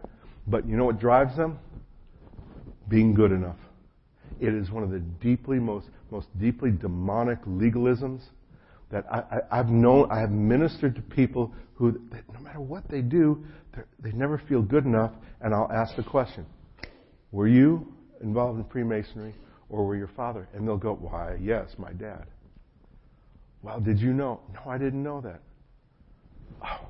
But 0.47 0.69
you 0.69 0.77
know 0.77 0.85
what 0.85 0.99
drives 0.99 1.37
them? 1.37 1.59
Being 2.89 3.15
good 3.15 3.31
enough. 3.31 3.59
It 4.41 4.53
is 4.53 4.71
one 4.71 4.83
of 4.83 4.91
the 4.91 4.99
deeply, 4.99 5.61
most, 5.61 5.87
most 6.11 6.27
deeply 6.41 6.73
demonic 6.73 7.41
legalisms 7.45 8.23
that 8.91 9.05
I, 9.11 9.57
have 9.57 9.69
known, 9.69 10.11
I 10.11 10.19
have 10.19 10.31
ministered 10.31 10.97
to 10.97 11.03
people 11.03 11.53
who, 11.75 12.01
no 12.35 12.41
matter 12.41 12.61
what 12.61 12.89
they 12.89 13.01
do, 13.01 13.45
they 14.01 14.13
never 14.13 14.43
feel 14.49 14.63
good 14.63 14.85
enough, 14.85 15.13
and 15.41 15.55
I'll 15.55 15.71
ask 15.71 15.95
the 15.97 16.03
question, 16.03 16.45
were 17.31 17.47
you 17.47 17.93
involved 18.21 18.59
in 18.59 18.65
Freemasonry, 18.65 19.35
or 19.69 19.87
were 19.87 19.97
your 19.97 20.11
father? 20.17 20.49
And 20.53 20.67
they'll 20.67 20.77
go, 20.77 20.95
why, 20.95 21.37
yes, 21.41 21.69
my 21.79 21.93
dad. 21.93 22.27
Well, 23.63 23.81
did 23.81 24.01
you 24.01 24.13
know? 24.13 24.41
No, 24.53 24.71
I 24.71 24.79
didn't 24.79 25.03
know 25.03 25.21
that. 25.21 25.41
Oh, 26.65 26.89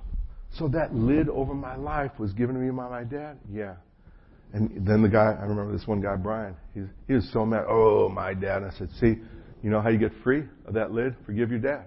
so 0.52 0.68
that 0.68 0.94
lid 0.94 1.28
over 1.28 1.54
my 1.54 1.76
life 1.76 2.12
was 2.18 2.32
given 2.32 2.54
to 2.54 2.60
me 2.60 2.70
by 2.70 2.88
my 2.88 3.04
dad? 3.04 3.38
Yeah. 3.52 3.74
And 4.52 4.86
then 4.86 5.02
the 5.02 5.08
guy, 5.08 5.36
I 5.38 5.44
remember 5.44 5.72
this 5.72 5.86
one 5.86 6.00
guy, 6.00 6.16
Brian, 6.16 6.56
he's, 6.74 6.86
he 7.06 7.14
was 7.14 7.28
so 7.32 7.44
mad. 7.46 7.66
Oh, 7.68 8.08
my 8.08 8.34
dad. 8.34 8.62
And 8.62 8.72
I 8.72 8.74
said, 8.76 8.88
see, 8.98 9.16
you 9.62 9.70
know 9.70 9.80
how 9.80 9.90
you 9.90 9.98
get 9.98 10.12
free 10.24 10.44
of 10.66 10.74
that 10.74 10.90
lid? 10.90 11.14
Forgive 11.26 11.50
your 11.50 11.60
dad. 11.60 11.84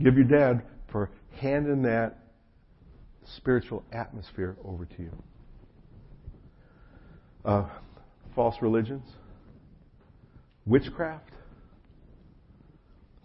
Forgive 0.00 0.16
your 0.16 0.24
dad 0.24 0.62
for 0.90 1.10
handing 1.40 1.82
that 1.82 2.16
spiritual 3.36 3.84
atmosphere 3.92 4.56
over 4.64 4.86
to 4.86 5.02
you. 5.02 5.22
Uh, 7.44 7.68
false 8.34 8.56
religions, 8.62 9.06
witchcraft, 10.64 11.28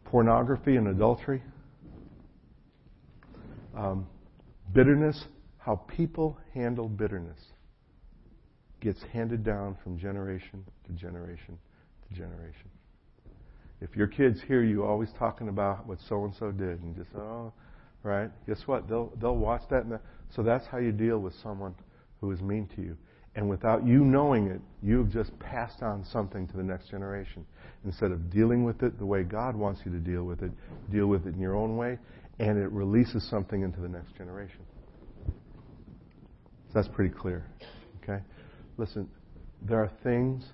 pornography 0.04 0.76
and 0.76 0.90
adultery, 0.90 1.42
um, 3.74 4.06
bitterness, 4.74 5.28
how 5.58 5.78
people 5.78 6.38
handle 6.54 6.90
bitterness 6.90 7.40
gets 8.82 9.02
handed 9.14 9.46
down 9.46 9.78
from 9.82 9.98
generation 9.98 10.66
to 10.86 10.92
generation 10.92 11.58
to 12.10 12.14
generation. 12.14 12.70
If 13.86 13.96
your 13.96 14.08
kids 14.08 14.42
hear 14.48 14.64
you 14.64 14.84
always 14.84 15.10
talking 15.20 15.48
about 15.48 15.86
what 15.86 16.00
so 16.10 16.24
and 16.24 16.34
so 16.36 16.52
did 16.52 16.82
and 16.82 16.96
just 16.96 17.10
oh, 17.16 17.54
right? 18.02 18.32
Guess 18.48 18.64
what? 18.66 18.90
They'll 18.90 19.12
they'll 19.22 19.38
watch 19.38 19.62
that. 19.70 19.86
And 19.86 20.00
so 20.36 20.42
that's 20.42 20.66
how 20.66 20.80
you 20.80 20.92
deal 20.92 21.20
with 21.20 21.36
someone 21.44 21.76
who 22.20 22.32
is 22.32 22.42
mean 22.42 22.68
to 22.76 22.82
you. 22.82 22.98
And 23.36 23.48
without 23.48 23.86
you 23.86 24.04
knowing 24.04 24.48
it, 24.48 24.62
you've 24.82 25.12
just 25.12 25.38
passed 25.40 25.84
on 25.84 26.04
something 26.04 26.48
to 26.48 26.58
the 26.58 26.64
next 26.64 26.90
generation. 26.90 27.46
Instead 27.84 28.12
of 28.12 28.32
dealing 28.32 28.64
with 28.64 28.82
it 28.82 28.98
the 28.98 29.06
way 29.06 29.22
God 29.22 29.56
wants 29.56 29.82
you 29.86 29.92
to 29.92 30.00
deal 30.00 30.24
with 30.24 30.42
it, 30.42 30.52
deal 30.90 31.06
with 31.06 31.28
it 31.28 31.36
in 31.36 31.40
your 31.40 31.56
own 31.56 31.78
way, 31.78 32.00
and 32.40 32.58
it 32.58 32.72
releases 32.72 33.30
something 33.30 33.62
into 33.62 33.82
the 33.82 33.90
next 33.90 34.16
generation. 34.16 34.62
So 35.28 36.74
that's 36.74 36.88
pretty 36.88 37.14
clear. 37.14 37.46
Okay? 38.02 38.24
Listen, 38.78 39.08
there 39.62 39.84
are 39.84 39.92
things 40.02 40.46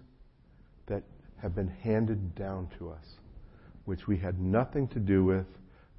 that 0.88 1.04
have 1.42 1.56
been 1.56 1.70
handed 1.70 2.36
down 2.36 2.68
to 2.80 2.90
us, 2.90 3.06
which 3.92 4.08
we 4.08 4.16
had 4.16 4.40
nothing 4.40 4.88
to 4.88 5.00
do 5.00 5.26
with, 5.26 5.46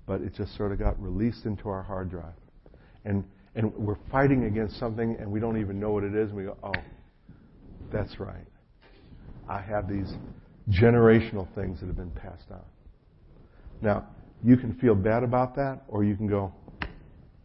but 0.06 0.22
it 0.22 0.34
just 0.34 0.56
sort 0.56 0.72
of 0.72 0.78
got 0.78 0.98
released 0.98 1.44
into 1.44 1.68
our 1.68 1.82
hard 1.82 2.08
drive. 2.08 2.32
And, 3.04 3.22
and 3.54 3.70
we're 3.74 3.98
fighting 4.10 4.44
against 4.44 4.78
something 4.78 5.14
and 5.20 5.30
we 5.30 5.40
don't 5.40 5.60
even 5.60 5.78
know 5.78 5.90
what 5.90 6.02
it 6.02 6.14
is, 6.14 6.30
and 6.30 6.38
we 6.38 6.44
go, 6.44 6.56
oh, 6.64 6.72
that's 7.92 8.18
right. 8.18 8.46
I 9.46 9.60
have 9.60 9.90
these 9.90 10.10
generational 10.70 11.46
things 11.54 11.80
that 11.80 11.86
have 11.86 11.96
been 11.96 12.12
passed 12.12 12.50
on. 12.50 12.64
Now, 13.82 14.06
you 14.42 14.56
can 14.56 14.72
feel 14.76 14.94
bad 14.94 15.22
about 15.22 15.54
that, 15.56 15.82
or 15.86 16.02
you 16.02 16.16
can 16.16 16.26
go, 16.26 16.50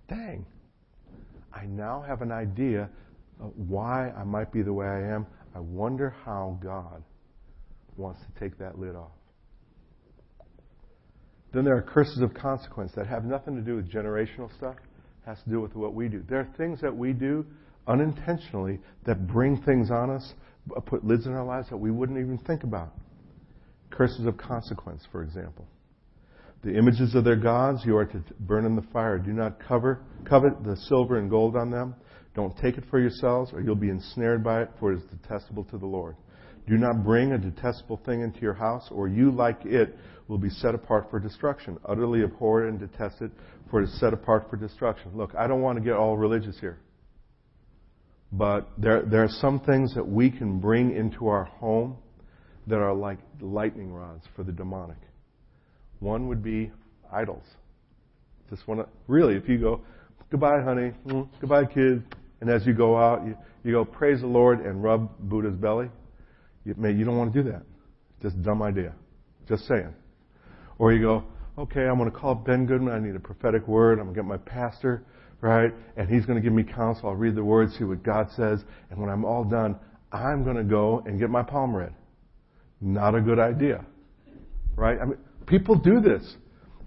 dang, 0.07 0.45
I 1.53 1.65
now 1.65 2.05
have 2.07 2.21
an 2.21 2.31
idea 2.31 2.89
of 3.41 3.51
why 3.57 4.11
I 4.11 4.23
might 4.23 4.53
be 4.53 4.61
the 4.61 4.71
way 4.71 4.87
I 4.87 5.13
am. 5.13 5.27
I 5.53 5.59
wonder 5.59 6.15
how 6.23 6.57
God 6.63 7.03
wants 7.97 8.21
to 8.21 8.39
take 8.39 8.57
that 8.59 8.79
lid 8.79 8.95
off. 8.95 9.16
Then 11.57 11.65
there 11.65 11.75
are 11.75 11.81
curses 11.81 12.21
of 12.21 12.35
consequence 12.35 12.91
that 12.95 13.07
have 13.07 13.25
nothing 13.25 13.55
to 13.55 13.63
do 13.63 13.77
with 13.77 13.91
generational 13.91 14.55
stuff, 14.57 14.75
has 15.25 15.41
to 15.41 15.49
do 15.49 15.59
with 15.59 15.75
what 15.75 15.95
we 15.95 16.07
do. 16.07 16.23
There 16.29 16.39
are 16.39 16.47
things 16.55 16.79
that 16.81 16.95
we 16.95 17.13
do 17.13 17.47
unintentionally 17.87 18.77
that 19.07 19.25
bring 19.25 19.59
things 19.63 19.89
on 19.89 20.11
us, 20.11 20.33
uh, 20.75 20.79
put 20.81 21.03
lids 21.03 21.25
in 21.25 21.33
our 21.33 21.43
lives 21.43 21.67
that 21.71 21.77
we 21.77 21.89
wouldn't 21.89 22.19
even 22.19 22.37
think 22.37 22.61
about. 22.61 22.93
Curses 23.89 24.27
of 24.27 24.37
consequence, 24.37 25.01
for 25.11 25.23
example. 25.23 25.65
The 26.63 26.77
images 26.77 27.15
of 27.15 27.23
their 27.23 27.35
gods 27.35 27.81
you 27.83 27.97
are 27.97 28.05
to 28.05 28.23
burn 28.41 28.63
in 28.63 28.75
the 28.75 28.85
fire. 28.93 29.17
Do 29.17 29.33
not 29.33 29.59
cover, 29.59 30.01
covet 30.29 30.63
the 30.63 30.75
silver 30.75 31.17
and 31.17 31.27
gold 31.27 31.55
on 31.55 31.71
them. 31.71 31.95
Don't 32.35 32.55
take 32.59 32.77
it 32.77 32.83
for 32.91 32.99
yourselves, 32.99 33.49
or 33.51 33.61
you'll 33.61 33.73
be 33.73 33.89
ensnared 33.89 34.43
by 34.43 34.61
it, 34.61 34.69
for 34.79 34.93
it 34.93 34.97
is 34.97 35.03
detestable 35.05 35.63
to 35.63 35.79
the 35.79 35.87
Lord. 35.87 36.17
Do 36.67 36.77
not 36.77 37.03
bring 37.03 37.31
a 37.31 37.37
detestable 37.37 38.01
thing 38.05 38.21
into 38.21 38.41
your 38.41 38.53
house, 38.53 38.87
or 38.91 39.07
you, 39.07 39.31
like 39.31 39.65
it, 39.65 39.97
will 40.27 40.37
be 40.37 40.49
set 40.49 40.75
apart 40.75 41.07
for 41.09 41.19
destruction. 41.19 41.77
Utterly 41.85 42.23
abhorred 42.23 42.67
and 42.67 42.79
detested, 42.79 43.31
for 43.69 43.81
it 43.81 43.85
is 43.85 43.99
set 43.99 44.13
apart 44.13 44.49
for 44.49 44.57
destruction. 44.57 45.11
Look, 45.15 45.33
I 45.35 45.47
don't 45.47 45.61
want 45.61 45.77
to 45.77 45.83
get 45.83 45.93
all 45.93 46.17
religious 46.17 46.59
here. 46.59 46.79
But 48.31 48.69
there, 48.77 49.03
there 49.03 49.23
are 49.23 49.29
some 49.29 49.61
things 49.61 49.95
that 49.95 50.05
we 50.05 50.29
can 50.29 50.59
bring 50.59 50.93
into 50.93 51.27
our 51.27 51.45
home 51.45 51.95
that 52.67 52.79
are 52.79 52.93
like 52.93 53.19
lightning 53.39 53.93
rods 53.93 54.25
for 54.35 54.43
the 54.43 54.51
demonic. 54.51 54.97
One 55.99 56.27
would 56.27 56.43
be 56.43 56.71
idols. 57.11 57.45
Just 58.49 58.67
want 58.67 58.81
to, 58.81 58.87
really, 59.07 59.35
if 59.35 59.47
you 59.47 59.57
go, 59.57 59.81
goodbye, 60.29 60.61
honey, 60.61 60.91
mm, 61.05 61.27
goodbye, 61.39 61.65
kids, 61.65 62.03
and 62.41 62.49
as 62.49 62.65
you 62.65 62.73
go 62.73 62.97
out, 62.97 63.25
you, 63.25 63.37
you 63.63 63.71
go, 63.71 63.85
praise 63.85 64.21
the 64.21 64.27
Lord, 64.27 64.65
and 64.65 64.83
rub 64.83 65.09
Buddha's 65.19 65.55
belly, 65.55 65.89
you, 66.67 66.87
you 66.89 67.05
don't 67.05 67.17
want 67.17 67.33
to 67.33 67.43
do 67.43 67.49
that. 67.51 67.63
Just 68.21 68.41
dumb 68.41 68.61
idea. 68.61 68.93
Just 69.47 69.67
saying. 69.67 69.93
Or 70.77 70.91
you 70.91 71.01
go, 71.01 71.23
okay, 71.57 71.85
I'm 71.85 71.97
going 71.97 72.11
to 72.11 72.17
call 72.17 72.35
Ben 72.35 72.65
Goodman. 72.65 72.93
I 72.93 72.99
need 72.99 73.15
a 73.15 73.19
prophetic 73.19 73.67
word. 73.67 73.99
I'm 73.99 74.05
going 74.05 74.15
to 74.15 74.21
get 74.21 74.25
my 74.25 74.37
pastor, 74.37 75.03
right? 75.41 75.71
And 75.95 76.09
he's 76.09 76.25
going 76.25 76.37
to 76.37 76.43
give 76.43 76.53
me 76.53 76.63
counsel. 76.63 77.09
I'll 77.09 77.15
read 77.15 77.35
the 77.35 77.43
word, 77.43 77.71
see 77.71 77.83
what 77.83 78.03
God 78.03 78.27
says. 78.35 78.63
And 78.89 78.99
when 78.99 79.09
I'm 79.09 79.23
all 79.23 79.43
done, 79.43 79.77
I'm 80.11 80.43
going 80.43 80.57
to 80.57 80.63
go 80.63 81.03
and 81.05 81.19
get 81.19 81.29
my 81.29 81.43
palm 81.43 81.75
read. 81.75 81.93
Not 82.79 83.15
a 83.15 83.21
good 83.21 83.39
idea, 83.39 83.83
right? 84.75 84.99
I 85.01 85.05
mean, 85.05 85.17
people 85.47 85.75
do 85.75 85.99
this. 85.99 86.35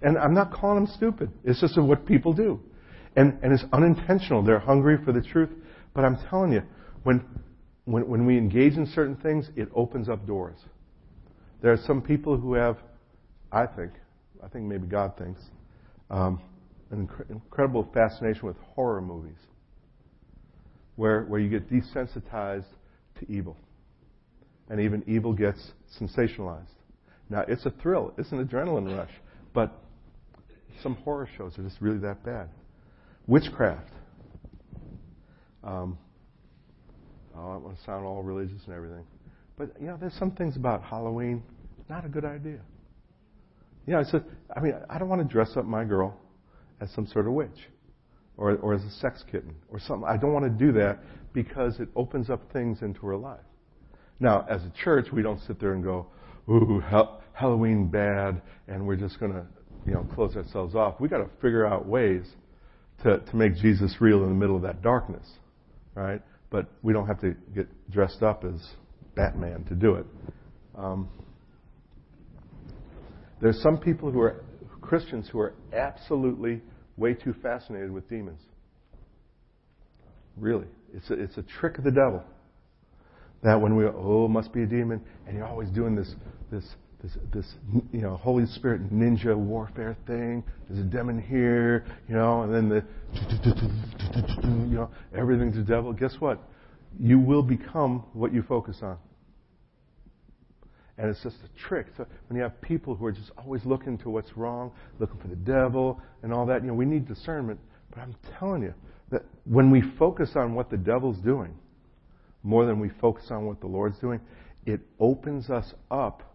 And 0.01 0.17
I'm 0.17 0.33
not 0.33 0.51
calling 0.53 0.85
them 0.85 0.93
stupid. 0.95 1.31
It's 1.43 1.61
just 1.61 1.79
what 1.79 2.05
people 2.05 2.33
do. 2.33 2.59
And, 3.15 3.37
and 3.43 3.53
it's 3.53 3.63
unintentional. 3.73 4.41
They're 4.41 4.59
hungry 4.59 4.97
for 5.03 5.11
the 5.11 5.21
truth. 5.21 5.49
But 5.93 6.05
I'm 6.05 6.17
telling 6.29 6.53
you, 6.53 6.63
when, 7.03 7.23
when, 7.91 8.07
when 8.07 8.25
we 8.25 8.37
engage 8.37 8.73
in 8.73 8.85
certain 8.87 9.15
things, 9.15 9.49
it 9.55 9.69
opens 9.75 10.09
up 10.09 10.25
doors. 10.25 10.57
There 11.61 11.71
are 11.71 11.79
some 11.85 12.01
people 12.01 12.37
who 12.37 12.53
have, 12.53 12.77
I 13.51 13.65
think, 13.65 13.91
I 14.43 14.47
think 14.47 14.65
maybe 14.65 14.87
God 14.87 15.17
thinks, 15.17 15.41
um, 16.09 16.41
an 16.89 17.07
inc- 17.07 17.29
incredible 17.29 17.87
fascination 17.93 18.47
with 18.47 18.57
horror 18.75 19.01
movies, 19.01 19.37
where, 20.95 21.23
where 21.23 21.39
you 21.39 21.49
get 21.49 21.69
desensitized 21.69 22.65
to 23.19 23.31
evil. 23.31 23.57
And 24.69 24.79
even 24.79 25.03
evil 25.07 25.33
gets 25.33 25.59
sensationalized. 25.99 26.65
Now, 27.29 27.45
it's 27.47 27.65
a 27.65 27.71
thrill, 27.81 28.13
it's 28.17 28.31
an 28.31 28.45
adrenaline 28.45 28.95
rush, 28.97 29.11
but 29.53 29.71
some 30.81 30.95
horror 30.95 31.29
shows 31.37 31.57
are 31.57 31.63
just 31.63 31.79
really 31.79 31.99
that 31.99 32.23
bad. 32.25 32.49
Witchcraft. 33.27 33.89
Um, 35.63 35.97
oh, 37.37 37.51
I 37.51 37.57
want 37.57 37.77
to 37.77 37.83
sound 37.83 38.05
all 38.05 38.23
religious 38.23 38.61
and 38.65 38.75
everything. 38.75 39.05
But, 39.57 39.71
you 39.79 39.87
know, 39.87 39.97
there's 39.99 40.13
some 40.13 40.31
things 40.31 40.55
about 40.55 40.83
Halloween, 40.83 41.43
not 41.89 42.05
a 42.05 42.09
good 42.09 42.25
idea. 42.25 42.59
Yeah, 43.87 43.99
I 43.99 44.03
said, 44.03 44.23
I 44.55 44.59
mean, 44.59 44.73
I 44.89 44.97
don't 44.97 45.09
want 45.09 45.21
to 45.21 45.27
dress 45.27 45.51
up 45.55 45.65
my 45.65 45.83
girl 45.83 46.17
as 46.79 46.89
some 46.91 47.07
sort 47.07 47.27
of 47.27 47.33
witch 47.33 47.49
or, 48.37 48.55
or 48.57 48.73
as 48.73 48.83
a 48.83 48.91
sex 48.91 49.23
kitten 49.31 49.55
or 49.69 49.79
something. 49.79 50.07
I 50.07 50.17
don't 50.17 50.33
want 50.33 50.45
to 50.45 50.65
do 50.65 50.71
that 50.73 50.99
because 51.33 51.79
it 51.79 51.89
opens 51.95 52.29
up 52.29 52.51
things 52.51 52.81
into 52.81 53.05
her 53.07 53.17
life. 53.17 53.39
Now, 54.19 54.45
as 54.49 54.61
a 54.61 54.71
church, 54.83 55.07
we 55.11 55.21
don't 55.21 55.39
sit 55.41 55.59
there 55.59 55.73
and 55.73 55.83
go, 55.83 56.07
ooh, 56.49 56.81
Halloween 57.33 57.87
bad, 57.87 58.41
and 58.67 58.85
we're 58.85 58.95
just 58.95 59.19
going 59.19 59.33
to, 59.33 59.45
you 59.85 59.93
know, 59.93 60.07
close 60.13 60.35
ourselves 60.35 60.75
off. 60.75 60.99
We've 60.99 61.09
got 61.09 61.19
to 61.19 61.29
figure 61.41 61.65
out 61.65 61.87
ways 61.87 62.25
to, 63.03 63.19
to 63.19 63.35
make 63.35 63.55
Jesus 63.55 63.95
real 63.99 64.23
in 64.23 64.29
the 64.29 64.35
middle 64.35 64.55
of 64.55 64.61
that 64.61 64.81
darkness, 64.81 65.27
right? 65.95 66.21
But 66.51 66.69
we 66.83 66.93
don't 66.93 67.07
have 67.07 67.19
to 67.21 67.33
get 67.55 67.67
dressed 67.89 68.21
up 68.21 68.43
as 68.43 68.61
Batman 69.15 69.63
to 69.69 69.73
do 69.73 69.95
it. 69.95 70.05
Um, 70.77 71.09
there's 73.41 73.59
some 73.63 73.79
people 73.79 74.11
who 74.11 74.19
are 74.19 74.43
Christians 74.81 75.27
who 75.31 75.39
are 75.39 75.53
absolutely 75.73 76.61
way 76.97 77.13
too 77.13 77.33
fascinated 77.41 77.91
with 77.91 78.07
demons. 78.09 78.41
Really, 80.37 80.67
it's 80.93 81.09
a, 81.09 81.13
it's 81.13 81.37
a 81.37 81.43
trick 81.43 81.77
of 81.77 81.83
the 81.83 81.91
devil. 81.91 82.23
That 83.43 83.59
when 83.59 83.75
we 83.75 83.85
oh 83.85 84.27
must 84.27 84.53
be 84.53 84.63
a 84.63 84.67
demon, 84.67 85.01
and 85.25 85.35
you're 85.35 85.47
always 85.47 85.69
doing 85.69 85.95
this 85.95 86.13
this 86.51 86.65
this, 87.01 87.17
this 87.33 87.45
you 87.91 88.01
know 88.01 88.15
Holy 88.17 88.45
Spirit 88.45 88.93
ninja 88.93 89.35
warfare 89.35 89.97
thing. 90.05 90.43
There's 90.69 90.79
a 90.79 90.87
demon 90.87 91.21
here, 91.21 91.85
you 92.07 92.15
know, 92.15 92.43
and 92.43 92.53
then 92.53 92.69
the 92.69 92.83
you 94.43 94.75
know 94.75 94.89
everything's 95.15 95.55
the 95.55 95.63
devil. 95.63 95.93
Guess 95.93 96.15
what? 96.19 96.39
You 96.99 97.19
will 97.19 97.43
become 97.43 98.05
what 98.13 98.33
you 98.33 98.43
focus 98.43 98.77
on. 98.81 98.97
And 100.97 101.09
it's 101.09 101.23
just 101.23 101.37
a 101.37 101.67
trick. 101.67 101.87
So 101.97 102.05
when 102.27 102.37
you 102.37 102.43
have 102.43 102.61
people 102.61 102.95
who 102.95 103.05
are 103.05 103.11
just 103.11 103.31
always 103.37 103.65
looking 103.65 103.97
to 103.99 104.09
what's 104.09 104.37
wrong, 104.37 104.71
looking 104.99 105.19
for 105.19 105.29
the 105.29 105.35
devil 105.35 105.99
and 106.21 106.31
all 106.31 106.45
that, 106.45 106.61
you 106.61 106.67
know, 106.67 106.75
we 106.75 106.85
need 106.85 107.07
discernment. 107.07 107.59
But 107.89 108.01
I'm 108.01 108.15
telling 108.37 108.61
you 108.61 108.73
that 109.09 109.23
when 109.45 109.71
we 109.71 109.81
focus 109.97 110.31
on 110.35 110.53
what 110.53 110.69
the 110.69 110.77
devil's 110.77 111.17
doing, 111.17 111.55
more 112.43 112.65
than 112.65 112.79
we 112.79 112.89
focus 113.01 113.25
on 113.31 113.47
what 113.47 113.61
the 113.61 113.67
Lord's 113.67 113.97
doing, 113.99 114.19
it 114.65 114.81
opens 114.99 115.49
us 115.49 115.73
up 115.89 116.30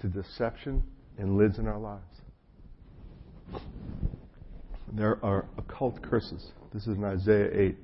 to 0.00 0.08
deception 0.08 0.82
and 1.18 1.36
lids 1.36 1.58
in 1.58 1.66
our 1.66 1.78
lives. 1.78 2.04
There 4.92 5.24
are 5.24 5.46
occult 5.58 6.02
curses. 6.02 6.52
This 6.72 6.82
is 6.82 6.96
in 6.96 7.04
Isaiah 7.04 7.50
8. 7.52 7.76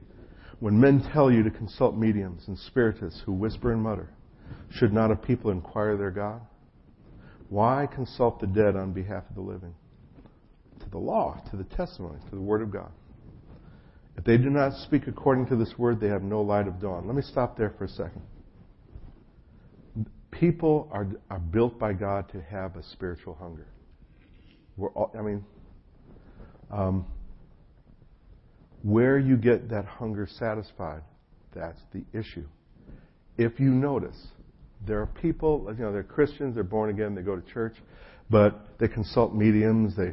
When 0.60 0.80
men 0.80 1.06
tell 1.12 1.30
you 1.30 1.42
to 1.42 1.50
consult 1.50 1.96
mediums 1.96 2.44
and 2.48 2.58
spiritists 2.58 3.22
who 3.24 3.32
whisper 3.32 3.72
and 3.72 3.82
mutter, 3.82 4.08
should 4.70 4.92
not 4.92 5.10
a 5.10 5.16
people 5.16 5.50
inquire 5.50 5.96
their 5.96 6.10
God? 6.10 6.40
Why 7.48 7.86
consult 7.92 8.40
the 8.40 8.46
dead 8.46 8.74
on 8.74 8.92
behalf 8.92 9.24
of 9.28 9.34
the 9.34 9.42
living? 9.42 9.74
To 10.80 10.90
the 10.90 10.98
law, 10.98 11.40
to 11.50 11.56
the 11.56 11.64
testimony, 11.64 12.18
to 12.30 12.34
the 12.34 12.40
word 12.40 12.62
of 12.62 12.72
God. 12.72 12.90
If 14.16 14.24
they 14.24 14.38
do 14.38 14.50
not 14.50 14.72
speak 14.72 15.06
according 15.06 15.46
to 15.48 15.56
this 15.56 15.74
word, 15.76 16.00
they 16.00 16.08
have 16.08 16.22
no 16.22 16.40
light 16.40 16.66
of 16.66 16.80
dawn. 16.80 17.06
Let 17.06 17.14
me 17.14 17.22
stop 17.22 17.56
there 17.56 17.74
for 17.76 17.84
a 17.84 17.88
second 17.88 18.22
people 20.38 20.88
are, 20.92 21.06
are 21.30 21.38
built 21.38 21.78
by 21.78 21.92
God 21.92 22.30
to 22.32 22.40
have 22.42 22.76
a 22.76 22.82
spiritual 22.82 23.34
hunger. 23.34 23.66
We're 24.76 24.90
all, 24.90 25.10
I 25.18 25.22
mean, 25.22 25.44
um, 26.70 27.06
where 28.82 29.18
you 29.18 29.36
get 29.36 29.70
that 29.70 29.84
hunger 29.84 30.28
satisfied, 30.38 31.02
that's 31.54 31.80
the 31.92 32.04
issue. 32.12 32.46
If 33.38 33.58
you 33.58 33.70
notice, 33.70 34.16
there 34.86 35.00
are 35.00 35.06
people, 35.06 35.66
you 35.76 35.84
know, 35.84 35.92
they're 35.92 36.02
Christians, 36.02 36.54
they're 36.54 36.64
born 36.64 36.90
again, 36.90 37.14
they 37.14 37.22
go 37.22 37.36
to 37.36 37.52
church, 37.52 37.74
but 38.30 38.78
they 38.78 38.88
consult 38.88 39.34
mediums, 39.34 39.96
they, 39.96 40.12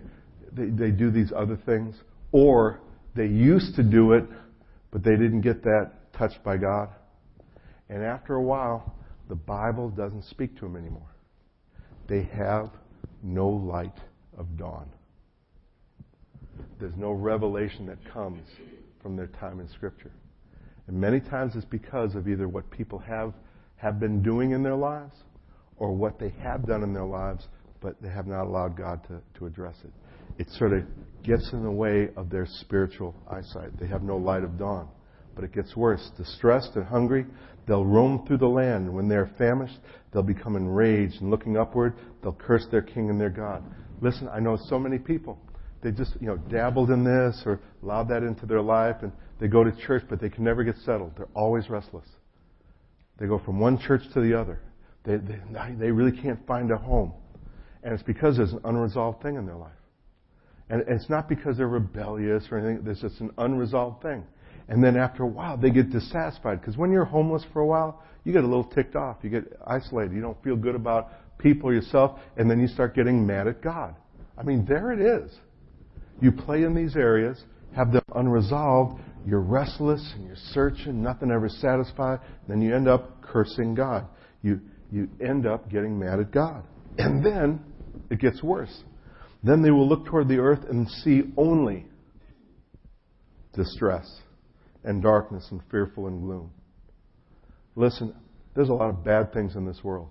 they, 0.52 0.70
they 0.70 0.92
do 0.92 1.12
these 1.12 1.32
other 1.36 1.58
things, 1.66 1.96
or 2.32 2.80
they 3.16 3.28
used 3.28 3.76
to 3.76 3.84
do 3.84 4.14
it, 4.14 4.26
but 4.92 5.04
they 5.04 5.12
didn't 5.12 5.42
get 5.42 5.64
that 5.64 5.92
touched 6.18 6.44
by 6.44 6.58
God. 6.58 6.90
And 7.90 8.04
after 8.04 8.36
a 8.36 8.42
while, 8.42 8.96
the 9.34 9.40
Bible 9.40 9.90
doesn't 9.90 10.26
speak 10.26 10.54
to 10.58 10.62
them 10.62 10.76
anymore. 10.76 11.10
They 12.08 12.22
have 12.38 12.70
no 13.24 13.50
light 13.50 13.98
of 14.38 14.46
dawn. 14.58 14.88
There's 16.80 16.96
no 16.96 17.14
revelation 17.14 17.88
that 17.88 17.98
comes 18.14 18.48
from 19.02 19.16
their 19.16 19.26
time 19.26 19.60
in 19.60 19.68
Scripture. 19.70 20.12
And 20.86 21.02
many 21.02 21.20
times 21.20 21.54
it's 21.56 21.66
because 21.66 22.14
of 22.14 22.28
either 22.28 22.48
what 22.48 22.70
people 22.70 23.00
have, 23.00 23.34
have 23.78 24.00
been 24.00 24.22
doing 24.22 24.52
in 24.52 24.62
their 24.62 24.76
lives 24.76 25.16
or 25.78 25.94
what 25.94 26.20
they 26.20 26.30
have 26.44 26.68
done 26.68 26.84
in 26.84 26.94
their 26.94 27.04
lives, 27.04 27.48
but 27.82 28.00
they 28.04 28.10
have 28.10 28.28
not 28.28 28.44
allowed 28.44 28.78
God 28.78 29.02
to, 29.08 29.20
to 29.40 29.48
address 29.48 29.78
it. 29.84 29.94
It 30.38 30.48
sort 30.60 30.74
of 30.74 30.84
gets 31.24 31.52
in 31.54 31.64
the 31.64 31.72
way 31.72 32.10
of 32.18 32.30
their 32.30 32.46
spiritual 32.46 33.16
eyesight. 33.28 33.80
They 33.80 33.88
have 33.88 34.04
no 34.04 34.16
light 34.16 34.44
of 34.44 34.60
dawn. 34.60 34.90
But 35.36 35.44
it 35.44 35.54
gets 35.54 35.76
worse. 35.76 36.12
Distressed 36.18 36.72
and 36.76 36.86
hungry, 36.86 37.26
they'll 37.68 37.86
roam 37.86 38.26
through 38.28 38.38
the 38.38 38.48
land. 38.48 38.94
When 38.94 39.08
they're 39.08 39.32
famished, 39.38 39.80
they'll 40.12 40.24
become 40.24 40.56
enraged, 40.56 41.22
and 41.22 41.32
looking 41.32 41.58
upward, 41.58 41.96
they'll 42.22 42.34
curse 42.34 42.66
their 42.72 42.82
king 42.82 43.10
and 43.10 43.20
their 43.20 43.30
God. 43.30 43.64
Listen, 44.02 44.30
I 44.30 44.40
know 44.40 44.58
so 44.70 44.78
many 44.78 45.00
people. 45.00 45.40
They 45.82 45.92
just, 45.92 46.14
you 46.22 46.28
know, 46.28 46.38
dabbled 46.38 46.92
in 46.92 47.04
this 47.04 47.42
or 47.46 47.60
allowed 47.82 48.10
that 48.10 48.24
into 48.24 48.46
their 48.46 48.62
life, 48.62 48.98
and 49.02 49.12
they 49.40 49.48
go 49.48 49.64
to 49.64 49.72
church, 49.86 50.04
but 50.10 50.22
they 50.22 50.30
can 50.30 50.44
never 50.44 50.64
get 50.64 50.76
settled. 50.86 51.12
They're 51.18 51.28
always 51.36 51.70
restless. 51.70 52.08
They 53.18 53.28
go 53.28 53.40
from 53.40 53.60
one 53.60 53.78
church 53.80 54.02
to 54.14 54.22
the 54.22 54.40
other. 54.40 54.60
They, 55.04 55.18
they, 55.18 55.40
they 55.78 55.92
really 55.92 56.18
can't 56.22 56.46
find 56.48 56.72
a 56.72 56.78
home. 56.78 57.14
And 57.84 57.94
it's 57.94 58.04
because 58.04 58.38
there's 58.38 58.54
an 58.54 58.62
unresolved 58.64 59.22
thing 59.22 59.36
in 59.36 59.46
their 59.46 59.58
life. 59.58 59.72
And 60.70 60.84
it's 60.88 61.10
not 61.10 61.28
because 61.28 61.58
they're 61.58 61.68
rebellious 61.68 62.46
or 62.50 62.58
anything. 62.58 62.86
There's 62.86 63.02
just 63.02 63.20
an 63.20 63.32
unresolved 63.38 64.02
thing. 64.02 64.24
And 64.70 64.84
then 64.84 64.96
after 64.96 65.24
a 65.24 65.28
while, 65.28 65.58
they 65.58 65.70
get 65.70 65.92
dissatisfied. 65.92 66.62
Because 66.62 66.78
when 66.78 66.92
you're 66.92 67.06
homeless 67.06 67.44
for 67.52 67.62
a 67.62 67.66
while, 67.66 68.02
you 68.24 68.32
get 68.32 68.44
a 68.44 68.48
little 68.48 68.64
ticked 68.64 68.96
off. 68.96 69.18
You 69.22 69.30
get 69.30 69.44
isolated. 69.68 70.14
You 70.14 70.22
don't 70.22 70.42
feel 70.44 70.56
good 70.56 70.76
about 70.76 71.10
people 71.38 71.70
or 71.70 71.74
yourself. 71.74 72.20
And 72.38 72.50
then 72.50 72.60
you 72.60 72.68
start 72.68 72.96
getting 72.96 73.26
mad 73.26 73.48
at 73.48 73.62
God. 73.62 73.96
I 74.38 74.44
mean, 74.44 74.66
there 74.66 74.92
it 74.92 75.00
is. 75.00 75.32
You 76.22 76.32
play 76.32 76.64
in 76.64 76.74
these 76.74 76.96
areas, 76.96 77.44
have 77.76 77.92
them 77.92 78.04
unresolved. 78.16 79.02
You're 79.26 79.42
restless 79.42 80.14
and 80.16 80.26
you're 80.26 80.36
searching. 80.52 81.04
Nothing 81.04 81.32
ever 81.32 81.50
satisfied. 81.50 82.20
Then 82.48 82.62
you 82.62 82.74
end 82.76 82.88
up 82.88 83.22
cursing 83.22 83.76
God. 83.76 84.08
You, 84.42 84.62
you 84.92 85.10
end 85.26 85.46
up 85.46 85.70
getting 85.70 86.00
mad 86.00 86.20
at 86.20 86.32
God. 86.32 86.64
And 86.98 87.26
then 87.26 87.62
it 88.10 88.20
gets 88.20 88.42
worse. 88.42 88.84
Then 89.44 89.62
they 89.62 89.72
will 89.72 89.88
look 89.88 90.06
toward 90.06 90.30
the 90.30 90.38
earth 90.38 90.64
and 90.70 90.88
see 90.88 91.24
only 91.36 91.88
distress 93.54 94.08
and 94.84 95.02
darkness 95.02 95.48
and 95.52 95.62
fearful 95.70 96.08
and 96.08 96.22
gloom. 96.22 96.52
Listen, 97.76 98.14
there's 98.56 98.70
a 98.70 98.74
lot 98.74 98.90
of 98.90 99.04
bad 99.04 99.34
things 99.34 99.56
in 99.56 99.66
this 99.66 99.84
world, 99.84 100.10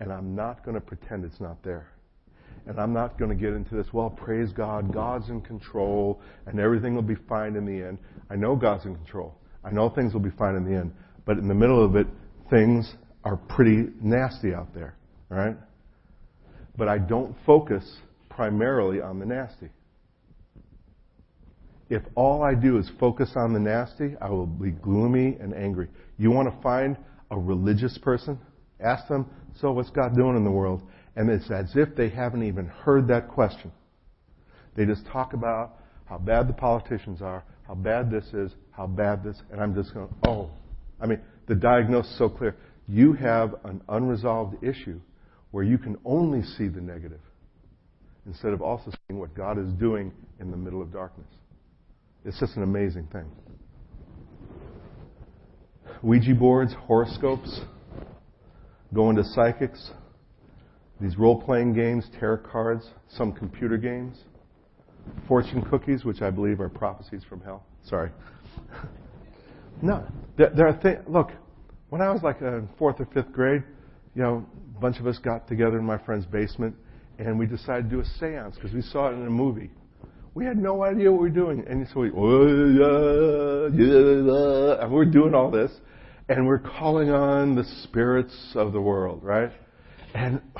and 0.00 0.12
I'm 0.12 0.34
not 0.34 0.64
going 0.64 0.74
to 0.74 0.80
pretend 0.80 1.24
it's 1.24 1.40
not 1.40 1.62
there. 1.62 1.88
And 2.66 2.78
I'm 2.78 2.92
not 2.92 3.18
going 3.18 3.30
to 3.30 3.36
get 3.36 3.52
into 3.52 3.74
this, 3.74 3.86
well, 3.92 4.08
praise 4.08 4.50
God, 4.52 4.92
God's 4.92 5.28
in 5.28 5.42
control, 5.42 6.20
and 6.46 6.58
everything 6.58 6.94
will 6.94 7.02
be 7.02 7.16
fine 7.28 7.56
in 7.56 7.66
the 7.66 7.86
end. 7.86 7.98
I 8.30 8.36
know 8.36 8.56
God's 8.56 8.86
in 8.86 8.94
control. 8.94 9.34
I 9.62 9.70
know 9.70 9.90
things 9.90 10.14
will 10.14 10.20
be 10.20 10.30
fine 10.30 10.54
in 10.54 10.64
the 10.64 10.74
end. 10.78 10.92
But 11.26 11.38
in 11.38 11.48
the 11.48 11.54
middle 11.54 11.84
of 11.84 11.96
it, 11.96 12.06
things 12.50 12.94
are 13.24 13.36
pretty 13.36 13.88
nasty 14.00 14.54
out 14.54 14.72
there. 14.74 14.96
right? 15.28 15.56
But 16.76 16.88
I 16.88 16.98
don't 16.98 17.34
focus 17.44 17.84
primarily 18.30 19.00
on 19.00 19.18
the 19.18 19.26
nasty. 19.26 19.68
If 21.90 22.02
all 22.14 22.42
I 22.42 22.54
do 22.54 22.78
is 22.78 22.90
focus 22.98 23.32
on 23.36 23.52
the 23.52 23.60
nasty, 23.60 24.14
I 24.20 24.30
will 24.30 24.46
be 24.46 24.70
gloomy 24.70 25.36
and 25.40 25.54
angry. 25.54 25.88
You 26.18 26.30
want 26.30 26.54
to 26.54 26.62
find 26.62 26.96
a 27.30 27.38
religious 27.38 27.98
person? 27.98 28.38
Ask 28.80 29.06
them, 29.08 29.26
so 29.60 29.72
what's 29.72 29.90
God 29.90 30.16
doing 30.16 30.36
in 30.36 30.44
the 30.44 30.50
world? 30.50 30.82
And 31.16 31.30
it's 31.30 31.50
as 31.50 31.72
if 31.76 31.94
they 31.94 32.08
haven't 32.08 32.42
even 32.42 32.66
heard 32.66 33.06
that 33.08 33.28
question. 33.28 33.70
They 34.76 34.84
just 34.86 35.06
talk 35.06 35.32
about 35.32 35.76
how 36.06 36.18
bad 36.18 36.48
the 36.48 36.52
politicians 36.52 37.22
are, 37.22 37.44
how 37.66 37.74
bad 37.74 38.10
this 38.10 38.24
is, 38.32 38.52
how 38.70 38.86
bad 38.86 39.22
this, 39.22 39.40
and 39.50 39.60
I'm 39.60 39.74
just 39.74 39.94
going, 39.94 40.08
oh. 40.26 40.50
I 41.00 41.06
mean, 41.06 41.20
the 41.46 41.54
diagnosis 41.54 42.12
is 42.12 42.18
so 42.18 42.28
clear. 42.28 42.56
You 42.88 43.12
have 43.12 43.54
an 43.64 43.82
unresolved 43.88 44.62
issue 44.62 45.00
where 45.50 45.64
you 45.64 45.78
can 45.78 45.96
only 46.04 46.42
see 46.42 46.68
the 46.68 46.80
negative 46.80 47.20
instead 48.26 48.52
of 48.52 48.62
also 48.62 48.90
seeing 49.06 49.20
what 49.20 49.34
God 49.34 49.58
is 49.58 49.70
doing 49.74 50.12
in 50.40 50.50
the 50.50 50.56
middle 50.56 50.82
of 50.82 50.92
darkness. 50.92 51.28
It's 52.24 52.38
just 52.38 52.56
an 52.56 52.62
amazing 52.62 53.08
thing. 53.12 53.30
Ouija 56.02 56.34
boards, 56.34 56.74
horoscopes, 56.86 57.60
going 58.92 59.16
to 59.16 59.24
psychics, 59.24 59.90
these 61.00 61.16
role 61.18 61.40
playing 61.40 61.74
games, 61.74 62.06
tarot 62.18 62.38
cards, 62.50 62.88
some 63.08 63.32
computer 63.32 63.76
games, 63.76 64.16
fortune 65.26 65.62
cookies, 65.62 66.04
which 66.04 66.22
I 66.22 66.30
believe 66.30 66.60
are 66.60 66.68
prophecies 66.68 67.22
from 67.28 67.40
hell. 67.40 67.64
Sorry. 67.84 68.10
no, 69.82 70.06
there, 70.38 70.50
there 70.56 70.68
are 70.68 70.80
things. 70.80 71.00
Look, 71.08 71.30
when 71.90 72.00
I 72.00 72.10
was 72.10 72.22
like 72.22 72.40
in 72.40 72.68
fourth 72.78 73.00
or 73.00 73.06
fifth 73.06 73.32
grade, 73.32 73.62
you 74.14 74.22
know, 74.22 74.46
a 74.76 74.80
bunch 74.80 74.98
of 74.98 75.06
us 75.06 75.18
got 75.18 75.48
together 75.48 75.78
in 75.78 75.84
my 75.84 75.98
friend's 75.98 76.26
basement 76.26 76.74
and 77.18 77.38
we 77.38 77.46
decided 77.46 77.90
to 77.90 77.96
do 77.96 78.00
a 78.00 78.04
seance 78.18 78.56
because 78.56 78.72
we 78.72 78.82
saw 78.82 79.08
it 79.08 79.14
in 79.14 79.26
a 79.26 79.30
movie. 79.30 79.70
We 80.34 80.44
had 80.44 80.58
no 80.58 80.82
idea 80.82 81.12
what 81.12 81.22
we 81.22 81.28
were 81.28 81.34
doing. 81.34 81.64
And 81.68 81.86
so 81.94 82.00
we, 82.00 82.10
oh, 82.10 83.66
and 84.80 84.92
we're 84.92 85.04
doing 85.04 85.32
all 85.32 85.50
this, 85.50 85.70
and 86.28 86.44
we're 86.46 86.58
calling 86.58 87.10
on 87.10 87.54
the 87.54 87.64
spirits 87.84 88.52
of 88.56 88.72
the 88.72 88.80
world, 88.80 89.22
right? 89.22 89.52
And 90.12 90.40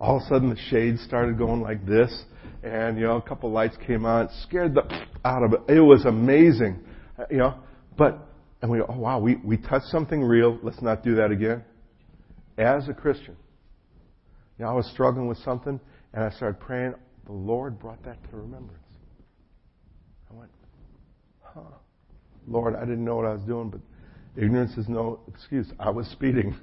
all 0.00 0.16
of 0.16 0.22
a 0.22 0.26
sudden 0.28 0.48
the 0.48 0.58
shades 0.70 1.02
started 1.02 1.36
going 1.36 1.60
like 1.60 1.84
this, 1.84 2.24
and 2.62 2.98
you 2.98 3.04
know, 3.04 3.16
a 3.16 3.22
couple 3.22 3.50
lights 3.50 3.76
came 3.86 4.06
on, 4.06 4.26
it 4.26 4.30
scared 4.42 4.74
the 4.74 4.82
out 5.24 5.42
of 5.42 5.52
it. 5.52 5.60
It 5.68 5.80
was 5.80 6.06
amazing, 6.06 6.78
uh, 7.18 7.24
you 7.30 7.38
know. 7.38 7.54
But 7.98 8.26
and 8.62 8.70
we, 8.70 8.80
oh 8.80 8.96
wow, 8.96 9.18
we 9.18 9.36
we 9.44 9.56
touched 9.58 9.86
something 9.86 10.22
real. 10.22 10.58
Let's 10.62 10.80
not 10.80 11.02
do 11.02 11.16
that 11.16 11.30
again. 11.30 11.62
As 12.56 12.88
a 12.88 12.94
Christian, 12.94 13.36
you 14.58 14.64
know, 14.64 14.70
I 14.70 14.74
was 14.74 14.86
struggling 14.92 15.26
with 15.26 15.38
something, 15.38 15.80
and 16.14 16.24
I 16.24 16.30
started 16.30 16.60
praying. 16.60 16.94
The 17.26 17.32
Lord 17.32 17.78
brought 17.78 18.02
that 18.04 18.18
to 18.30 18.36
remembrance. 18.36 18.82
I 20.30 20.34
went, 20.34 20.50
huh. 21.42 21.60
Lord, 22.48 22.74
I 22.74 22.80
didn't 22.80 23.04
know 23.04 23.16
what 23.16 23.26
I 23.26 23.32
was 23.32 23.42
doing, 23.42 23.70
but 23.70 23.80
ignorance 24.36 24.76
is 24.76 24.88
no 24.88 25.20
excuse. 25.28 25.68
I 25.78 25.90
was 25.90 26.06
speeding. 26.08 26.56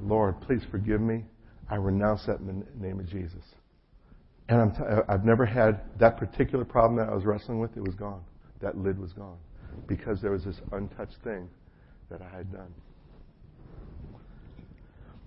Lord, 0.00 0.40
please 0.40 0.62
forgive 0.70 1.00
me. 1.00 1.24
I 1.70 1.76
renounce 1.76 2.26
that 2.26 2.40
in 2.40 2.46
the 2.46 2.86
name 2.86 2.98
of 2.98 3.08
Jesus. 3.08 3.42
And 4.48 4.60
I'm 4.60 4.70
t- 4.72 5.02
I've 5.08 5.24
never 5.24 5.46
had 5.46 5.80
that 5.98 6.18
particular 6.18 6.64
problem 6.64 6.96
that 6.96 7.10
I 7.10 7.14
was 7.14 7.24
wrestling 7.24 7.60
with. 7.60 7.76
It 7.76 7.82
was 7.82 7.94
gone. 7.94 8.22
That 8.60 8.76
lid 8.76 8.98
was 8.98 9.12
gone 9.12 9.38
because 9.86 10.20
there 10.20 10.30
was 10.30 10.44
this 10.44 10.60
untouched 10.72 11.16
thing 11.22 11.48
that 12.10 12.20
I 12.20 12.36
had 12.36 12.52
done. 12.52 12.72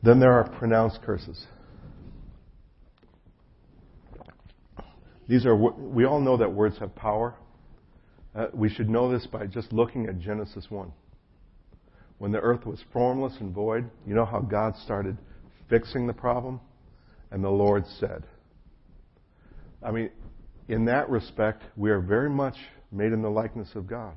Then 0.03 0.19
there 0.19 0.33
are 0.33 0.47
pronounced 0.47 1.01
curses. 1.01 1.47
These 5.27 5.45
are, 5.45 5.55
we 5.55 6.05
all 6.05 6.21
know 6.21 6.37
that 6.37 6.51
words 6.51 6.77
have 6.79 6.95
power. 6.95 7.35
Uh, 8.33 8.47
we 8.53 8.69
should 8.69 8.89
know 8.89 9.11
this 9.11 9.27
by 9.27 9.45
just 9.45 9.73
looking 9.73 10.07
at 10.07 10.19
Genesis 10.19 10.67
1. 10.69 10.91
When 12.17 12.31
the 12.31 12.39
earth 12.39 12.65
was 12.65 12.79
formless 12.93 13.33
and 13.39 13.53
void, 13.53 13.89
you 14.05 14.15
know 14.15 14.25
how 14.25 14.39
God 14.39 14.75
started 14.83 15.17
fixing 15.69 16.07
the 16.07 16.13
problem? 16.13 16.59
And 17.29 17.43
the 17.43 17.49
Lord 17.49 17.85
said. 17.99 18.23
I 19.83 19.91
mean, 19.91 20.09
in 20.69 20.85
that 20.85 21.09
respect, 21.09 21.63
we 21.75 21.91
are 21.91 21.99
very 21.99 22.29
much 22.29 22.55
made 22.91 23.11
in 23.11 23.21
the 23.21 23.29
likeness 23.29 23.69
of 23.75 23.85
God. 23.85 24.15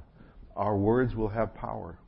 Our 0.57 0.77
words 0.77 1.15
will 1.15 1.29
have 1.29 1.55
power. 1.55 1.99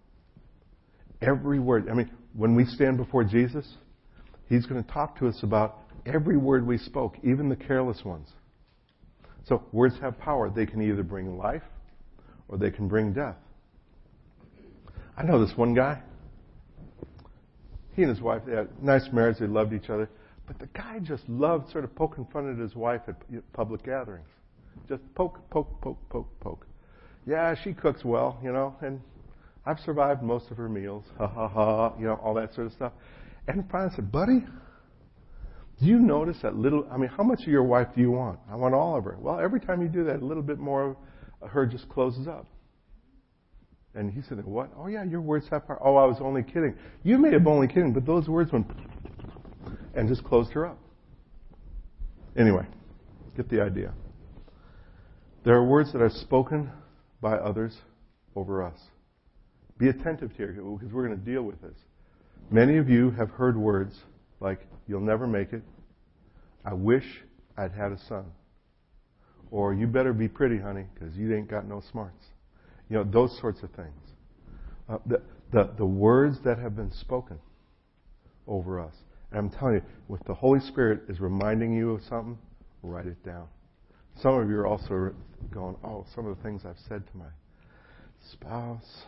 Every 1.20 1.59
word. 1.59 1.88
I 1.90 1.94
mean, 1.94 2.11
when 2.34 2.55
we 2.55 2.64
stand 2.64 2.96
before 2.96 3.24
Jesus, 3.24 3.66
He's 4.48 4.66
going 4.66 4.82
to 4.82 4.90
talk 4.90 5.18
to 5.18 5.28
us 5.28 5.38
about 5.42 5.78
every 6.07 6.36
word 6.36 6.66
we 6.66 6.78
spoke, 6.78 7.16
even 7.22 7.48
the 7.48 7.57
careless 7.57 8.05
ones. 8.05 8.28
So 9.45 9.62
words 9.72 9.95
have 10.01 10.18
power. 10.18 10.51
They 10.51 10.66
can 10.66 10.80
either 10.82 11.03
bring 11.03 11.36
life 11.36 11.62
or 12.49 12.59
they 12.59 12.70
can 12.70 12.88
bring 12.88 13.12
death. 13.12 13.36
I 15.16 15.22
know 15.22 15.45
this 15.45 15.57
one 15.57 15.74
guy. 15.74 16.01
He 17.95 18.03
and 18.03 18.11
his 18.11 18.20
wife, 18.20 18.43
they 18.47 18.55
had 18.55 18.68
nice 18.82 19.09
marriage, 19.12 19.38
they 19.38 19.47
loved 19.47 19.72
each 19.72 19.90
other. 19.90 20.09
But 20.47 20.59
the 20.59 20.66
guy 20.68 20.99
just 20.99 21.28
loved 21.28 21.70
sort 21.70 21.84
of 21.84 21.95
poking 21.95 22.26
fun 22.32 22.51
at 22.51 22.59
his 22.59 22.74
wife 22.74 23.03
at 23.09 23.16
public 23.53 23.84
gatherings. 23.84 24.28
Just 24.88 25.03
poke, 25.14 25.38
poke, 25.51 25.80
poke, 25.80 25.99
poke, 26.09 26.40
poke. 26.40 26.66
Yeah, 27.26 27.55
she 27.62 27.72
cooks 27.72 28.05
well, 28.05 28.38
you 28.43 28.53
know, 28.53 28.74
and 28.80 29.01
I've 29.64 29.78
survived 29.80 30.22
most 30.22 30.51
of 30.51 30.57
her 30.57 30.68
meals. 30.68 31.05
Ha 31.18 31.26
ha 31.26 31.49
ha, 31.49 31.93
you 31.99 32.07
know, 32.07 32.14
all 32.14 32.34
that 32.34 32.55
sort 32.55 32.66
of 32.66 32.72
stuff. 32.72 32.93
And 33.47 33.68
finally 33.70 33.93
said, 33.95 34.11
buddy, 34.11 34.45
do 35.83 35.89
you 35.89 35.99
notice 35.99 36.37
that 36.43 36.55
little? 36.57 36.87
I 36.93 36.97
mean, 36.97 37.11
how 37.11 37.24
much 37.24 37.43
of 37.43 37.49
your 37.49 37.64
wife 37.64 37.89
do 37.97 38.01
you 38.01 38.12
want? 38.12 38.39
I 38.49 38.55
want 38.55 38.72
all 38.72 38.97
of 38.97 39.03
her. 39.05 39.16
Well, 39.18 39.41
every 39.41 39.59
time 39.59 39.83
you 39.83 39.89
do 39.89 40.05
that, 40.05 40.22
a 40.22 40.24
little 40.24 40.43
bit 40.43 40.59
more 40.59 40.97
of 41.41 41.51
her 41.51 41.66
just 41.66 41.89
closes 41.89 42.28
up. 42.28 42.47
And 43.95 44.09
he 44.12 44.22
said, 44.22 44.43
What? 44.45 44.70
Oh, 44.78 44.87
yeah, 44.87 45.03
your 45.03 45.20
words 45.20 45.47
have 45.51 45.66
power. 45.66 45.80
Oh, 45.83 45.97
I 45.97 46.05
was 46.05 46.18
only 46.20 46.45
kidding. 46.45 46.76
You 47.03 47.18
may 47.18 47.33
have 47.33 47.49
only 47.49 47.66
kidding, 47.66 47.93
but 47.93 48.07
those 48.07 48.28
words 48.28 48.53
went 48.53 48.68
and 49.95 50.09
just 50.09 50.22
closed 50.22 50.53
her 50.53 50.66
up. 50.66 50.78
Anyway, 52.37 52.64
get 53.37 53.51
the 53.51 53.61
idea. 53.61 53.93
There 55.45 55.57
are 55.57 55.64
words 55.64 55.93
that 55.93 56.01
are 56.01 56.11
spoken 56.11 56.70
by 57.20 57.35
others 57.35 57.76
over 58.37 58.62
us. 58.62 58.78
Be 59.78 59.89
attentive 59.89 60.30
here 60.37 60.53
because 60.53 60.93
we're 60.93 61.09
going 61.09 61.18
to 61.18 61.24
deal 61.24 61.43
with 61.43 61.61
this. 61.61 61.74
Many 62.53 62.76
of 62.76 62.89
you 62.89 63.11
have 63.11 63.30
heard 63.30 63.57
words 63.57 63.99
like, 64.39 64.61
you'll 64.87 65.01
never 65.01 65.26
make 65.26 65.53
it. 65.53 65.62
I 66.65 66.75
wish 66.75 67.05
I'd 67.57 67.73
had 67.73 67.93
a 67.93 67.99
son. 68.09 68.25
Or 69.51 69.75
you 69.75 69.87
better 69.87 70.13
be 70.13 70.29
pretty, 70.29 70.59
honey, 70.59 70.87
because 70.95 71.15
you 71.17 71.35
ain't 71.35 71.49
got 71.49 71.67
no 71.67 71.83
smarts. 71.91 72.25
You 72.89 72.99
know, 72.99 73.05
those 73.05 73.39
sorts 73.39 73.63
of 73.63 73.71
things. 73.73 74.01
Uh, 74.89 74.99
the, 75.07 75.23
the, 75.53 75.71
the 75.77 75.87
words 75.87 76.39
that 76.45 76.59
have 76.59 76.75
been 76.75 76.93
spoken 76.93 77.39
over 78.47 78.81
us. 78.81 78.95
And 79.31 79.39
I'm 79.39 79.51
telling 79.51 79.75
you, 79.75 79.83
if 80.15 80.25
the 80.25 80.35
Holy 80.35 80.61
Spirit 80.61 81.03
is 81.09 81.21
reminding 81.21 81.75
you 81.75 81.93
of 81.93 82.03
something, 82.03 82.39
write 82.83 83.07
it 83.07 83.23
down. 83.25 83.47
Some 84.21 84.35
of 84.35 84.49
you 84.49 84.57
are 84.59 84.67
also 84.67 85.15
going, 85.51 85.77
oh, 85.85 86.07
some 86.15 86.27
of 86.27 86.37
the 86.37 86.43
things 86.43 86.63
I've 86.67 86.79
said 86.89 87.07
to 87.07 87.17
my 87.17 87.31
spouse, 88.31 89.05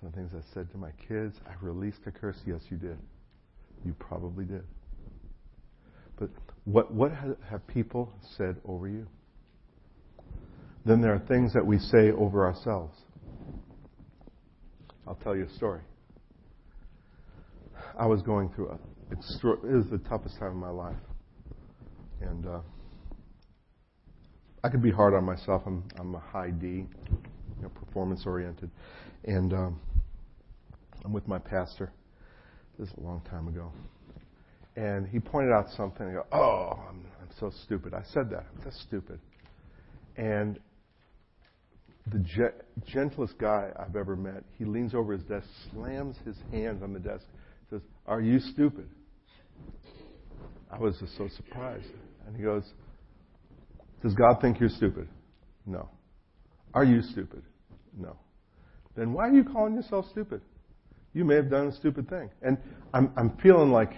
some 0.00 0.08
of 0.08 0.14
the 0.14 0.18
things 0.18 0.32
I 0.34 0.54
said 0.54 0.70
to 0.72 0.78
my 0.78 0.90
kids, 1.08 1.36
I 1.46 1.52
released 1.64 2.00
a 2.06 2.10
curse. 2.10 2.36
Yes, 2.46 2.60
you 2.68 2.76
did. 2.76 2.98
You 3.84 3.94
probably 3.94 4.44
did. 4.44 4.64
But 6.20 6.30
what, 6.64 6.92
what 6.92 7.10
have 7.50 7.66
people 7.66 8.12
said 8.36 8.56
over 8.64 8.86
you? 8.86 9.06
Then 10.84 11.00
there 11.00 11.12
are 11.14 11.18
things 11.18 11.52
that 11.54 11.66
we 11.66 11.78
say 11.78 12.10
over 12.12 12.46
ourselves. 12.46 12.96
I'll 15.06 15.16
tell 15.16 15.34
you 15.34 15.46
a 15.46 15.54
story. 15.54 15.80
I 17.98 18.06
was 18.06 18.22
going 18.22 18.50
through 18.54 18.68
a, 18.68 18.78
it 19.10 19.18
was 19.18 19.86
the 19.90 20.00
toughest 20.08 20.38
time 20.38 20.50
of 20.50 20.56
my 20.56 20.70
life. 20.70 20.96
And 22.20 22.46
uh, 22.46 22.60
I 24.62 24.68
could 24.68 24.82
be 24.82 24.90
hard 24.90 25.14
on 25.14 25.24
myself. 25.24 25.62
I'm, 25.66 25.84
I'm 25.98 26.14
a 26.14 26.20
high 26.20 26.50
D, 26.50 26.66
you 26.66 26.86
know, 27.62 27.68
performance 27.70 28.22
oriented. 28.26 28.70
And 29.24 29.52
um, 29.52 29.80
I'm 31.04 31.12
with 31.12 31.26
my 31.26 31.38
pastor. 31.38 31.92
This 32.78 32.88
is 32.88 32.94
a 32.98 33.00
long 33.00 33.22
time 33.28 33.48
ago. 33.48 33.72
And 34.76 35.06
he 35.08 35.18
pointed 35.18 35.52
out 35.52 35.66
something. 35.76 36.06
I 36.06 36.12
go, 36.12 36.26
oh, 36.32 36.78
I'm, 36.88 37.04
I'm 37.20 37.28
so 37.38 37.50
stupid. 37.64 37.94
I 37.94 38.02
said 38.12 38.30
that. 38.30 38.46
I'm 38.54 38.64
just 38.64 38.80
stupid. 38.82 39.18
And 40.16 40.58
the 42.06 42.18
ge- 42.18 42.86
gentlest 42.86 43.38
guy 43.38 43.70
I've 43.78 43.96
ever 43.96 44.16
met, 44.16 44.44
he 44.58 44.64
leans 44.64 44.94
over 44.94 45.12
his 45.12 45.22
desk, 45.22 45.46
slams 45.72 46.16
his 46.24 46.36
hands 46.50 46.82
on 46.82 46.92
the 46.92 46.98
desk, 46.98 47.24
says, 47.68 47.82
Are 48.06 48.20
you 48.20 48.38
stupid? 48.38 48.88
I 50.70 50.78
was 50.78 50.98
just 51.00 51.16
so 51.16 51.28
surprised. 51.36 51.90
And 52.26 52.36
he 52.36 52.42
goes, 52.42 52.64
Does 54.02 54.14
God 54.14 54.40
think 54.40 54.60
you're 54.60 54.68
stupid? 54.68 55.08
No. 55.66 55.88
Are 56.74 56.84
you 56.84 57.02
stupid? 57.02 57.42
No. 57.98 58.16
Then 58.96 59.12
why 59.12 59.28
are 59.28 59.32
you 59.32 59.44
calling 59.44 59.74
yourself 59.74 60.06
stupid? 60.10 60.42
You 61.12 61.24
may 61.24 61.34
have 61.34 61.50
done 61.50 61.68
a 61.68 61.72
stupid 61.72 62.08
thing. 62.08 62.30
And 62.42 62.56
I'm, 62.94 63.12
I'm 63.16 63.36
feeling 63.42 63.70
like, 63.70 63.92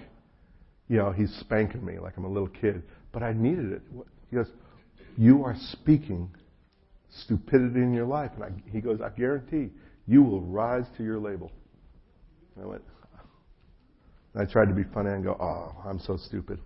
you 0.93 0.99
know, 0.99 1.11
he's 1.11 1.35
spanking 1.41 1.83
me 1.83 1.99
like 1.99 2.19
I'm 2.19 2.27
a 2.27 2.29
little 2.29 2.51
kid, 2.51 2.83
but 3.13 3.23
I 3.23 3.33
needed 3.33 3.73
it. 3.73 3.83
He 4.29 4.37
goes, 4.37 4.49
You 5.17 5.43
are 5.43 5.57
speaking 5.71 6.29
stupidity 7.21 7.81
in 7.81 7.95
your 7.95 8.05
life. 8.05 8.31
And 8.35 8.45
I, 8.45 8.51
he 8.71 8.83
goes, 8.83 9.01
I 9.01 9.09
guarantee 9.09 9.71
you 10.07 10.23
will 10.23 10.43
rise 10.43 10.85
to 10.99 11.03
your 11.03 11.19
label. 11.19 11.51
And 12.55 12.65
I 12.67 12.69
went, 12.69 12.83
I 14.39 14.45
tried 14.45 14.67
to 14.67 14.75
be 14.75 14.85
funny 14.93 15.09
and 15.09 15.25
go, 15.25 15.33
oh, 15.41 15.75
I'm 15.89 15.99
so 15.99 16.19
stupid. 16.19 16.59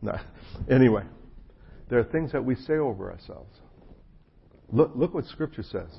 No. 0.00 0.18
Anyway, 0.70 1.02
there 1.90 1.98
are 1.98 2.04
things 2.04 2.32
that 2.32 2.42
we 2.42 2.54
say 2.54 2.78
over 2.78 3.12
ourselves. 3.12 3.54
Look, 4.72 4.92
look 4.94 5.12
what 5.12 5.26
Scripture 5.26 5.62
says. 5.62 5.90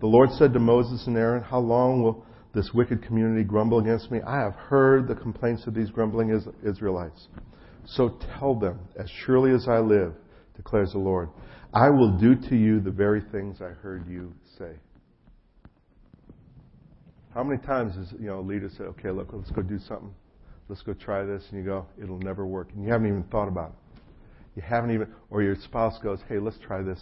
The 0.00 0.06
Lord 0.06 0.30
said 0.32 0.52
to 0.54 0.58
Moses 0.58 1.06
and 1.06 1.16
Aaron, 1.16 1.44
How 1.44 1.60
long 1.60 2.02
will 2.02 2.26
this 2.58 2.74
wicked 2.74 3.00
community 3.04 3.44
grumble 3.44 3.78
against 3.78 4.10
me? 4.10 4.20
I 4.26 4.40
have 4.40 4.54
heard 4.54 5.06
the 5.06 5.14
complaints 5.14 5.68
of 5.68 5.74
these 5.74 5.90
grumbling 5.90 6.36
Israelites. 6.64 7.28
So 7.86 8.18
tell 8.36 8.56
them, 8.56 8.80
as 8.98 9.08
surely 9.24 9.52
as 9.52 9.68
I 9.68 9.78
live, 9.78 10.12
declares 10.56 10.90
the 10.90 10.98
Lord, 10.98 11.28
I 11.72 11.88
will 11.88 12.18
do 12.18 12.34
to 12.34 12.56
you 12.56 12.80
the 12.80 12.90
very 12.90 13.22
things 13.30 13.62
I 13.62 13.68
heard 13.68 14.08
you 14.08 14.34
say. 14.58 14.72
How 17.32 17.44
many 17.44 17.62
times 17.62 17.94
does 17.94 18.12
you 18.18 18.26
know 18.26 18.40
a 18.40 18.42
leader 18.42 18.68
say, 18.76 18.84
"Okay, 18.84 19.12
look, 19.12 19.28
let's 19.32 19.52
go 19.52 19.62
do 19.62 19.78
something. 19.78 20.12
Let's 20.68 20.82
go 20.82 20.94
try 20.94 21.24
this," 21.24 21.48
and 21.50 21.60
you 21.60 21.64
go, 21.64 21.86
"It'll 22.02 22.18
never 22.18 22.44
work," 22.44 22.72
and 22.72 22.82
you 22.82 22.90
haven't 22.90 23.06
even 23.06 23.22
thought 23.24 23.46
about 23.46 23.70
it. 23.70 24.02
You 24.56 24.62
haven't 24.62 24.90
even, 24.90 25.06
or 25.30 25.42
your 25.42 25.54
spouse 25.54 25.96
goes, 26.00 26.20
"Hey, 26.28 26.40
let's 26.40 26.58
try 26.58 26.82
this. 26.82 27.00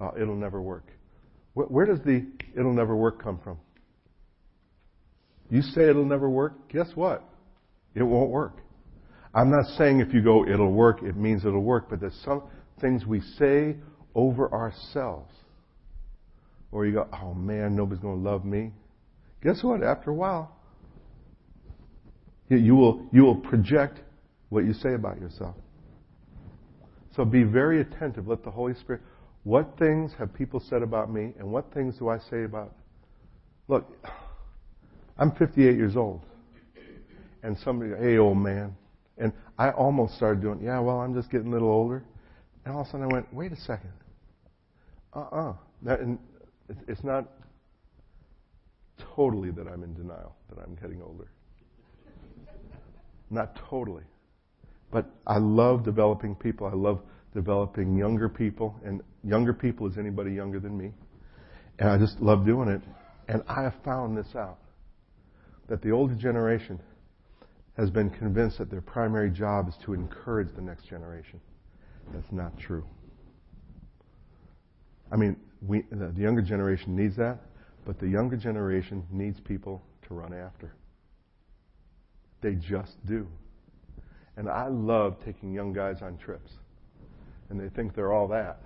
Uh, 0.00 0.12
it'll 0.18 0.34
never 0.34 0.62
work." 0.62 0.86
Where, 1.52 1.66
where 1.66 1.84
does 1.84 2.00
the 2.00 2.24
"it'll 2.56 2.72
never 2.72 2.96
work" 2.96 3.22
come 3.22 3.38
from? 3.44 3.58
You 5.50 5.62
say 5.62 5.88
it'll 5.88 6.04
never 6.04 6.28
work. 6.28 6.68
Guess 6.68 6.90
what? 6.94 7.24
It 7.94 8.02
won't 8.02 8.30
work. 8.30 8.58
I'm 9.34 9.50
not 9.50 9.66
saying 9.76 10.00
if 10.00 10.12
you 10.12 10.22
go, 10.22 10.46
it'll 10.46 10.72
work, 10.72 11.02
it 11.02 11.16
means 11.16 11.44
it'll 11.44 11.62
work, 11.62 11.88
but 11.90 12.00
there's 12.00 12.20
some 12.24 12.42
things 12.80 13.06
we 13.06 13.20
say 13.20 13.76
over 14.14 14.52
ourselves. 14.52 15.32
Or 16.72 16.86
you 16.86 16.94
go, 16.94 17.08
oh 17.22 17.34
man, 17.34 17.76
nobody's 17.76 18.02
going 18.02 18.22
to 18.22 18.30
love 18.30 18.44
me. 18.44 18.72
Guess 19.42 19.62
what? 19.62 19.82
After 19.82 20.10
a 20.10 20.14
while, 20.14 20.54
you 22.48 22.74
will, 22.74 23.06
you 23.12 23.22
will 23.22 23.36
project 23.36 24.00
what 24.48 24.64
you 24.64 24.72
say 24.72 24.94
about 24.94 25.20
yourself. 25.20 25.54
So 27.14 27.24
be 27.24 27.42
very 27.42 27.80
attentive. 27.80 28.28
Let 28.28 28.44
the 28.44 28.50
Holy 28.50 28.74
Spirit. 28.74 29.02
What 29.44 29.78
things 29.78 30.12
have 30.18 30.34
people 30.34 30.60
said 30.68 30.82
about 30.82 31.12
me, 31.12 31.32
and 31.38 31.50
what 31.50 31.72
things 31.72 31.96
do 31.98 32.08
I 32.08 32.18
say 32.30 32.44
about? 32.44 32.74
Look, 33.66 33.86
I'm 35.18 35.32
58 35.32 35.76
years 35.76 35.96
old, 35.96 36.22
and 37.42 37.56
somebody, 37.58 37.90
hey, 37.98 38.18
old 38.18 38.38
man, 38.38 38.76
and 39.18 39.32
I 39.58 39.70
almost 39.70 40.14
started 40.14 40.40
doing, 40.40 40.60
yeah, 40.62 40.78
well, 40.78 41.00
I'm 41.00 41.14
just 41.14 41.30
getting 41.30 41.48
a 41.48 41.50
little 41.50 41.70
older. 41.70 42.04
And 42.64 42.74
all 42.74 42.82
of 42.82 42.86
a 42.86 42.90
sudden 42.90 43.10
I 43.10 43.12
went, 43.12 43.32
wait 43.34 43.50
a 43.50 43.56
second. 43.56 43.92
Uh-uh. 45.14 45.54
It's 46.86 47.02
not 47.02 47.28
totally 49.16 49.50
that 49.50 49.66
I'm 49.66 49.82
in 49.82 49.94
denial 49.94 50.36
that 50.50 50.62
I'm 50.62 50.76
getting 50.76 51.02
older. 51.02 51.28
not 53.30 53.58
totally. 53.68 54.04
But 54.90 55.10
I 55.26 55.38
love 55.38 55.84
developing 55.84 56.34
people. 56.34 56.66
I 56.66 56.74
love 56.74 57.00
developing 57.34 57.96
younger 57.96 58.28
people. 58.28 58.76
And 58.84 59.02
younger 59.24 59.52
people 59.52 59.88
is 59.88 59.98
anybody 59.98 60.32
younger 60.32 60.60
than 60.60 60.78
me. 60.78 60.92
And 61.78 61.88
I 61.88 61.98
just 61.98 62.20
love 62.20 62.46
doing 62.46 62.68
it. 62.68 62.82
And 63.28 63.42
I 63.48 63.62
have 63.62 63.74
found 63.84 64.16
this 64.16 64.34
out 64.36 64.58
that 65.68 65.82
the 65.82 65.90
older 65.90 66.14
generation 66.14 66.80
has 67.76 67.90
been 67.90 68.10
convinced 68.10 68.58
that 68.58 68.70
their 68.70 68.80
primary 68.80 69.30
job 69.30 69.68
is 69.68 69.74
to 69.84 69.94
encourage 69.94 70.48
the 70.56 70.62
next 70.62 70.88
generation. 70.88 71.40
That's 72.12 72.32
not 72.32 72.58
true. 72.58 72.84
I 75.12 75.16
mean, 75.16 75.36
we, 75.66 75.84
the 75.90 76.12
younger 76.16 76.42
generation 76.42 76.96
needs 76.96 77.16
that, 77.16 77.38
but 77.86 77.98
the 77.98 78.08
younger 78.08 78.36
generation 78.36 79.06
needs 79.10 79.40
people 79.40 79.82
to 80.08 80.14
run 80.14 80.32
after. 80.34 80.74
They 82.40 82.54
just 82.54 82.94
do. 83.06 83.26
And 84.36 84.48
I 84.48 84.68
love 84.68 85.16
taking 85.24 85.52
young 85.52 85.72
guys 85.72 86.02
on 86.02 86.16
trips. 86.18 86.52
And 87.50 87.58
they 87.58 87.68
think 87.68 87.94
they're 87.94 88.12
all 88.12 88.28
that. 88.28 88.60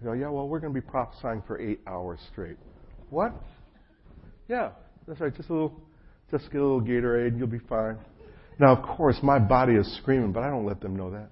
They 0.00 0.06
go, 0.06 0.12
yeah, 0.12 0.28
well, 0.28 0.48
we're 0.48 0.60
going 0.60 0.74
to 0.74 0.80
be 0.80 0.86
prophesying 0.86 1.42
for 1.46 1.60
eight 1.60 1.80
hours 1.86 2.20
straight. 2.32 2.56
What? 3.10 3.32
Yeah, 4.48 4.70
that's 5.06 5.20
right. 5.20 5.34
Just 5.34 5.48
a 5.48 5.52
little, 5.52 5.80
just 6.30 6.50
get 6.50 6.60
a 6.60 6.64
little 6.64 6.80
Gatorade 6.80 7.28
and 7.28 7.38
you'll 7.38 7.46
be 7.46 7.60
fine. 7.68 7.98
Now, 8.58 8.76
of 8.76 8.96
course, 8.96 9.16
my 9.22 9.38
body 9.38 9.74
is 9.74 9.96
screaming, 9.98 10.32
but 10.32 10.42
I 10.42 10.50
don't 10.50 10.66
let 10.66 10.80
them 10.80 10.96
know 10.96 11.10
that. 11.10 11.28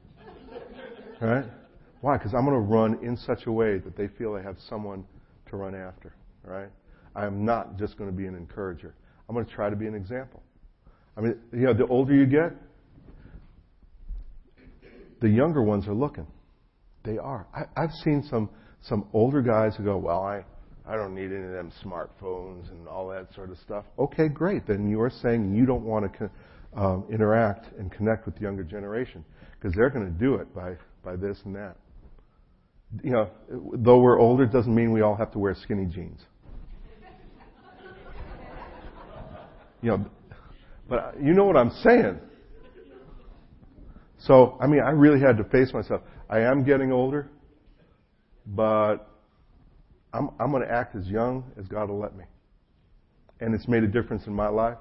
Right? 1.20 1.45
Why? 2.01 2.18
Because 2.18 2.34
I'm 2.34 2.45
going 2.45 2.57
to 2.57 2.61
run 2.61 2.99
in 3.03 3.16
such 3.16 3.47
a 3.47 3.53
way 3.53 3.78
that 3.78 3.97
they 3.97 4.09
feel 4.09 4.34
they 4.34 4.43
have 4.43 4.57
someone 4.68 5.05
to 5.51 5.57
run 5.57 5.74
after. 5.74 6.14
Right? 6.45 6.68
I 7.14 7.26
am 7.26 7.45
not 7.45 7.78
just 7.78 7.97
going 7.97 8.11
to 8.11 8.16
be 8.16 8.26
an 8.26 8.34
encourager. 8.34 8.95
I'm 9.28 9.34
going 9.34 9.47
to 9.47 9.53
try 9.53 9.70
to 9.70 9.76
be 9.76 9.86
an 9.86 9.95
example. 9.95 10.43
I 11.16 11.20
mean, 11.20 11.38
you 11.53 11.61
know, 11.61 11.74
the 11.74 11.86
older 11.86 12.14
you 12.14 12.26
get, 12.26 12.53
the 15.20 15.28
younger 15.28 15.62
ones 15.62 15.86
are 15.86 15.95
looking. 15.95 16.26
They 17.05 17.18
are. 17.18 17.47
I, 17.55 17.62
I've 17.80 17.93
seen 18.05 18.26
some 18.28 18.51
some 18.82 19.07
older 19.12 19.43
guys 19.43 19.76
who 19.76 19.84
go, 19.84 19.97
"Well, 19.97 20.22
I 20.22 20.45
I 20.87 20.97
don't 20.97 21.14
need 21.14 21.33
any 21.33 21.45
of 21.45 21.53
them 21.53 21.72
smartphones 21.85 22.70
and 22.70 22.89
all 22.89 23.09
that 23.09 23.33
sort 23.35 23.51
of 23.51 23.59
stuff." 23.59 23.85
Okay, 23.99 24.28
great. 24.28 24.66
Then 24.66 24.89
you 24.89 25.01
are 25.01 25.11
saying 25.11 25.55
you 25.55 25.66
don't 25.66 25.85
want 25.85 26.12
to 26.18 26.30
um, 26.74 27.05
interact 27.11 27.66
and 27.78 27.91
connect 27.93 28.26
with 28.26 28.35
the 28.37 28.43
younger 28.43 28.64
generation 28.64 29.24
because 29.59 29.74
they're 29.76 29.91
going 29.91 30.07
to 30.07 30.18
do 30.18 30.35
it 30.37 30.55
by 30.55 30.76
by 31.05 31.16
this 31.16 31.39
and 31.45 31.55
that. 31.55 31.76
You 33.03 33.11
know, 33.11 33.30
though 33.74 33.99
we're 33.99 34.20
older, 34.20 34.45
doesn't 34.45 34.74
mean 34.74 34.93
we 34.93 35.01
all 35.01 35.16
have 35.16 35.33
to 35.33 35.39
wear 35.39 35.55
skinny 35.55 35.87
jeans. 35.87 36.20
You 39.80 39.91
know, 39.91 40.07
but 40.89 41.16
you 41.20 41.33
know 41.33 41.45
what 41.45 41.57
I'm 41.57 41.72
saying. 41.83 42.20
So, 44.18 44.57
I 44.61 44.68
mean, 44.68 44.80
I 44.80 44.91
really 44.91 45.20
had 45.20 45.37
to 45.39 45.45
face 45.45 45.72
myself. 45.72 46.03
I 46.30 46.41
am 46.41 46.64
getting 46.64 46.93
older, 46.93 47.28
but 48.47 49.11
I'm, 50.12 50.30
I'm 50.40 50.50
going 50.50 50.62
to 50.62 50.70
act 50.72 50.94
as 50.96 51.06
young 51.08 51.44
as 51.58 51.66
God 51.68 51.88
will 51.90 51.98
let 52.00 52.16
me. 52.16 52.24
and 53.40 53.54
it's 53.54 53.68
made 53.68 53.82
a 53.82 53.88
difference 53.88 54.26
in 54.26 54.32
my 54.34 54.48
life, 54.48 54.78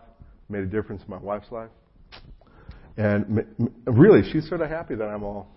made 0.49 0.63
a 0.63 0.67
difference 0.67 1.01
in 1.03 1.09
my 1.09 1.17
wife's 1.17 1.51
life. 1.51 1.69
And 2.97 3.39
m- 3.39 3.55
m- 3.59 3.75
really, 3.85 4.21
she's 4.31 4.47
sort 4.47 4.61
of 4.61 4.69
happy 4.69 4.95
that 4.95 5.05
I'm 5.05 5.23
all 5.23 5.47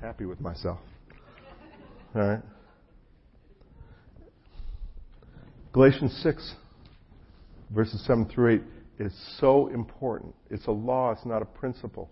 happy 0.00 0.26
with 0.26 0.40
myself. 0.40 0.78
All 2.14 2.22
right? 2.22 2.40
Galatians 5.72 6.18
6, 6.22 6.54
verses 7.74 8.04
7 8.06 8.26
through 8.26 8.54
8 8.54 8.62
is 9.06 9.12
so 9.40 9.68
important. 9.68 10.34
It's 10.50 10.66
a 10.66 10.70
law, 10.72 11.10
it's 11.12 11.26
not 11.26 11.42
a 11.42 11.46
principle. 11.46 12.10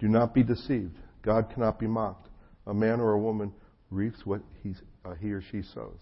Do 0.00 0.08
not 0.08 0.34
be 0.34 0.42
deceived. 0.42 0.96
God 1.22 1.50
cannot 1.54 1.78
be 1.78 1.86
mocked. 1.86 2.28
A 2.66 2.74
man 2.74 3.00
or 3.00 3.12
a 3.12 3.18
woman 3.18 3.52
reaps 3.90 4.18
what 4.26 4.42
he, 4.62 4.74
uh, 5.04 5.14
he 5.14 5.32
or 5.32 5.42
she 5.42 5.62
sows. 5.62 6.00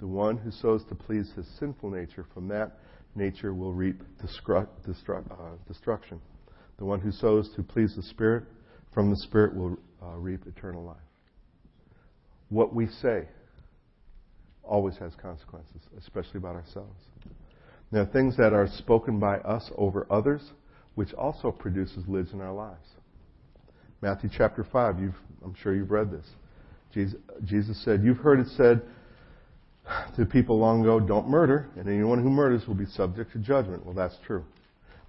The 0.00 0.06
one 0.06 0.38
who 0.38 0.50
sows 0.50 0.82
to 0.88 0.94
please 0.94 1.30
his 1.36 1.46
sinful 1.58 1.90
nature, 1.90 2.24
from 2.32 2.48
that 2.48 2.78
nature 3.14 3.52
will 3.52 3.72
reap 3.72 4.02
destru- 4.22 4.68
destru- 4.86 5.30
uh, 5.30 5.56
destruction. 5.68 6.20
The 6.78 6.84
one 6.84 7.00
who 7.00 7.12
sows 7.12 7.50
to 7.56 7.62
please 7.62 7.94
the 7.94 8.02
Spirit, 8.02 8.44
from 8.94 9.10
the 9.10 9.16
Spirit 9.16 9.54
will 9.54 9.78
uh, 10.02 10.16
reap 10.16 10.46
eternal 10.46 10.82
life. 10.82 10.96
What 12.48 12.74
we 12.74 12.86
say 12.86 13.28
always 14.62 14.96
has 14.96 15.12
consequences, 15.20 15.82
especially 15.98 16.38
about 16.38 16.54
ourselves. 16.54 16.98
Are 17.92 18.06
things 18.06 18.36
that 18.36 18.52
are 18.52 18.68
spoken 18.68 19.18
by 19.18 19.38
us 19.38 19.70
over 19.76 20.06
others, 20.10 20.42
which 20.94 21.12
also 21.12 21.50
produces 21.50 22.06
lids 22.06 22.32
in 22.32 22.40
our 22.40 22.52
lives. 22.52 22.88
Matthew 24.00 24.30
chapter 24.32 24.64
5, 24.64 24.94
I'm 25.44 25.54
sure 25.62 25.74
you've 25.74 25.90
read 25.90 26.10
this. 26.10 26.26
Jesus, 26.92 27.84
said, 27.84 28.02
You've 28.02 28.18
heard 28.18 28.40
it 28.40 28.48
said 28.56 28.82
to 30.16 30.26
people 30.26 30.58
long 30.58 30.82
ago, 30.82 31.00
don't 31.00 31.28
murder, 31.28 31.68
and 31.76 31.88
anyone 31.88 32.22
who 32.22 32.30
murders 32.30 32.66
will 32.66 32.74
be 32.74 32.86
subject 32.86 33.32
to 33.32 33.38
judgment. 33.38 33.84
Well, 33.84 33.94
that's 33.94 34.16
true. 34.26 34.44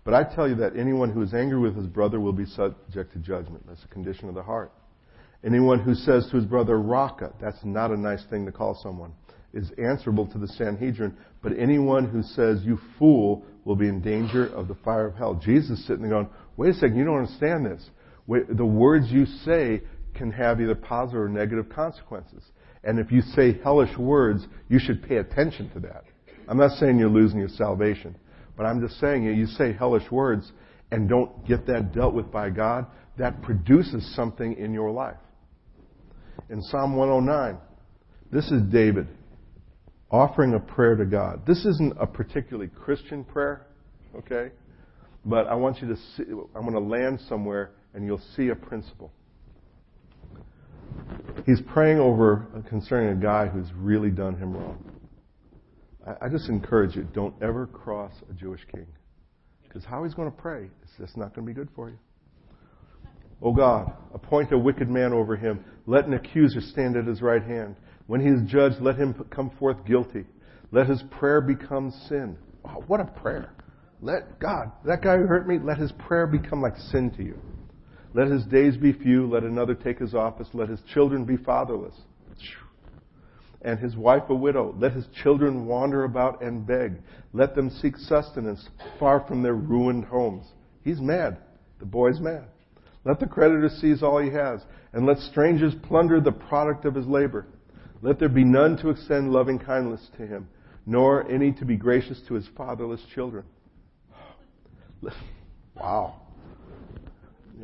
But 0.03 0.13
I 0.13 0.23
tell 0.23 0.47
you 0.47 0.55
that 0.55 0.75
anyone 0.75 1.11
who 1.11 1.21
is 1.21 1.33
angry 1.33 1.59
with 1.59 1.75
his 1.75 1.87
brother 1.87 2.19
will 2.19 2.33
be 2.33 2.45
subject 2.45 3.13
to 3.13 3.19
judgment. 3.19 3.65
That's 3.67 3.83
a 3.83 3.87
condition 3.87 4.29
of 4.29 4.35
the 4.35 4.41
heart. 4.41 4.71
Anyone 5.43 5.79
who 5.79 5.93
says 5.93 6.27
to 6.31 6.37
his 6.37 6.45
brother, 6.45 6.79
Raca, 6.79 7.33
that's 7.39 7.57
not 7.63 7.91
a 7.91 7.97
nice 7.97 8.23
thing 8.29 8.45
to 8.45 8.51
call 8.51 8.79
someone, 8.81 9.11
is 9.53 9.71
answerable 9.77 10.27
to 10.27 10.37
the 10.37 10.47
Sanhedrin. 10.47 11.15
But 11.41 11.53
anyone 11.57 12.07
who 12.07 12.23
says, 12.23 12.61
you 12.63 12.79
fool, 12.97 13.43
will 13.65 13.75
be 13.75 13.87
in 13.87 14.01
danger 14.01 14.47
of 14.47 14.67
the 14.67 14.75
fire 14.75 15.07
of 15.07 15.15
hell. 15.15 15.35
Jesus 15.35 15.85
sitting 15.85 16.01
there 16.01 16.11
going, 16.11 16.29
wait 16.57 16.71
a 16.71 16.73
second, 16.73 16.97
you 16.97 17.05
don't 17.05 17.19
understand 17.19 17.65
this. 17.65 17.89
The 18.27 18.65
words 18.65 19.07
you 19.09 19.25
say 19.25 19.81
can 20.13 20.31
have 20.31 20.61
either 20.61 20.75
positive 20.75 21.21
or 21.21 21.29
negative 21.29 21.69
consequences. 21.69 22.43
And 22.83 22.99
if 22.99 23.11
you 23.11 23.21
say 23.21 23.59
hellish 23.63 23.95
words, 23.97 24.45
you 24.69 24.79
should 24.79 25.03
pay 25.03 25.17
attention 25.17 25.69
to 25.71 25.79
that. 25.81 26.03
I'm 26.47 26.57
not 26.57 26.77
saying 26.79 26.97
you're 26.97 27.09
losing 27.09 27.39
your 27.39 27.49
salvation, 27.49 28.17
but 28.57 28.65
I'm 28.65 28.81
just 28.81 28.99
saying 28.99 29.23
you 29.23 29.45
say 29.45 29.73
hellish 29.73 30.09
words 30.11 30.51
and 30.91 31.07
don't 31.07 31.47
get 31.47 31.65
that 31.67 31.93
dealt 31.93 32.13
with 32.13 32.31
by 32.31 32.49
God, 32.49 32.85
that 33.17 33.41
produces 33.41 34.15
something 34.15 34.57
in 34.57 34.73
your 34.73 34.91
life. 34.91 35.17
In 36.49 36.61
Psalm 36.61 36.95
109, 36.95 37.57
this 38.31 38.45
is 38.51 38.61
David 38.71 39.07
offering 40.09 40.53
a 40.53 40.59
prayer 40.59 40.95
to 40.95 41.05
God. 41.05 41.45
This 41.45 41.65
isn't 41.65 41.93
a 41.99 42.05
particularly 42.05 42.69
Christian 42.69 43.23
prayer, 43.23 43.67
okay? 44.15 44.51
But 45.25 45.47
I 45.47 45.55
want 45.55 45.81
you 45.81 45.87
to 45.87 45.95
see, 45.95 46.23
I'm 46.55 46.63
going 46.63 46.73
to 46.73 46.79
land 46.79 47.21
somewhere 47.29 47.71
and 47.93 48.05
you'll 48.05 48.21
see 48.35 48.49
a 48.49 48.55
principle. 48.55 49.11
He's 51.45 51.61
praying 51.73 51.99
over 51.99 52.47
uh, 52.55 52.67
concerning 52.69 53.17
a 53.17 53.21
guy 53.21 53.47
who's 53.47 53.67
really 53.75 54.11
done 54.11 54.37
him 54.37 54.53
wrong. 54.55 54.83
I, 56.05 56.25
I 56.25 56.29
just 56.29 56.49
encourage 56.49 56.95
you, 56.95 57.03
don't 57.13 57.33
ever 57.41 57.65
cross 57.67 58.13
a 58.29 58.33
Jewish 58.33 58.61
king. 58.71 58.87
Because 59.63 59.83
how 59.85 60.03
he's 60.03 60.13
going 60.13 60.29
to 60.29 60.37
pray, 60.37 60.65
is 60.65 60.89
just 60.99 61.17
not 61.17 61.33
going 61.33 61.47
to 61.47 61.53
be 61.53 61.55
good 61.55 61.69
for 61.75 61.89
you. 61.89 61.97
O 63.41 63.53
God, 63.53 63.91
appoint 64.13 64.51
a 64.51 64.57
wicked 64.57 64.89
man 64.89 65.13
over 65.13 65.35
him. 65.35 65.63
Let 65.87 66.05
an 66.05 66.13
accuser 66.13 66.61
stand 66.61 66.95
at 66.95 67.05
his 67.05 67.21
right 67.21 67.41
hand. 67.41 67.75
When 68.05 68.21
he 68.21 68.27
is 68.27 68.41
judged, 68.47 68.81
let 68.81 68.97
him 68.97 69.15
come 69.31 69.49
forth 69.57 69.83
guilty. 69.85 70.25
Let 70.71 70.87
his 70.87 71.03
prayer 71.09 71.41
become 71.41 71.91
sin. 72.07 72.37
Oh, 72.65 72.83
what 72.87 72.99
a 72.99 73.05
prayer. 73.05 73.53
Let 74.01 74.39
God, 74.39 74.71
that 74.85 75.01
guy 75.01 75.17
who 75.17 75.25
hurt 75.25 75.47
me, 75.47 75.57
let 75.63 75.77
his 75.77 75.91
prayer 75.93 76.27
become 76.27 76.61
like 76.61 76.77
sin 76.91 77.11
to 77.17 77.23
you. 77.23 77.39
Let 78.13 78.27
his 78.27 78.43
days 78.45 78.77
be 78.77 78.91
few. 78.93 79.27
Let 79.27 79.43
another 79.43 79.73
take 79.73 79.99
his 79.99 80.13
office. 80.13 80.47
Let 80.53 80.69
his 80.69 80.81
children 80.93 81.25
be 81.25 81.37
fatherless. 81.37 81.95
And 83.61 83.79
his 83.79 83.95
wife 83.95 84.23
a 84.29 84.35
widow. 84.35 84.75
Let 84.77 84.93
his 84.93 85.05
children 85.21 85.65
wander 85.65 86.03
about 86.03 86.41
and 86.41 86.65
beg. 86.65 86.95
Let 87.31 87.55
them 87.55 87.69
seek 87.69 87.95
sustenance 87.95 88.67
far 88.99 89.25
from 89.27 89.43
their 89.43 89.53
ruined 89.53 90.05
homes. 90.05 90.45
He's 90.83 90.99
mad. 90.99 91.37
The 91.79 91.85
boy's 91.85 92.19
mad. 92.19 92.45
Let 93.03 93.19
the 93.19 93.27
creditor 93.27 93.69
seize 93.69 94.03
all 94.03 94.19
he 94.19 94.29
has, 94.31 94.61
and 94.93 95.05
let 95.05 95.17
strangers 95.17 95.73
plunder 95.83 96.19
the 96.19 96.31
product 96.31 96.85
of 96.85 96.93
his 96.93 97.07
labor. 97.07 97.47
Let 98.01 98.19
there 98.19 98.29
be 98.29 98.43
none 98.43 98.77
to 98.77 98.89
extend 98.89 99.31
loving 99.31 99.57
kindness 99.57 100.07
to 100.17 100.27
him, 100.27 100.47
nor 100.85 101.29
any 101.29 101.51
to 101.53 101.65
be 101.65 101.75
gracious 101.75 102.21
to 102.27 102.35
his 102.35 102.47
fatherless 102.55 103.01
children. 103.13 103.43
Wow. 105.75 106.20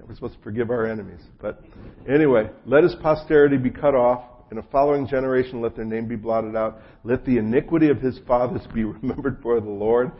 We're 0.05 0.15
supposed 0.15 0.35
to 0.35 0.43
forgive 0.43 0.69
our 0.69 0.85
enemies. 0.85 1.21
But 1.41 1.61
anyway, 2.07 2.49
let 2.65 2.83
his 2.83 2.95
posterity 2.95 3.57
be 3.57 3.69
cut 3.69 3.95
off. 3.95 4.23
In 4.51 4.57
a 4.57 4.63
following 4.63 5.07
generation, 5.07 5.61
let 5.61 5.75
their 5.75 5.85
name 5.85 6.07
be 6.07 6.15
blotted 6.15 6.55
out. 6.55 6.79
Let 7.03 7.25
the 7.25 7.37
iniquity 7.37 7.89
of 7.89 7.99
his 7.99 8.19
fathers 8.27 8.65
be 8.73 8.83
remembered 8.83 9.39
for 9.41 9.59
the 9.59 9.69
Lord. 9.69 10.11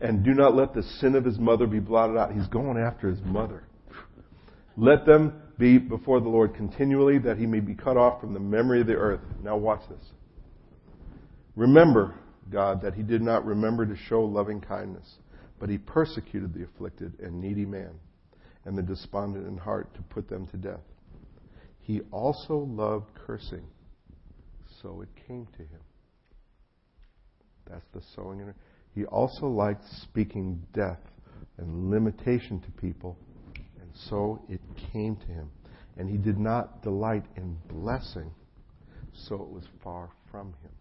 And 0.00 0.24
do 0.24 0.32
not 0.32 0.54
let 0.54 0.74
the 0.74 0.82
sin 0.82 1.14
of 1.14 1.24
his 1.24 1.38
mother 1.38 1.66
be 1.66 1.80
blotted 1.80 2.16
out. 2.16 2.32
He's 2.32 2.46
going 2.48 2.78
after 2.78 3.08
his 3.08 3.20
mother. 3.24 3.64
Let 4.76 5.06
them 5.06 5.40
be 5.58 5.78
before 5.78 6.20
the 6.20 6.28
Lord 6.28 6.54
continually, 6.54 7.18
that 7.18 7.38
he 7.38 7.46
may 7.46 7.60
be 7.60 7.74
cut 7.74 7.96
off 7.96 8.20
from 8.20 8.34
the 8.34 8.40
memory 8.40 8.80
of 8.80 8.86
the 8.86 8.94
earth. 8.94 9.20
Now 9.42 9.56
watch 9.56 9.82
this. 9.88 10.04
Remember, 11.54 12.14
God, 12.50 12.82
that 12.82 12.94
he 12.94 13.02
did 13.02 13.22
not 13.22 13.44
remember 13.44 13.86
to 13.86 13.96
show 13.96 14.22
loving 14.22 14.60
kindness, 14.60 15.18
but 15.60 15.70
he 15.70 15.78
persecuted 15.78 16.52
the 16.52 16.64
afflicted 16.64 17.20
and 17.20 17.40
needy 17.40 17.64
man 17.64 17.92
and 18.64 18.76
the 18.76 18.82
despondent 18.82 19.46
in 19.46 19.56
heart 19.56 19.94
to 19.94 20.02
put 20.02 20.28
them 20.28 20.46
to 20.48 20.56
death. 20.56 20.80
He 21.80 22.00
also 22.10 22.56
loved 22.56 23.10
cursing, 23.26 23.66
so 24.82 25.02
it 25.02 25.08
came 25.26 25.46
to 25.52 25.58
him. 25.58 25.80
That's 27.70 27.84
the 27.92 28.00
sowing. 28.14 28.40
In 28.40 28.54
he 28.94 29.04
also 29.04 29.46
liked 29.46 29.84
speaking 30.02 30.62
death 30.72 31.00
and 31.58 31.90
limitation 31.90 32.60
to 32.60 32.70
people, 32.80 33.18
and 33.80 33.90
so 34.08 34.42
it 34.48 34.60
came 34.92 35.16
to 35.16 35.26
him. 35.26 35.50
And 35.96 36.08
he 36.08 36.16
did 36.16 36.38
not 36.38 36.82
delight 36.82 37.24
in 37.36 37.56
blessing, 37.68 38.30
so 39.12 39.36
it 39.36 39.48
was 39.48 39.64
far 39.82 40.10
from 40.30 40.48
him. 40.62 40.72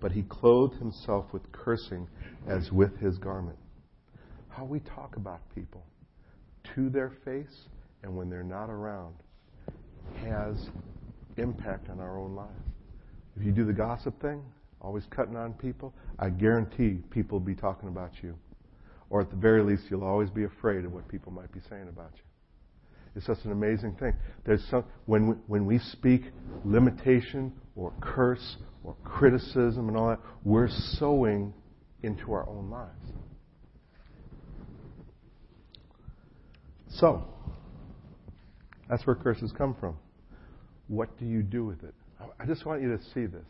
But 0.00 0.12
he 0.12 0.22
clothed 0.22 0.76
himself 0.76 1.26
with 1.32 1.50
cursing 1.52 2.08
as 2.48 2.70
with 2.72 2.96
his 2.98 3.18
garment. 3.18 3.58
How 4.48 4.64
we 4.64 4.80
talk 4.80 5.16
about 5.16 5.40
people 5.54 5.84
to 6.74 6.88
their 6.90 7.12
face 7.24 7.68
and 8.02 8.16
when 8.16 8.28
they're 8.28 8.42
not 8.42 8.70
around 8.70 9.14
has 10.24 10.68
impact 11.36 11.88
on 11.88 12.00
our 12.00 12.18
own 12.18 12.34
lives. 12.34 12.50
If 13.36 13.44
you 13.44 13.52
do 13.52 13.64
the 13.64 13.72
gossip 13.72 14.20
thing, 14.20 14.42
always 14.80 15.04
cutting 15.10 15.36
on 15.36 15.54
people, 15.54 15.94
I 16.18 16.30
guarantee 16.30 16.98
people 17.10 17.38
will 17.38 17.46
be 17.46 17.54
talking 17.54 17.88
about 17.88 18.12
you. 18.22 18.36
Or 19.10 19.20
at 19.20 19.30
the 19.30 19.36
very 19.36 19.62
least, 19.62 19.84
you'll 19.90 20.04
always 20.04 20.30
be 20.30 20.44
afraid 20.44 20.84
of 20.84 20.92
what 20.92 21.06
people 21.08 21.32
might 21.32 21.52
be 21.52 21.60
saying 21.68 21.88
about 21.88 22.12
you. 22.14 22.22
It's 23.14 23.26
just 23.26 23.44
an 23.44 23.52
amazing 23.52 23.96
thing. 23.96 24.14
There's 24.44 24.64
some, 24.70 24.84
when, 25.04 25.28
we, 25.28 25.34
when 25.46 25.66
we 25.66 25.78
speak 25.78 26.22
limitation 26.64 27.52
or 27.76 27.92
curse 28.00 28.56
or 28.84 28.96
criticism 29.04 29.88
and 29.88 29.96
all 29.96 30.08
that, 30.08 30.20
we're 30.44 30.68
sowing 30.98 31.52
into 32.02 32.32
our 32.32 32.48
own 32.48 32.70
lives. 32.70 33.12
So, 36.96 37.24
that's 38.88 39.06
where 39.06 39.16
curses 39.16 39.52
come 39.56 39.74
from. 39.78 39.96
What 40.88 41.18
do 41.18 41.24
you 41.24 41.42
do 41.42 41.64
with 41.64 41.82
it? 41.82 41.94
I 42.38 42.44
just 42.44 42.66
want 42.66 42.82
you 42.82 42.96
to 42.96 43.02
see 43.14 43.26
this. 43.26 43.46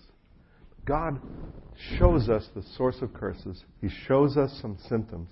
God 0.84 1.20
shows 1.99 2.28
us 2.28 2.49
the 2.55 2.62
source 2.76 2.97
of 3.03 3.12
curses. 3.14 3.64
He 3.80 3.88
shows 4.07 4.36
us 4.36 4.57
some 4.61 4.78
symptoms. 4.88 5.28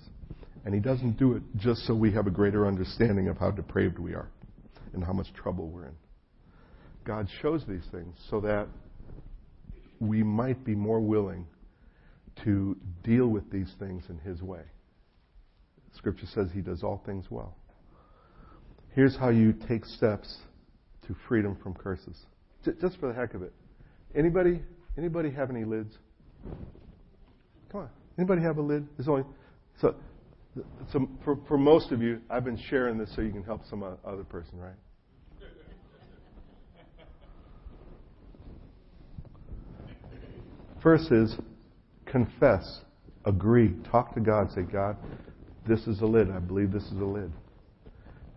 And 0.65 0.73
He 0.73 0.79
doesn't 0.79 1.17
do 1.17 1.33
it 1.33 1.43
just 1.57 1.85
so 1.87 1.95
we 1.95 2.11
have 2.11 2.27
a 2.27 2.31
greater 2.31 2.67
understanding 2.67 3.27
of 3.29 3.37
how 3.37 3.51
depraved 3.51 3.97
we 3.97 4.13
are 4.13 4.29
and 4.93 5.03
how 5.03 5.13
much 5.13 5.33
trouble 5.33 5.67
we're 5.69 5.87
in. 5.87 5.95
God 7.03 7.27
shows 7.41 7.63
these 7.67 7.85
things 7.91 8.15
so 8.29 8.41
that 8.41 8.67
we 9.99 10.21
might 10.23 10.63
be 10.63 10.75
more 10.75 10.99
willing 10.99 11.47
to 12.43 12.77
deal 13.03 13.27
with 13.27 13.49
these 13.51 13.71
things 13.79 14.03
in 14.09 14.17
His 14.19 14.41
way. 14.41 14.61
Scripture 15.95 16.27
says 16.33 16.47
He 16.53 16.61
does 16.61 16.83
all 16.83 17.01
things 17.05 17.25
well. 17.29 17.55
Here's 18.93 19.15
how 19.15 19.29
you 19.29 19.53
take 19.53 19.85
steps 19.85 20.37
to 21.07 21.15
freedom 21.27 21.57
from 21.61 21.73
curses. 21.73 22.17
Just 22.63 22.99
for 22.99 23.07
the 23.07 23.13
heck 23.13 23.33
of 23.33 23.41
it. 23.41 23.53
Anybody, 24.15 24.61
anybody 24.97 25.31
have 25.31 25.49
any 25.49 25.63
lids? 25.63 25.97
Come 27.71 27.81
on. 27.81 27.89
Anybody 28.17 28.41
have 28.41 28.57
a 28.57 28.61
lid? 28.61 28.87
There's 28.97 29.07
only 29.07 29.23
so. 29.79 29.95
So 30.91 31.09
for, 31.23 31.37
for 31.47 31.57
most 31.57 31.91
of 31.91 32.01
you, 32.01 32.19
I've 32.29 32.43
been 32.43 32.59
sharing 32.69 32.97
this 32.97 33.13
so 33.15 33.21
you 33.21 33.31
can 33.31 33.43
help 33.43 33.61
some 33.69 33.83
other 33.83 34.23
person, 34.25 34.59
right? 34.59 34.75
First 40.83 41.11
is 41.11 41.35
confess, 42.05 42.81
agree, 43.25 43.75
talk 43.91 44.13
to 44.15 44.19
God, 44.19 44.51
say, 44.51 44.63
God, 44.63 44.97
this 45.67 45.87
is 45.87 46.01
a 46.01 46.05
lid. 46.05 46.31
I 46.31 46.39
believe 46.39 46.71
this 46.71 46.83
is 46.85 46.99
a 46.99 47.05
lid. 47.05 47.31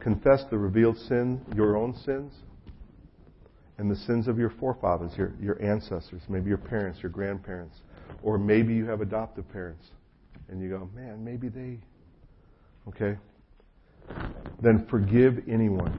Confess 0.05 0.44
the 0.50 0.59
revealed 0.59 0.98
sin, 0.98 1.40
your 1.57 1.78
own 1.78 1.96
sins, 2.05 2.30
and 3.78 3.90
the 3.90 3.96
sins 3.96 4.28
of 4.28 4.38
your 4.38 4.50
forefathers, 4.50 5.12
your, 5.16 5.32
your 5.40 5.61
ancestors, 5.62 6.20
maybe 6.28 6.48
your 6.50 6.59
parents, 6.59 6.98
your 7.02 7.11
grandparents, 7.11 7.78
or 8.22 8.36
maybe 8.36 8.74
you 8.74 8.84
have 8.84 9.00
adoptive 9.00 9.50
parents. 9.50 9.86
And 10.50 10.61
you 10.61 10.68
go, 10.68 10.90
man, 10.94 11.24
maybe 11.24 11.48
they. 11.48 11.78
Okay? 12.86 13.18
Then 14.62 14.86
forgive 14.90 15.42
anyone 15.48 15.98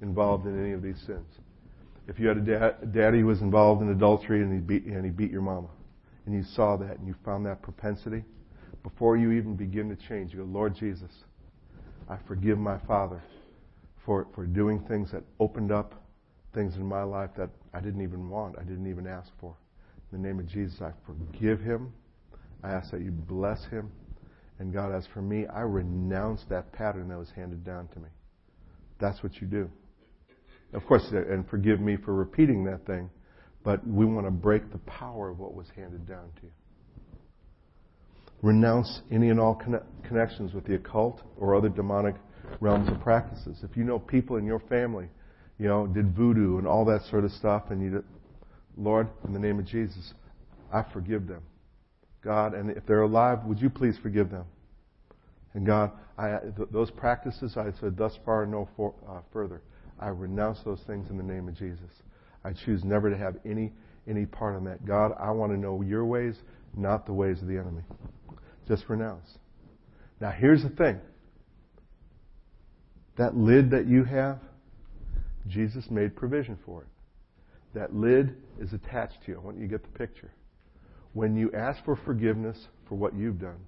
involved 0.00 0.46
in 0.46 0.58
any 0.58 0.72
of 0.72 0.80
these 0.80 0.98
sins. 1.06 1.26
If 2.08 2.18
you 2.18 2.28
had 2.28 2.38
a 2.38 2.40
dad, 2.40 2.94
daddy 2.94 3.20
who 3.20 3.26
was 3.26 3.42
involved 3.42 3.82
in 3.82 3.90
adultery 3.90 4.40
and 4.40 4.50
he 4.54 4.58
beat 4.58 4.86
and 4.86 5.04
he 5.04 5.10
beat 5.10 5.30
your 5.30 5.42
mama, 5.42 5.68
and 6.24 6.34
you 6.34 6.44
saw 6.54 6.78
that 6.78 6.98
and 6.98 7.06
you 7.06 7.14
found 7.26 7.44
that 7.44 7.60
propensity, 7.60 8.24
before 8.82 9.18
you 9.18 9.32
even 9.32 9.54
begin 9.54 9.90
to 9.90 9.96
change, 10.08 10.32
you 10.32 10.38
go, 10.38 10.44
Lord 10.46 10.74
Jesus, 10.74 11.10
I 12.12 12.18
forgive 12.28 12.58
my 12.58 12.76
father 12.86 13.22
for, 14.04 14.26
for 14.34 14.44
doing 14.44 14.80
things 14.80 15.10
that 15.12 15.22
opened 15.40 15.72
up 15.72 15.94
things 16.54 16.76
in 16.76 16.84
my 16.84 17.02
life 17.02 17.30
that 17.38 17.48
I 17.72 17.80
didn't 17.80 18.02
even 18.02 18.28
want, 18.28 18.56
I 18.58 18.64
didn't 18.64 18.90
even 18.90 19.06
ask 19.06 19.30
for. 19.40 19.56
In 20.12 20.20
the 20.20 20.28
name 20.28 20.38
of 20.38 20.46
Jesus, 20.46 20.82
I 20.82 20.90
forgive 21.06 21.60
him. 21.60 21.90
I 22.62 22.72
ask 22.72 22.90
that 22.90 23.00
you 23.00 23.12
bless 23.12 23.64
him. 23.64 23.90
And 24.58 24.74
God, 24.74 24.94
as 24.94 25.06
for 25.14 25.22
me, 25.22 25.46
I 25.46 25.60
renounce 25.60 26.44
that 26.50 26.70
pattern 26.72 27.08
that 27.08 27.16
was 27.16 27.30
handed 27.34 27.64
down 27.64 27.88
to 27.88 27.98
me. 27.98 28.08
That's 29.00 29.22
what 29.22 29.40
you 29.40 29.46
do. 29.46 29.70
Of 30.74 30.84
course, 30.84 31.04
uh, 31.14 31.24
and 31.32 31.48
forgive 31.48 31.80
me 31.80 31.96
for 31.96 32.12
repeating 32.12 32.62
that 32.64 32.84
thing, 32.84 33.08
but 33.64 33.86
we 33.88 34.04
want 34.04 34.26
to 34.26 34.30
break 34.30 34.70
the 34.70 34.78
power 34.78 35.30
of 35.30 35.38
what 35.38 35.54
was 35.54 35.68
handed 35.74 36.06
down 36.06 36.28
to 36.36 36.42
you. 36.42 36.52
Renounce 38.42 39.00
any 39.10 39.30
and 39.30 39.40
all 39.40 39.54
conne- 39.54 39.82
connections 40.06 40.52
with 40.52 40.64
the 40.64 40.74
occult 40.74 41.22
or 41.36 41.54
other 41.54 41.68
demonic 41.68 42.16
realms 42.60 42.88
of 42.90 43.00
practices. 43.00 43.58
If 43.62 43.76
you 43.76 43.84
know 43.84 43.98
people 43.98 44.36
in 44.36 44.44
your 44.44 44.60
family, 44.60 45.08
you 45.58 45.68
know, 45.68 45.86
did 45.86 46.14
voodoo 46.14 46.58
and 46.58 46.66
all 46.66 46.84
that 46.86 47.02
sort 47.08 47.24
of 47.24 47.30
stuff, 47.32 47.64
and 47.70 47.80
you, 47.80 47.90
did, 47.90 48.04
Lord, 48.76 49.08
in 49.24 49.32
the 49.32 49.38
name 49.38 49.58
of 49.58 49.66
Jesus, 49.66 50.12
I 50.72 50.84
forgive 50.92 51.26
them. 51.28 51.42
God, 52.22 52.54
and 52.54 52.70
if 52.70 52.84
they're 52.86 53.02
alive, 53.02 53.44
would 53.44 53.60
you 53.60 53.70
please 53.70 53.96
forgive 54.02 54.30
them? 54.30 54.44
And 55.54 55.66
God, 55.66 55.92
I, 56.18 56.38
th- 56.56 56.68
those 56.72 56.90
practices, 56.90 57.56
I 57.56 57.70
said, 57.80 57.96
thus 57.96 58.18
far, 58.24 58.46
no 58.46 58.68
for, 58.76 58.94
uh, 59.08 59.20
further. 59.32 59.62
I 59.98 60.08
renounce 60.08 60.58
those 60.64 60.80
things 60.86 61.10
in 61.10 61.16
the 61.16 61.22
name 61.22 61.48
of 61.48 61.56
Jesus. 61.56 61.90
I 62.44 62.52
choose 62.52 62.82
never 62.82 63.10
to 63.10 63.16
have 63.16 63.36
any 63.44 63.72
any 64.08 64.26
part 64.26 64.56
in 64.56 64.64
that. 64.64 64.84
God, 64.84 65.14
I 65.18 65.30
want 65.30 65.52
to 65.52 65.58
know 65.58 65.80
your 65.82 66.04
ways, 66.04 66.34
not 66.76 67.06
the 67.06 67.12
ways 67.12 67.40
of 67.40 67.46
the 67.46 67.56
enemy. 67.56 67.82
Just 68.68 68.88
renounce. 68.88 69.28
Now, 70.20 70.30
here's 70.30 70.62
the 70.62 70.70
thing. 70.70 71.00
That 73.18 73.36
lid 73.36 73.70
that 73.70 73.86
you 73.86 74.04
have, 74.04 74.38
Jesus 75.48 75.84
made 75.90 76.16
provision 76.16 76.58
for 76.64 76.82
it. 76.82 76.88
That 77.74 77.94
lid 77.94 78.36
is 78.60 78.72
attached 78.72 79.18
to 79.24 79.32
you. 79.32 79.38
I 79.38 79.40
want 79.40 79.56
you 79.56 79.64
to 79.64 79.68
get 79.68 79.82
the 79.82 79.98
picture. 79.98 80.30
When 81.12 81.36
you 81.36 81.50
ask 81.52 81.84
for 81.84 81.96
forgiveness 81.96 82.68
for 82.88 82.94
what 82.94 83.14
you've 83.14 83.40
done, 83.40 83.58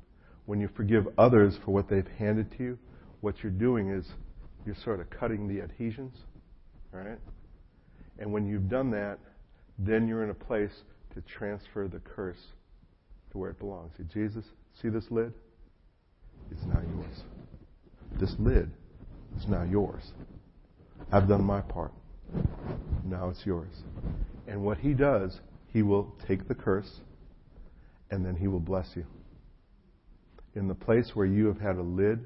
when 0.47 0.61
you 0.61 0.69
forgive 0.77 1.09
others 1.19 1.59
for 1.65 1.73
what 1.73 1.89
they've 1.89 2.07
handed 2.19 2.57
to 2.59 2.63
you, 2.63 2.79
what 3.21 3.43
you're 3.43 3.53
doing 3.53 3.91
is 3.91 4.07
you're 4.67 4.77
sort 4.85 5.01
of 5.01 5.11
cutting 5.11 5.49
the 5.49 5.63
adhesions, 5.63 6.15
right? 6.93 7.19
And 8.19 8.33
when 8.33 8.47
you've 8.47 8.69
done 8.69 8.91
that, 8.93 9.19
then 9.79 10.07
you're 10.07 10.23
in 10.23 10.31
a 10.31 10.35
place 10.35 10.73
to 11.15 11.23
transfer 11.23 11.89
the 11.89 12.01
curse 12.01 12.41
to 13.33 13.39
where 13.39 13.51
it 13.51 13.59
belongs. 13.59 13.93
See, 13.97 14.05
Jesus, 14.13 14.45
see 14.81 14.89
this 14.89 15.05
lid? 15.11 15.33
It's 16.51 16.65
now 16.65 16.81
yours. 16.81 17.23
This 18.21 18.35
lid 18.39 18.71
is 19.37 19.49
now 19.49 19.65
yours. 19.65 20.13
I've 21.13 21.29
done 21.29 21.45
my 21.45 21.61
part. 21.61 21.93
Now 23.05 23.29
it's 23.29 23.45
yours. 23.45 23.73
And 24.47 24.63
what 24.63 24.79
he 24.79 24.95
does, 24.95 25.41
he 25.73 25.83
will 25.83 26.15
take 26.27 26.49
the 26.49 26.55
curse 26.55 27.01
and 28.11 28.25
then 28.25 28.37
he 28.37 28.47
will 28.47 28.61
bless 28.61 28.89
you. 28.95 29.07
In 30.55 30.69
the 30.69 30.75
place 30.75 31.11
where 31.15 31.27
you 31.27 31.47
have 31.47 31.61
had 31.61 31.77
a 31.77 31.83
lid 31.83 32.21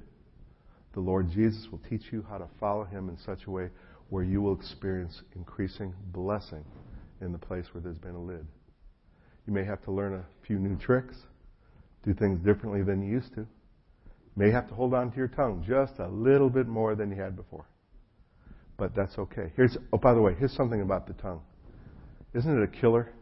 the 0.99 1.05
Lord 1.05 1.31
Jesus 1.31 1.69
will 1.71 1.81
teach 1.89 2.11
you 2.11 2.25
how 2.29 2.39
to 2.39 2.49
follow 2.59 2.83
Him 2.83 3.09
in 3.09 3.17
such 3.19 3.45
a 3.47 3.51
way 3.53 3.71
where 4.09 4.25
you 4.25 4.41
will 4.41 4.55
experience 4.55 5.23
increasing 5.37 5.95
blessing 6.13 6.65
in 7.21 7.31
the 7.31 7.39
place 7.39 7.67
where 7.73 7.81
there's 7.81 7.99
been 7.99 8.17
a 8.17 8.21
lid. 8.21 8.47
You 9.47 9.53
may 9.53 9.65
have 9.65 9.81
to 9.85 9.93
learn 9.93 10.15
a 10.15 10.25
few 10.45 10.59
new 10.59 10.77
tricks, 10.77 11.15
do 12.09 12.15
things 12.15 12.41
differently 12.41 12.83
than 12.83 13.03
you 13.03 13.11
used 13.11 13.35
to. 13.35 13.47
May 14.35 14.51
have 14.51 14.67
to 14.69 14.75
hold 14.75 14.95
on 14.95 15.11
to 15.11 15.17
your 15.17 15.29
tongue 15.29 15.65
just 15.67 15.99
a 15.99 16.09
little 16.09 16.49
bit 16.49 16.67
more 16.67 16.95
than 16.95 17.11
you 17.11 17.21
had 17.21 17.37
before. 17.37 17.67
But 18.79 18.95
that's 18.95 19.19
okay. 19.19 19.53
Here's 19.57 19.77
oh 19.93 19.99
by 19.99 20.15
the 20.15 20.21
way, 20.21 20.35
here's 20.39 20.53
something 20.53 20.81
about 20.81 21.07
the 21.07 21.13
tongue. 21.15 21.43
Isn't 22.35 22.57
it 22.57 22.63
a 22.63 22.81
killer? 22.81 23.13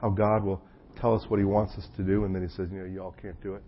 How 0.00 0.08
God 0.08 0.42
will 0.42 0.62
tell 1.00 1.14
us 1.14 1.24
what 1.28 1.38
he 1.38 1.44
wants 1.44 1.74
us 1.76 1.86
to 1.96 2.02
do 2.02 2.24
and 2.24 2.34
then 2.34 2.42
he 2.42 2.48
says, 2.48 2.68
you 2.72 2.80
know, 2.80 2.86
you 2.86 3.00
all 3.00 3.14
can't 3.20 3.40
do 3.42 3.54
it. 3.54 3.62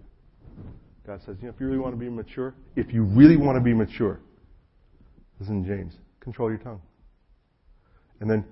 God 1.07 1.21
says, 1.27 1.37
you 1.41 1.47
know, 1.47 1.55
if 1.55 1.61
you 1.61 1.67
really 1.67 1.79
want 1.79 1.95
to 1.95 1.99
be 1.99 2.09
mature, 2.09 2.55
if 2.75 2.93
you 2.93 3.05
really 3.05 3.37
want 3.37 3.57
to 3.57 3.61
be 3.61 3.75
mature, 3.75 4.21
listen 5.39 5.65
James, 5.65 5.95
control 6.21 6.49
your 6.49 6.59
tongue. 6.59 6.81
And 8.21 8.31
then 8.31 8.45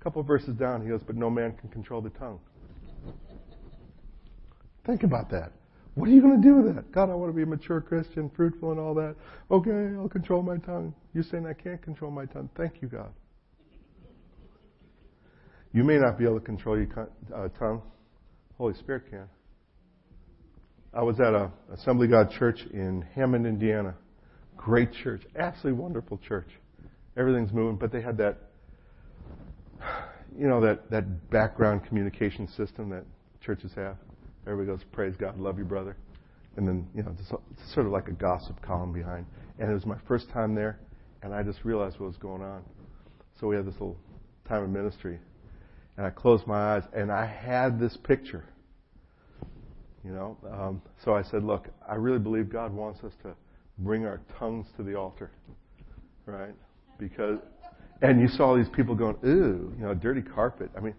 a 0.00 0.04
couple 0.04 0.22
verses 0.22 0.54
down, 0.54 0.82
he 0.82 0.88
goes, 0.88 1.02
but 1.06 1.16
no 1.16 1.28
man 1.28 1.52
can 1.60 1.68
control 1.68 2.00
the 2.00 2.10
tongue. 2.10 2.40
Think 4.88 5.02
about 5.02 5.28
that. 5.32 5.52
What 5.96 6.08
are 6.08 6.12
you 6.12 6.22
going 6.22 6.40
to 6.40 6.48
do 6.48 6.54
with 6.54 6.74
that? 6.74 6.90
God, 6.92 7.10
I 7.10 7.14
want 7.14 7.30
to 7.30 7.36
be 7.36 7.42
a 7.42 7.46
mature 7.46 7.78
Christian, 7.82 8.30
fruitful 8.34 8.70
and 8.70 8.80
all 8.80 8.94
that. 8.94 9.16
Okay, 9.50 9.94
I'll 9.98 10.08
control 10.08 10.40
my 10.40 10.56
tongue. 10.56 10.94
You're 11.12 11.24
saying 11.24 11.46
I 11.46 11.52
can't 11.52 11.82
control 11.82 12.10
my 12.10 12.24
tongue. 12.24 12.48
Thank 12.56 12.80
you, 12.80 12.88
God. 12.88 13.10
You 15.74 15.84
may 15.84 15.98
not 15.98 16.16
be 16.18 16.24
able 16.24 16.40
to 16.40 16.44
control 16.44 16.78
your 16.78 17.10
uh, 17.34 17.48
tongue. 17.58 17.82
Holy 18.56 18.72
Spirit 18.74 19.10
can. 19.10 19.28
I 20.94 21.02
was 21.02 21.20
at 21.20 21.34
a 21.34 21.50
Assembly 21.74 22.08
God 22.08 22.30
church 22.30 22.60
in 22.72 23.04
Hammond, 23.14 23.46
Indiana. 23.46 23.94
Great 24.56 24.90
church, 25.04 25.20
absolutely 25.38 25.82
wonderful 25.82 26.18
church. 26.26 26.48
Everything's 27.14 27.52
moving, 27.52 27.76
but 27.76 27.92
they 27.92 28.00
had 28.00 28.16
that, 28.16 28.38
you 30.38 30.48
know, 30.48 30.62
that, 30.62 30.90
that 30.90 31.28
background 31.28 31.84
communication 31.84 32.48
system 32.48 32.88
that 32.88 33.04
churches 33.42 33.72
have. 33.76 33.98
Everybody 34.48 34.78
goes, 34.78 34.86
praise 34.92 35.14
God, 35.16 35.38
love 35.38 35.58
you, 35.58 35.64
brother. 35.64 35.96
And 36.56 36.66
then, 36.66 36.88
you 36.94 37.02
know, 37.02 37.14
it's 37.18 37.74
sort 37.74 37.86
of 37.86 37.92
like 37.92 38.08
a 38.08 38.12
gossip 38.12 38.60
column 38.62 38.92
behind. 38.92 39.26
And 39.58 39.70
it 39.70 39.74
was 39.74 39.86
my 39.86 39.98
first 40.08 40.28
time 40.30 40.54
there, 40.54 40.78
and 41.22 41.34
I 41.34 41.42
just 41.42 41.64
realized 41.64 42.00
what 42.00 42.06
was 42.06 42.16
going 42.16 42.42
on. 42.42 42.62
So 43.40 43.46
we 43.46 43.56
had 43.56 43.66
this 43.66 43.74
little 43.74 43.96
time 44.48 44.62
of 44.62 44.70
ministry. 44.70 45.18
And 45.96 46.06
I 46.06 46.10
closed 46.10 46.46
my 46.46 46.76
eyes, 46.76 46.82
and 46.94 47.12
I 47.12 47.26
had 47.26 47.78
this 47.78 47.96
picture 47.96 48.44
you 50.04 50.12
know, 50.12 50.36
um, 50.50 50.82
so 51.04 51.14
I 51.14 51.22
said, 51.22 51.44
look, 51.44 51.68
I 51.86 51.96
really 51.96 52.18
believe 52.18 52.50
God 52.50 52.72
wants 52.72 53.02
us 53.04 53.12
to 53.24 53.34
bring 53.78 54.06
our 54.06 54.20
tongues 54.38 54.66
to 54.76 54.82
the 54.82 54.94
altar, 54.94 55.30
right? 56.24 56.54
Because, 56.98 57.38
and 58.00 58.20
you 58.20 58.28
saw 58.28 58.56
these 58.56 58.68
people 58.74 58.94
going, 58.94 59.16
ooh, 59.24 59.74
you 59.76 59.84
know, 59.84 59.94
dirty 59.94 60.22
carpet. 60.22 60.70
I 60.76 60.80
mean, 60.80 60.94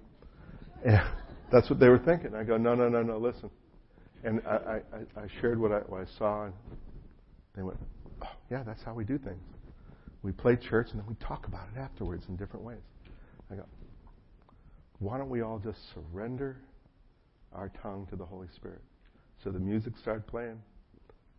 that's 1.52 1.70
what 1.70 1.80
they 1.80 1.90
were 1.90 2.00
thinking. 2.00 2.36
I 2.36 2.44
go, 2.44 2.58
no, 2.58 2.76
no, 2.76 2.90
no, 2.90 3.02
no, 3.02 3.18
listen. 3.18 3.50
And 4.24 4.42
I, 4.46 4.82
I, 4.94 5.22
I 5.22 5.28
shared 5.40 5.60
what 5.60 5.72
I, 5.72 5.80
what 5.80 6.02
I 6.02 6.06
saw, 6.18 6.46
and 6.46 6.54
they 7.56 7.64
went, 7.64 7.78
oh, 8.24 8.28
yeah, 8.52 8.64
that's 8.64 8.84
how 8.84 8.94
we 8.94 9.04
do 9.04 9.18
things. 9.18 9.42
We 10.22 10.32
play 10.34 10.58
church, 10.58 10.88
and 10.92 11.00
then 11.00 11.08
we 11.08 11.16
talk 11.16 11.48
about 11.48 11.68
it 11.74 11.80
afterwards 11.80 12.26
in 12.28 12.36
different 12.36 12.66
ways. 12.66 12.82
I 13.52 13.56
go, 13.56 13.66
why 15.00 15.18
don't 15.18 15.30
we 15.30 15.42
all 15.42 15.60
just 15.60 15.80
surrender 15.94 16.58
our 17.54 17.72
tongue 17.82 18.06
to 18.10 18.16
the 18.16 18.26
Holy 18.26 18.48
Spirit. 18.56 18.82
So 19.44 19.50
the 19.50 19.60
music 19.60 19.94
started 20.02 20.28
playing, 20.28 20.62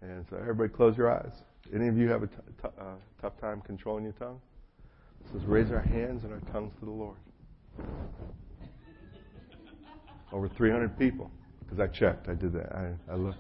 and 0.01 0.25
so 0.31 0.37
everybody 0.37 0.71
close 0.71 0.97
your 0.97 1.13
eyes. 1.13 1.33
Any 1.75 1.89
of 1.89 1.99
you 1.99 2.09
have 2.09 2.23
a 2.23 2.27
t- 2.27 2.35
t- 2.63 2.69
uh, 2.81 2.95
tough 3.21 3.39
time 3.41 3.61
controlling 3.61 4.05
your 4.05 4.15
tongue? 4.15 4.41
It 5.27 5.33
says 5.33 5.47
raise 5.47 5.71
our 5.71 5.83
hands 5.83 6.25
and 6.25 6.33
our 6.33 6.41
tongues 6.51 6.73
to 6.81 6.87
the 6.87 6.91
Lord. 6.91 7.19
Over 10.33 10.49
300 10.49 10.99
people, 10.99 11.31
because 11.61 11.81
I 11.81 11.87
checked. 11.87 12.29
I 12.29 12.35
did 12.35 12.53
that. 12.53 12.73
I, 12.73 13.13
I 13.13 13.17
looked, 13.17 13.39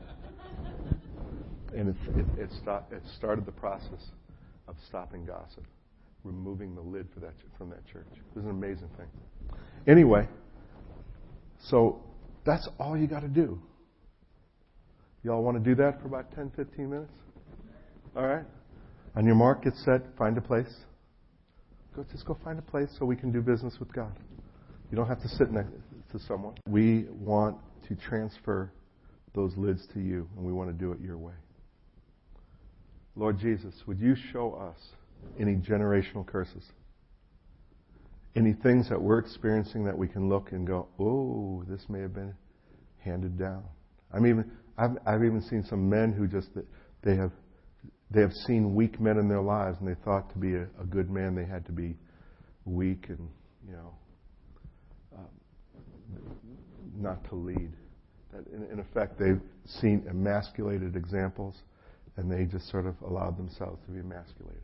and 1.74 1.90
it, 1.90 1.96
it, 2.16 2.26
it, 2.38 2.50
stopped, 2.60 2.92
it 2.92 3.02
started 3.16 3.46
the 3.46 3.52
process 3.52 4.10
of 4.68 4.76
stopping 4.88 5.24
gossip, 5.24 5.64
removing 6.24 6.74
the 6.74 6.80
lid 6.80 7.08
for 7.14 7.20
that 7.20 7.34
from 7.56 7.70
that 7.70 7.86
church. 7.86 8.08
It 8.12 8.36
was 8.36 8.44
an 8.44 8.50
amazing 8.50 8.88
thing. 8.96 9.06
Anyway, 9.86 10.28
so 11.68 12.02
That's 12.44 12.68
all 12.78 12.96
you 12.96 13.06
got 13.06 13.20
to 13.20 13.28
do. 13.28 13.60
Y'all 15.22 15.42
want 15.42 15.62
to 15.62 15.62
do 15.62 15.74
that 15.76 16.00
for 16.00 16.08
about 16.08 16.34
10, 16.34 16.52
15 16.56 16.90
minutes? 16.90 17.12
All 18.16 18.26
right? 18.26 18.44
On 19.14 19.26
your 19.26 19.34
mark, 19.34 19.64
get 19.64 19.74
set, 19.84 20.02
find 20.16 20.36
a 20.38 20.40
place. 20.40 20.72
Go, 21.94 22.04
just 22.10 22.24
go 22.24 22.38
find 22.42 22.58
a 22.58 22.62
place 22.62 22.88
so 22.98 23.04
we 23.04 23.16
can 23.16 23.30
do 23.30 23.42
business 23.42 23.76
with 23.78 23.92
God. 23.92 24.16
You 24.90 24.96
don't 24.96 25.08
have 25.08 25.20
to 25.20 25.28
sit 25.28 25.52
next 25.52 25.70
to 26.12 26.18
someone. 26.18 26.54
We 26.66 27.06
want 27.10 27.56
to 27.88 27.94
transfer 27.94 28.72
those 29.34 29.56
lids 29.56 29.86
to 29.94 30.00
you, 30.00 30.28
and 30.36 30.44
we 30.44 30.52
want 30.52 30.70
to 30.70 30.74
do 30.74 30.92
it 30.92 31.00
your 31.00 31.18
way. 31.18 31.34
Lord 33.16 33.38
Jesus, 33.38 33.74
would 33.86 34.00
you 34.00 34.14
show 34.32 34.54
us 34.54 34.78
any 35.38 35.56
generational 35.56 36.26
curses? 36.26 36.64
Any 38.36 38.52
things 38.52 38.88
that 38.88 39.00
we're 39.00 39.18
experiencing 39.18 39.84
that 39.84 39.96
we 39.96 40.06
can 40.06 40.28
look 40.28 40.52
and 40.52 40.66
go, 40.66 40.86
oh, 40.98 41.64
this 41.68 41.82
may 41.88 42.00
have 42.00 42.14
been 42.14 42.34
handed 42.98 43.38
down. 43.38 43.64
I'm 44.12 44.26
even, 44.26 44.50
I've, 44.78 44.96
I've 45.06 45.24
even 45.24 45.42
seen 45.42 45.64
some 45.68 45.88
men 45.88 46.12
who 46.12 46.26
just, 46.26 46.48
they 47.02 47.16
have, 47.16 47.32
they 48.10 48.20
have 48.20 48.32
seen 48.46 48.74
weak 48.74 49.00
men 49.00 49.18
in 49.18 49.28
their 49.28 49.42
lives 49.42 49.78
and 49.80 49.88
they 49.88 50.00
thought 50.04 50.30
to 50.32 50.38
be 50.38 50.54
a, 50.54 50.62
a 50.80 50.84
good 50.88 51.10
man 51.10 51.34
they 51.34 51.44
had 51.44 51.66
to 51.66 51.72
be 51.72 51.96
weak 52.64 53.06
and, 53.08 53.28
you 53.66 53.72
know, 53.74 53.94
not 56.96 57.28
to 57.28 57.34
lead. 57.34 57.72
That 58.32 58.46
in, 58.48 58.64
in 58.72 58.78
effect, 58.80 59.18
they've 59.18 59.40
seen 59.64 60.06
emasculated 60.08 60.96
examples 60.96 61.56
and 62.16 62.30
they 62.30 62.44
just 62.44 62.70
sort 62.70 62.86
of 62.86 62.94
allowed 63.02 63.36
themselves 63.38 63.80
to 63.86 63.92
be 63.92 64.00
emasculated. 64.00 64.62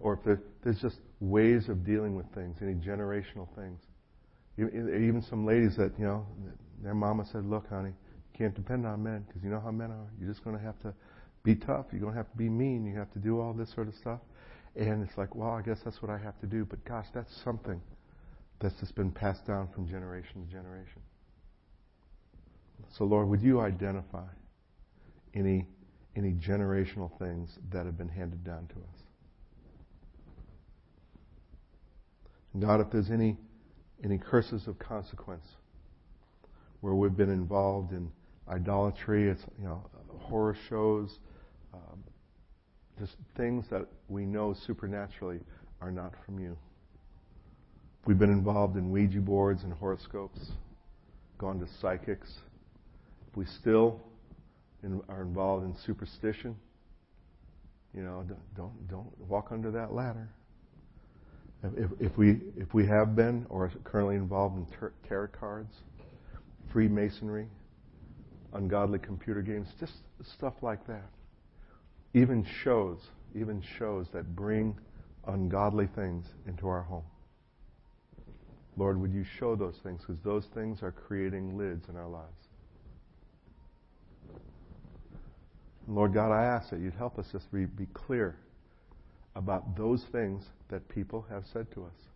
Or 0.00 0.14
if 0.14 0.24
there, 0.24 0.40
there's 0.64 0.80
just 0.80 0.96
ways 1.20 1.68
of 1.68 1.86
dealing 1.86 2.16
with 2.16 2.26
things, 2.34 2.56
any 2.60 2.74
generational 2.74 3.48
things. 3.54 3.80
Even 4.58 5.24
some 5.30 5.46
ladies 5.46 5.76
that, 5.76 5.92
you 5.98 6.04
know, 6.04 6.26
their 6.82 6.94
mama 6.94 7.24
said, 7.32 7.46
look, 7.46 7.68
honey, 7.68 7.90
you 7.90 8.38
can't 8.38 8.54
depend 8.54 8.84
on 8.84 9.02
men 9.02 9.24
because 9.26 9.42
you 9.42 9.48
know 9.48 9.60
how 9.60 9.70
men 9.70 9.90
are. 9.90 10.10
You're 10.20 10.30
just 10.30 10.44
going 10.44 10.56
to 10.58 10.62
have 10.62 10.78
to 10.80 10.92
be 11.44 11.54
tough. 11.54 11.86
You're 11.92 12.00
going 12.00 12.12
to 12.12 12.18
have 12.18 12.30
to 12.30 12.36
be 12.36 12.48
mean. 12.48 12.84
You 12.84 12.98
have 12.98 13.12
to 13.12 13.18
do 13.18 13.40
all 13.40 13.52
this 13.52 13.72
sort 13.74 13.88
of 13.88 13.94
stuff. 13.94 14.20
And 14.74 15.06
it's 15.06 15.16
like, 15.16 15.34
well, 15.34 15.50
I 15.50 15.62
guess 15.62 15.78
that's 15.84 16.02
what 16.02 16.10
I 16.10 16.18
have 16.18 16.38
to 16.40 16.46
do. 16.46 16.64
But 16.64 16.84
gosh, 16.84 17.06
that's 17.14 17.32
something 17.44 17.80
that's 18.62 18.78
just 18.80 18.94
been 18.94 19.10
passed 19.10 19.46
down 19.46 19.68
from 19.74 19.88
generation 19.88 20.46
to 20.46 20.52
generation. 20.52 21.02
So, 22.96 23.04
Lord, 23.04 23.28
would 23.28 23.42
you 23.42 23.60
identify 23.60 24.28
any, 25.34 25.66
any 26.16 26.32
generational 26.32 27.10
things 27.18 27.58
that 27.72 27.86
have 27.86 27.98
been 27.98 28.08
handed 28.08 28.44
down 28.44 28.68
to 28.68 28.74
us? 28.74 29.02
God, 32.60 32.80
if 32.80 32.90
there's 32.90 33.10
any, 33.10 33.36
any 34.04 34.18
curses 34.18 34.66
of 34.68 34.78
consequence 34.78 35.44
where 36.82 36.94
we've 36.94 37.16
been 37.16 37.30
involved 37.30 37.92
in 37.92 38.10
idolatry, 38.48 39.28
it's, 39.28 39.42
you 39.58 39.64
know, 39.64 39.82
horror 40.18 40.56
shows, 40.68 41.18
um, 41.72 42.04
just 42.98 43.16
things 43.36 43.64
that 43.70 43.86
we 44.08 44.26
know 44.26 44.54
supernaturally 44.66 45.40
are 45.80 45.90
not 45.90 46.12
from 46.26 46.38
you. 46.38 46.56
We've 48.04 48.18
been 48.18 48.30
involved 48.30 48.76
in 48.76 48.90
Ouija 48.90 49.20
boards 49.20 49.62
and 49.62 49.72
horoscopes, 49.72 50.50
gone 51.38 51.60
to 51.60 51.68
psychics. 51.80 52.32
We 53.36 53.44
still 53.44 54.00
in, 54.82 55.00
are 55.08 55.22
involved 55.22 55.64
in 55.64 55.76
superstition. 55.86 56.56
You 57.94 58.02
know, 58.02 58.24
don't, 58.26 58.54
don't, 58.56 58.88
don't 58.88 59.28
walk 59.28 59.48
under 59.52 59.70
that 59.70 59.92
ladder. 59.92 60.28
If, 61.62 61.90
if, 62.00 62.18
we, 62.18 62.40
if 62.56 62.74
we 62.74 62.86
have 62.86 63.14
been 63.14 63.46
or 63.48 63.66
are 63.66 63.72
currently 63.84 64.16
involved 64.16 64.56
in 64.56 64.66
ter- 64.76 64.92
tarot 65.08 65.28
cards, 65.28 65.72
Freemasonry, 66.72 67.46
ungodly 68.52 68.98
computer 68.98 69.42
games, 69.42 69.68
just 69.78 69.92
stuff 70.36 70.54
like 70.60 70.84
that. 70.88 71.08
Even 72.14 72.44
shows, 72.64 72.98
even 73.36 73.62
shows 73.78 74.06
that 74.12 74.34
bring 74.34 74.76
ungodly 75.28 75.86
things 75.94 76.26
into 76.48 76.66
our 76.66 76.82
home. 76.82 77.04
Lord, 78.76 79.00
would 79.00 79.12
you 79.12 79.24
show 79.38 79.54
those 79.54 79.76
things? 79.82 80.00
Because 80.00 80.22
those 80.22 80.46
things 80.54 80.82
are 80.82 80.92
creating 80.92 81.58
lids 81.58 81.88
in 81.88 81.96
our 81.96 82.08
lives. 82.08 82.28
Lord 85.88 86.14
God, 86.14 86.32
I 86.32 86.44
ask 86.44 86.70
that 86.70 86.80
you'd 86.80 86.94
help 86.94 87.18
us 87.18 87.26
just 87.32 87.52
be, 87.52 87.66
clear 87.92 88.36
about 89.34 89.76
those 89.76 90.04
things 90.12 90.44
that 90.68 90.88
people 90.88 91.26
have 91.28 91.44
said 91.52 91.70
to 91.72 91.84
us. 91.84 92.08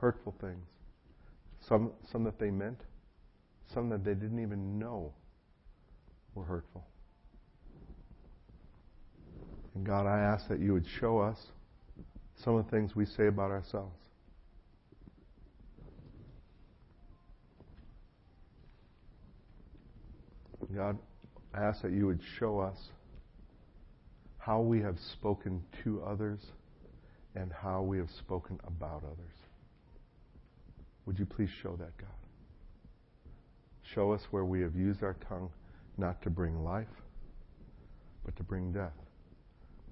Hurtful 0.00 0.34
things. 0.40 0.64
Some, 1.68 1.92
some 2.10 2.24
that 2.24 2.38
they 2.38 2.50
meant, 2.50 2.80
some 3.72 3.88
that 3.90 4.04
they 4.04 4.14
didn't 4.14 4.40
even 4.40 4.78
know 4.78 5.12
were 6.34 6.44
hurtful. 6.44 6.84
And 9.74 9.84
God, 9.84 10.06
I 10.06 10.20
ask 10.20 10.48
that 10.48 10.60
you 10.60 10.72
would 10.72 10.86
show 11.00 11.18
us 11.18 11.38
some 12.36 12.56
of 12.56 12.64
the 12.64 12.70
things 12.70 12.94
we 12.94 13.06
say 13.06 13.26
about 13.26 13.50
ourselves. 13.50 13.96
God, 20.74 20.98
I 21.54 21.62
ask 21.62 21.82
that 21.82 21.92
you 21.92 22.06
would 22.06 22.20
show 22.38 22.58
us 22.58 22.76
how 24.38 24.60
we 24.60 24.80
have 24.80 24.96
spoken 25.12 25.62
to 25.84 26.02
others 26.02 26.40
and 27.34 27.52
how 27.52 27.82
we 27.82 27.98
have 27.98 28.10
spoken 28.18 28.58
about 28.66 29.02
others. 29.04 29.36
Would 31.06 31.18
you 31.18 31.26
please 31.26 31.50
show 31.62 31.76
that, 31.76 31.96
God? 31.98 32.08
Show 33.94 34.12
us 34.12 34.22
where 34.30 34.44
we 34.44 34.60
have 34.62 34.74
used 34.74 35.02
our 35.02 35.16
tongue 35.28 35.50
not 35.98 36.22
to 36.22 36.30
bring 36.30 36.64
life, 36.64 36.86
but 38.24 38.34
to 38.36 38.42
bring 38.42 38.72
death. 38.72 38.92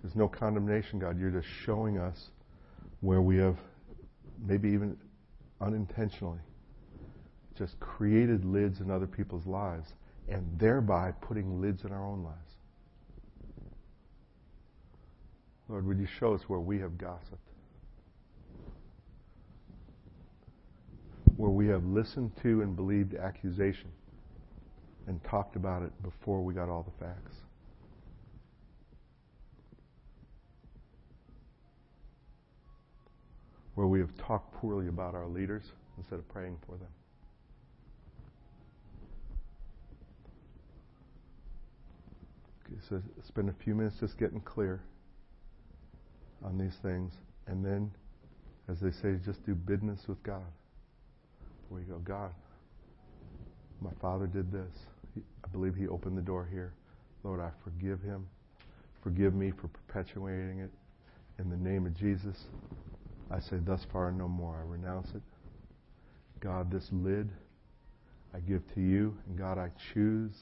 There's 0.03 0.17
no 0.17 0.29
condemnation, 0.29 0.99
God. 0.99 1.19
You're 1.19 1.31
just 1.31 1.49
showing 1.67 1.99
us 1.99 2.31
where 3.01 3.21
we 3.21 3.37
have, 3.37 3.57
maybe 4.43 4.71
even 4.71 4.97
unintentionally, 5.61 6.39
just 7.59 7.79
created 7.81 8.45
lids 8.47 8.81
in 8.81 8.91
other 8.91 9.07
people's 9.07 9.47
lives 9.47 9.93
and 10.31 10.47
thereby 10.59 11.13
putting 11.21 11.61
lids 11.61 11.85
in 11.85 11.91
our 11.91 12.07
own 12.07 12.23
lives. 12.23 12.37
Lord, 15.69 15.87
would 15.87 15.99
you 15.99 16.07
show 16.07 16.35
us 16.35 16.43
where 16.49 16.61
we 16.61 16.79
have 16.79 16.97
gossiped? 16.99 17.51
Where 21.37 21.51
we 21.51 21.69
have 21.69 21.85
listened 21.85 22.33
to 22.43 22.63
and 22.63 22.77
believed 22.77 23.15
accusation 23.15 23.91
and 25.07 25.23
talked 25.25 25.57
about 25.57 25.83
it 25.83 25.91
before 26.03 26.43
we 26.43 26.55
got 26.55 26.69
all 26.69 26.83
the 26.83 27.05
facts. 27.05 27.35
Where 33.75 33.87
we 33.87 34.01
have 34.01 34.17
talked 34.17 34.55
poorly 34.55 34.89
about 34.89 35.15
our 35.15 35.27
leaders 35.27 35.63
instead 35.97 36.19
of 36.19 36.29
praying 36.29 36.59
for 36.67 36.77
them. 36.77 36.89
So 42.89 43.03
spend 43.27 43.49
a 43.49 43.55
few 43.65 43.75
minutes 43.75 43.97
just 44.01 44.19
getting 44.19 44.41
clear 44.41 44.83
on 46.45 46.59
these 46.59 46.77
things. 46.83 47.13
And 47.47 47.65
then, 47.65 47.91
as 48.69 48.81
they 48.81 48.91
say, 48.91 49.17
just 49.25 49.45
do 49.45 49.55
business 49.55 50.01
with 50.07 50.23
God. 50.23 50.43
Where 51.69 51.81
you 51.81 51.87
go, 51.87 51.99
God, 51.99 52.31
my 53.81 53.91
father 54.01 54.27
did 54.27 54.53
this. 54.53 54.75
I 55.17 55.49
believe 55.49 55.75
he 55.75 55.89
opened 55.89 56.17
the 56.17 56.23
door 56.23 56.49
here. 56.51 56.73
Lord, 57.23 57.41
I 57.41 57.51
forgive 57.65 58.01
him. 58.03 58.27
Forgive 59.03 59.35
me 59.35 59.51
for 59.51 59.69
perpetuating 59.69 60.61
it. 60.61 60.71
In 61.39 61.51
the 61.51 61.57
name 61.57 61.87
of 61.87 61.95
Jesus, 61.95 62.37
I 63.31 63.41
say, 63.41 63.57
thus 63.65 63.87
far 63.93 64.13
no 64.13 64.29
more. 64.29 64.57
I 64.57 64.71
renounce 64.71 65.11
it. 65.15 65.23
God, 66.41 66.71
this 66.71 66.89
lid 66.93 67.31
I 68.35 68.41
give 68.41 68.63
to 68.75 68.81
you. 68.81 69.17
And 69.27 69.39
God, 69.39 69.59
I 69.59 69.71
choose 69.93 70.33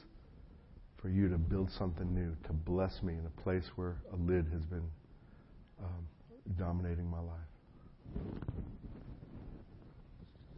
for 1.01 1.09
you 1.09 1.29
to 1.29 1.37
build 1.37 1.71
something 1.71 2.13
new, 2.13 2.35
to 2.45 2.53
bless 2.53 3.01
me 3.01 3.13
in 3.13 3.25
a 3.25 3.41
place 3.41 3.65
where 3.75 3.95
a 4.13 4.15
lid 4.29 4.45
has 4.51 4.63
been 4.65 4.89
um, 5.81 6.07
dominating 6.57 7.09
my 7.09 7.19
life. 7.19 8.23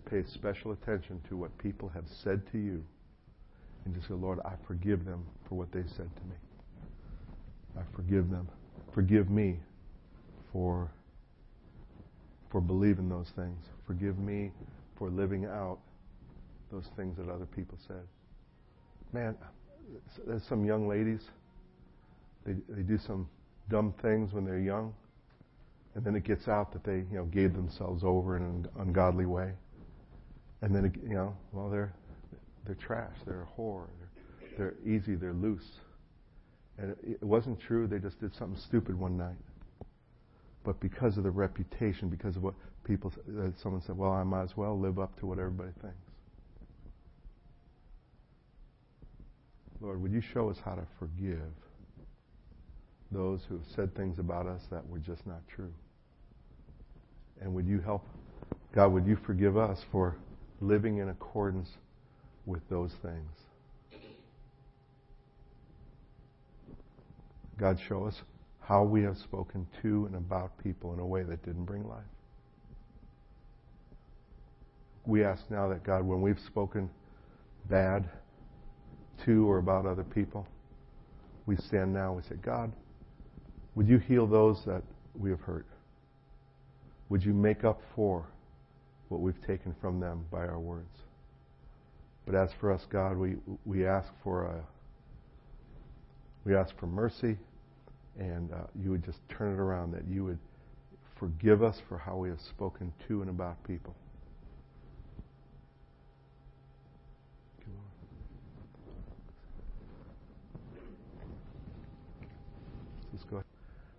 Pay 0.09 0.23
special 0.33 0.71
attention 0.71 1.21
to 1.29 1.37
what 1.37 1.55
people 1.57 1.89
have 1.89 2.05
said 2.23 2.41
to 2.51 2.57
you 2.57 2.83
and 3.85 3.95
just 3.95 4.07
say, 4.07 4.13
Lord, 4.13 4.39
I 4.43 4.53
forgive 4.67 5.05
them 5.05 5.25
for 5.47 5.55
what 5.55 5.71
they 5.71 5.83
said 5.95 6.09
to 6.15 6.23
me. 6.23 6.35
I 7.77 7.81
forgive 7.95 8.29
them. 8.29 8.49
Forgive 8.93 9.29
me 9.29 9.59
for 10.51 10.91
for 12.51 12.59
believing 12.59 13.07
those 13.07 13.29
things. 13.35 13.63
Forgive 13.87 14.19
me 14.19 14.51
for 14.97 15.09
living 15.09 15.45
out 15.45 15.79
those 16.69 16.83
things 16.97 17.15
that 17.17 17.29
other 17.29 17.45
people 17.45 17.77
said. 17.87 18.05
Man, 19.13 19.37
there's 20.27 20.43
some 20.43 20.65
young 20.65 20.87
ladies. 20.87 21.21
They 22.45 22.53
they 22.69 22.81
do 22.81 22.97
some 22.97 23.29
dumb 23.69 23.93
things 24.01 24.33
when 24.33 24.45
they're 24.45 24.59
young, 24.59 24.93
and 25.95 26.03
then 26.03 26.15
it 26.15 26.23
gets 26.23 26.47
out 26.47 26.71
that 26.73 26.83
they, 26.83 26.97
you 27.11 27.17
know, 27.17 27.25
gave 27.25 27.53
themselves 27.53 28.03
over 28.03 28.37
in 28.37 28.43
an 28.43 28.67
ungodly 28.79 29.25
way. 29.25 29.53
And 30.61 30.75
then, 30.75 30.85
it, 30.85 30.93
you 31.03 31.15
know, 31.15 31.35
well, 31.51 31.69
they're, 31.69 31.93
they're 32.65 32.75
trash. 32.75 33.15
They're 33.25 33.43
a 33.43 33.59
whore. 33.59 33.87
They're, 34.57 34.73
they're 34.83 34.95
easy. 34.95 35.15
They're 35.15 35.33
loose. 35.33 35.67
And 36.77 36.91
it, 36.91 36.97
it 37.21 37.23
wasn't 37.23 37.59
true. 37.59 37.87
They 37.87 37.99
just 37.99 38.19
did 38.19 38.33
something 38.35 38.59
stupid 38.59 38.97
one 38.97 39.17
night. 39.17 39.37
But 40.63 40.79
because 40.79 41.17
of 41.17 41.23
the 41.23 41.31
reputation, 41.31 42.09
because 42.09 42.35
of 42.35 42.43
what 42.43 42.53
people, 42.83 43.11
uh, 43.39 43.49
someone 43.61 43.81
said, 43.81 43.97
well, 43.97 44.11
I 44.11 44.23
might 44.23 44.43
as 44.43 44.55
well 44.55 44.79
live 44.79 44.99
up 44.99 45.19
to 45.19 45.25
what 45.25 45.39
everybody 45.39 45.71
thinks. 45.81 45.97
Lord, 49.81 50.01
would 50.01 50.11
you 50.11 50.21
show 50.21 50.49
us 50.49 50.57
how 50.63 50.75
to 50.75 50.85
forgive 50.99 51.39
those 53.11 53.41
who 53.49 53.57
have 53.57 53.65
said 53.75 53.95
things 53.95 54.19
about 54.19 54.45
us 54.45 54.61
that 54.69 54.87
were 54.87 54.99
just 54.99 55.25
not 55.25 55.41
true? 55.47 55.73
And 57.41 57.53
would 57.55 57.65
you 57.65 57.79
help, 57.79 58.07
God, 58.75 58.93
would 58.93 59.07
you 59.07 59.17
forgive 59.25 59.57
us 59.57 59.79
for 59.91 60.15
living 60.61 60.99
in 60.99 61.09
accordance 61.09 61.69
with 62.45 62.61
those 62.69 62.91
things? 63.01 63.31
God, 67.57 67.79
show 67.87 68.05
us 68.05 68.15
how 68.59 68.83
we 68.83 69.01
have 69.03 69.17
spoken 69.17 69.67
to 69.81 70.05
and 70.05 70.15
about 70.15 70.57
people 70.63 70.93
in 70.93 70.99
a 70.99 71.05
way 71.05 71.23
that 71.23 71.43
didn't 71.43 71.65
bring 71.65 71.87
life. 71.87 72.03
We 75.05 75.23
ask 75.23 75.43
now 75.49 75.67
that, 75.69 75.83
God, 75.83 76.03
when 76.03 76.21
we've 76.21 76.39
spoken 76.39 76.89
bad 77.69 78.07
to 79.25 79.49
or 79.49 79.57
about 79.57 79.85
other 79.85 80.03
people, 80.03 80.47
we 81.45 81.55
stand 81.55 81.93
now 81.93 82.13
we 82.13 82.21
say, 82.23 82.35
God, 82.41 82.71
would 83.75 83.87
you 83.87 83.97
heal 83.97 84.27
those 84.27 84.63
that 84.65 84.83
we 85.19 85.29
have 85.29 85.41
hurt? 85.41 85.65
Would 87.09 87.23
you 87.23 87.33
make 87.33 87.63
up 87.63 87.81
for 87.95 88.25
what 89.09 89.21
we've 89.21 89.41
taken 89.45 89.75
from 89.81 89.99
them 89.99 90.25
by 90.31 90.39
our 90.39 90.59
words? 90.59 90.87
But 92.25 92.35
as 92.35 92.49
for 92.59 92.71
us, 92.71 92.85
God, 92.89 93.17
we, 93.17 93.35
we 93.65 93.85
ask 93.85 94.07
for 94.23 94.43
a, 94.43 94.63
we 96.45 96.55
ask 96.55 96.77
for 96.79 96.87
mercy, 96.87 97.37
and 98.17 98.51
uh, 98.51 98.67
you 98.81 98.91
would 98.91 99.03
just 99.03 99.19
turn 99.29 99.53
it 99.53 99.59
around, 99.59 99.91
that 99.91 100.07
you 100.07 100.23
would 100.23 100.39
forgive 101.17 101.63
us 101.63 101.77
for 101.87 101.97
how 101.97 102.15
we 102.17 102.29
have 102.29 102.39
spoken 102.41 102.93
to 103.07 103.21
and 103.21 103.29
about 103.29 103.61
people. 103.63 103.95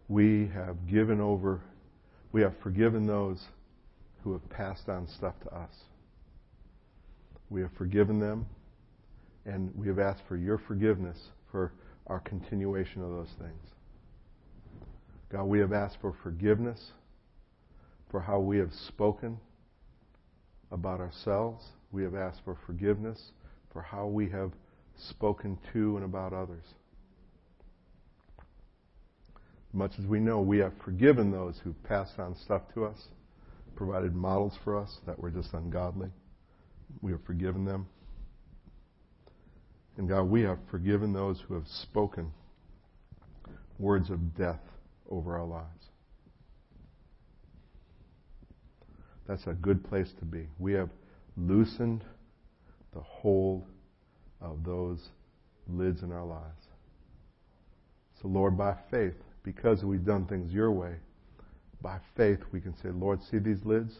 We 0.09 0.49
have 0.49 0.87
given 0.87 1.21
over, 1.21 1.61
we 2.33 2.43
have 2.43 2.55
forgiven 2.63 3.07
those 3.07 3.43
who 4.23 4.33
have 4.33 4.49
passed 4.51 4.89
on 4.89 5.09
stuff 5.09 5.35
to 5.45 5.55
us. 5.55 5.75
We 7.51 7.61
have 7.61 7.73
forgiven 7.77 8.19
them, 8.19 8.47
and 9.45 9.73
we 9.77 9.89
have 9.89 9.99
asked 9.99 10.23
for 10.29 10.37
your 10.37 10.59
forgiveness 10.59 11.19
for 11.51 11.73
our 12.07 12.21
continuation 12.21 13.03
of 13.03 13.11
those 13.11 13.33
things. 13.39 13.63
God, 15.31 15.45
we 15.45 15.59
have 15.61 15.73
asked 15.73 15.99
for 16.01 16.15
forgiveness 16.23 16.93
for 18.11 18.21
how 18.21 18.39
we 18.39 18.59
have 18.59 18.73
spoken 18.73 19.39
about 20.71 21.01
ourselves. 21.01 21.65
We 21.91 22.03
have 22.03 22.15
asked 22.15 22.41
for 22.45 22.57
forgiveness 22.67 23.33
for 23.73 23.83
how 23.83 24.07
we 24.07 24.29
have 24.31 24.53
spoken 24.97 25.59
to 25.73 25.97
and 25.97 26.05
about 26.05 26.33
others. 26.33 26.65
Much 29.73 29.93
as 29.99 30.07
we 30.07 30.21
know, 30.21 30.41
we 30.41 30.59
have 30.59 30.73
forgiven 30.85 31.31
those 31.31 31.59
who 31.65 31.73
passed 31.85 32.19
on 32.19 32.37
stuff 32.37 32.63
to 32.75 32.85
us, 32.85 33.09
provided 33.75 34.15
models 34.15 34.53
for 34.65 34.79
us 34.79 34.99
that 35.07 35.19
were 35.19 35.31
just 35.31 35.53
ungodly. 35.55 36.11
We 37.01 37.13
have 37.13 37.25
forgiven 37.25 37.65
them. 37.65 37.87
And 39.97 40.09
God, 40.09 40.25
we 40.25 40.43
have 40.43 40.59
forgiven 40.71 41.13
those 41.13 41.41
who 41.47 41.55
have 41.55 41.67
spoken 41.67 42.33
words 43.79 44.11
of 44.11 44.37
death 44.37 44.61
over 45.11 45.39
our 45.39 45.47
lives. 45.47 45.67
That's 49.27 49.47
a 49.47 49.53
good 49.53 49.85
place 49.85 50.11
to 50.19 50.25
be. 50.25 50.49
We 50.59 50.73
have 50.75 50.91
loosened 51.37 52.05
the 52.93 53.01
hold 53.01 53.65
of 54.41 54.65
those 54.65 55.01
lids 55.69 56.03
in 56.03 56.13
our 56.13 56.25
lives. 56.25 56.67
So, 58.21 58.29
Lord, 58.29 58.59
by 58.59 58.77
faith, 58.91 59.15
because 59.43 59.85
we've 59.85 60.05
done 60.05 60.27
things 60.27 60.53
your 60.53 60.71
way, 60.71 60.95
by 61.81 61.99
faith 62.17 62.39
we 62.53 62.61
can 62.61 62.75
say, 62.77 62.91
Lord, 62.91 63.21
see 63.31 63.39
these 63.39 63.65
lids? 63.65 63.99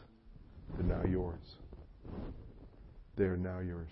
They're 0.77 0.87
now 0.87 1.05
yours. 1.09 1.57
They 3.17 3.25
are 3.25 3.37
now 3.37 3.59
yours. 3.61 3.91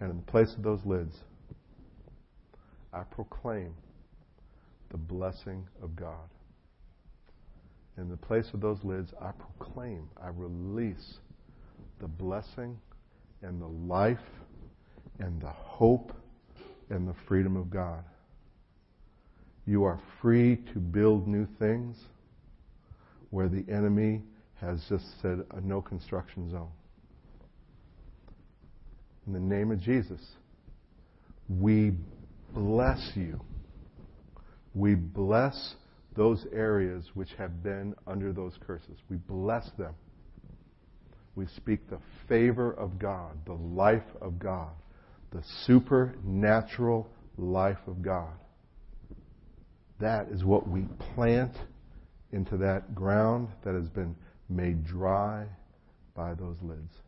And 0.00 0.10
in 0.10 0.16
the 0.16 0.30
place 0.30 0.54
of 0.56 0.62
those 0.62 0.84
lids, 0.84 1.14
I 2.92 3.02
proclaim 3.02 3.74
the 4.90 4.96
blessing 4.96 5.66
of 5.82 5.94
God. 5.94 6.28
In 7.98 8.08
the 8.08 8.16
place 8.16 8.46
of 8.54 8.60
those 8.60 8.82
lids, 8.82 9.12
I 9.20 9.32
proclaim, 9.32 10.08
I 10.22 10.28
release 10.28 11.18
the 12.00 12.08
blessing 12.08 12.78
and 13.42 13.60
the 13.60 13.66
life 13.66 14.18
and 15.18 15.40
the 15.40 15.50
hope 15.50 16.12
and 16.88 17.06
the 17.06 17.14
freedom 17.28 17.56
of 17.56 17.70
God. 17.70 18.04
You 19.70 19.84
are 19.84 20.00
free 20.20 20.56
to 20.72 20.80
build 20.80 21.28
new 21.28 21.46
things 21.60 21.96
where 23.30 23.48
the 23.48 23.64
enemy 23.72 24.24
has 24.60 24.84
just 24.88 25.04
said 25.22 25.44
a 25.52 25.60
no 25.60 25.80
construction 25.80 26.50
zone. 26.50 26.72
In 29.28 29.32
the 29.32 29.38
name 29.38 29.70
of 29.70 29.80
Jesus, 29.80 30.20
we 31.48 31.92
bless 32.52 33.12
you. 33.14 33.40
We 34.74 34.96
bless 34.96 35.76
those 36.16 36.44
areas 36.52 37.04
which 37.14 37.30
have 37.38 37.62
been 37.62 37.94
under 38.08 38.32
those 38.32 38.54
curses. 38.66 38.98
We 39.08 39.18
bless 39.18 39.70
them. 39.78 39.94
We 41.36 41.46
speak 41.46 41.88
the 41.88 42.00
favor 42.28 42.72
of 42.72 42.98
God, 42.98 43.38
the 43.46 43.52
life 43.52 44.02
of 44.20 44.40
God, 44.40 44.72
the 45.30 45.44
supernatural 45.64 47.08
life 47.38 47.78
of 47.86 48.02
God. 48.02 48.32
That 50.00 50.28
is 50.30 50.44
what 50.44 50.66
we 50.68 50.82
plant 51.14 51.54
into 52.32 52.56
that 52.56 52.94
ground 52.94 53.48
that 53.62 53.74
has 53.74 53.88
been 53.88 54.16
made 54.48 54.84
dry 54.84 55.46
by 56.14 56.34
those 56.34 56.56
lids. 56.62 57.02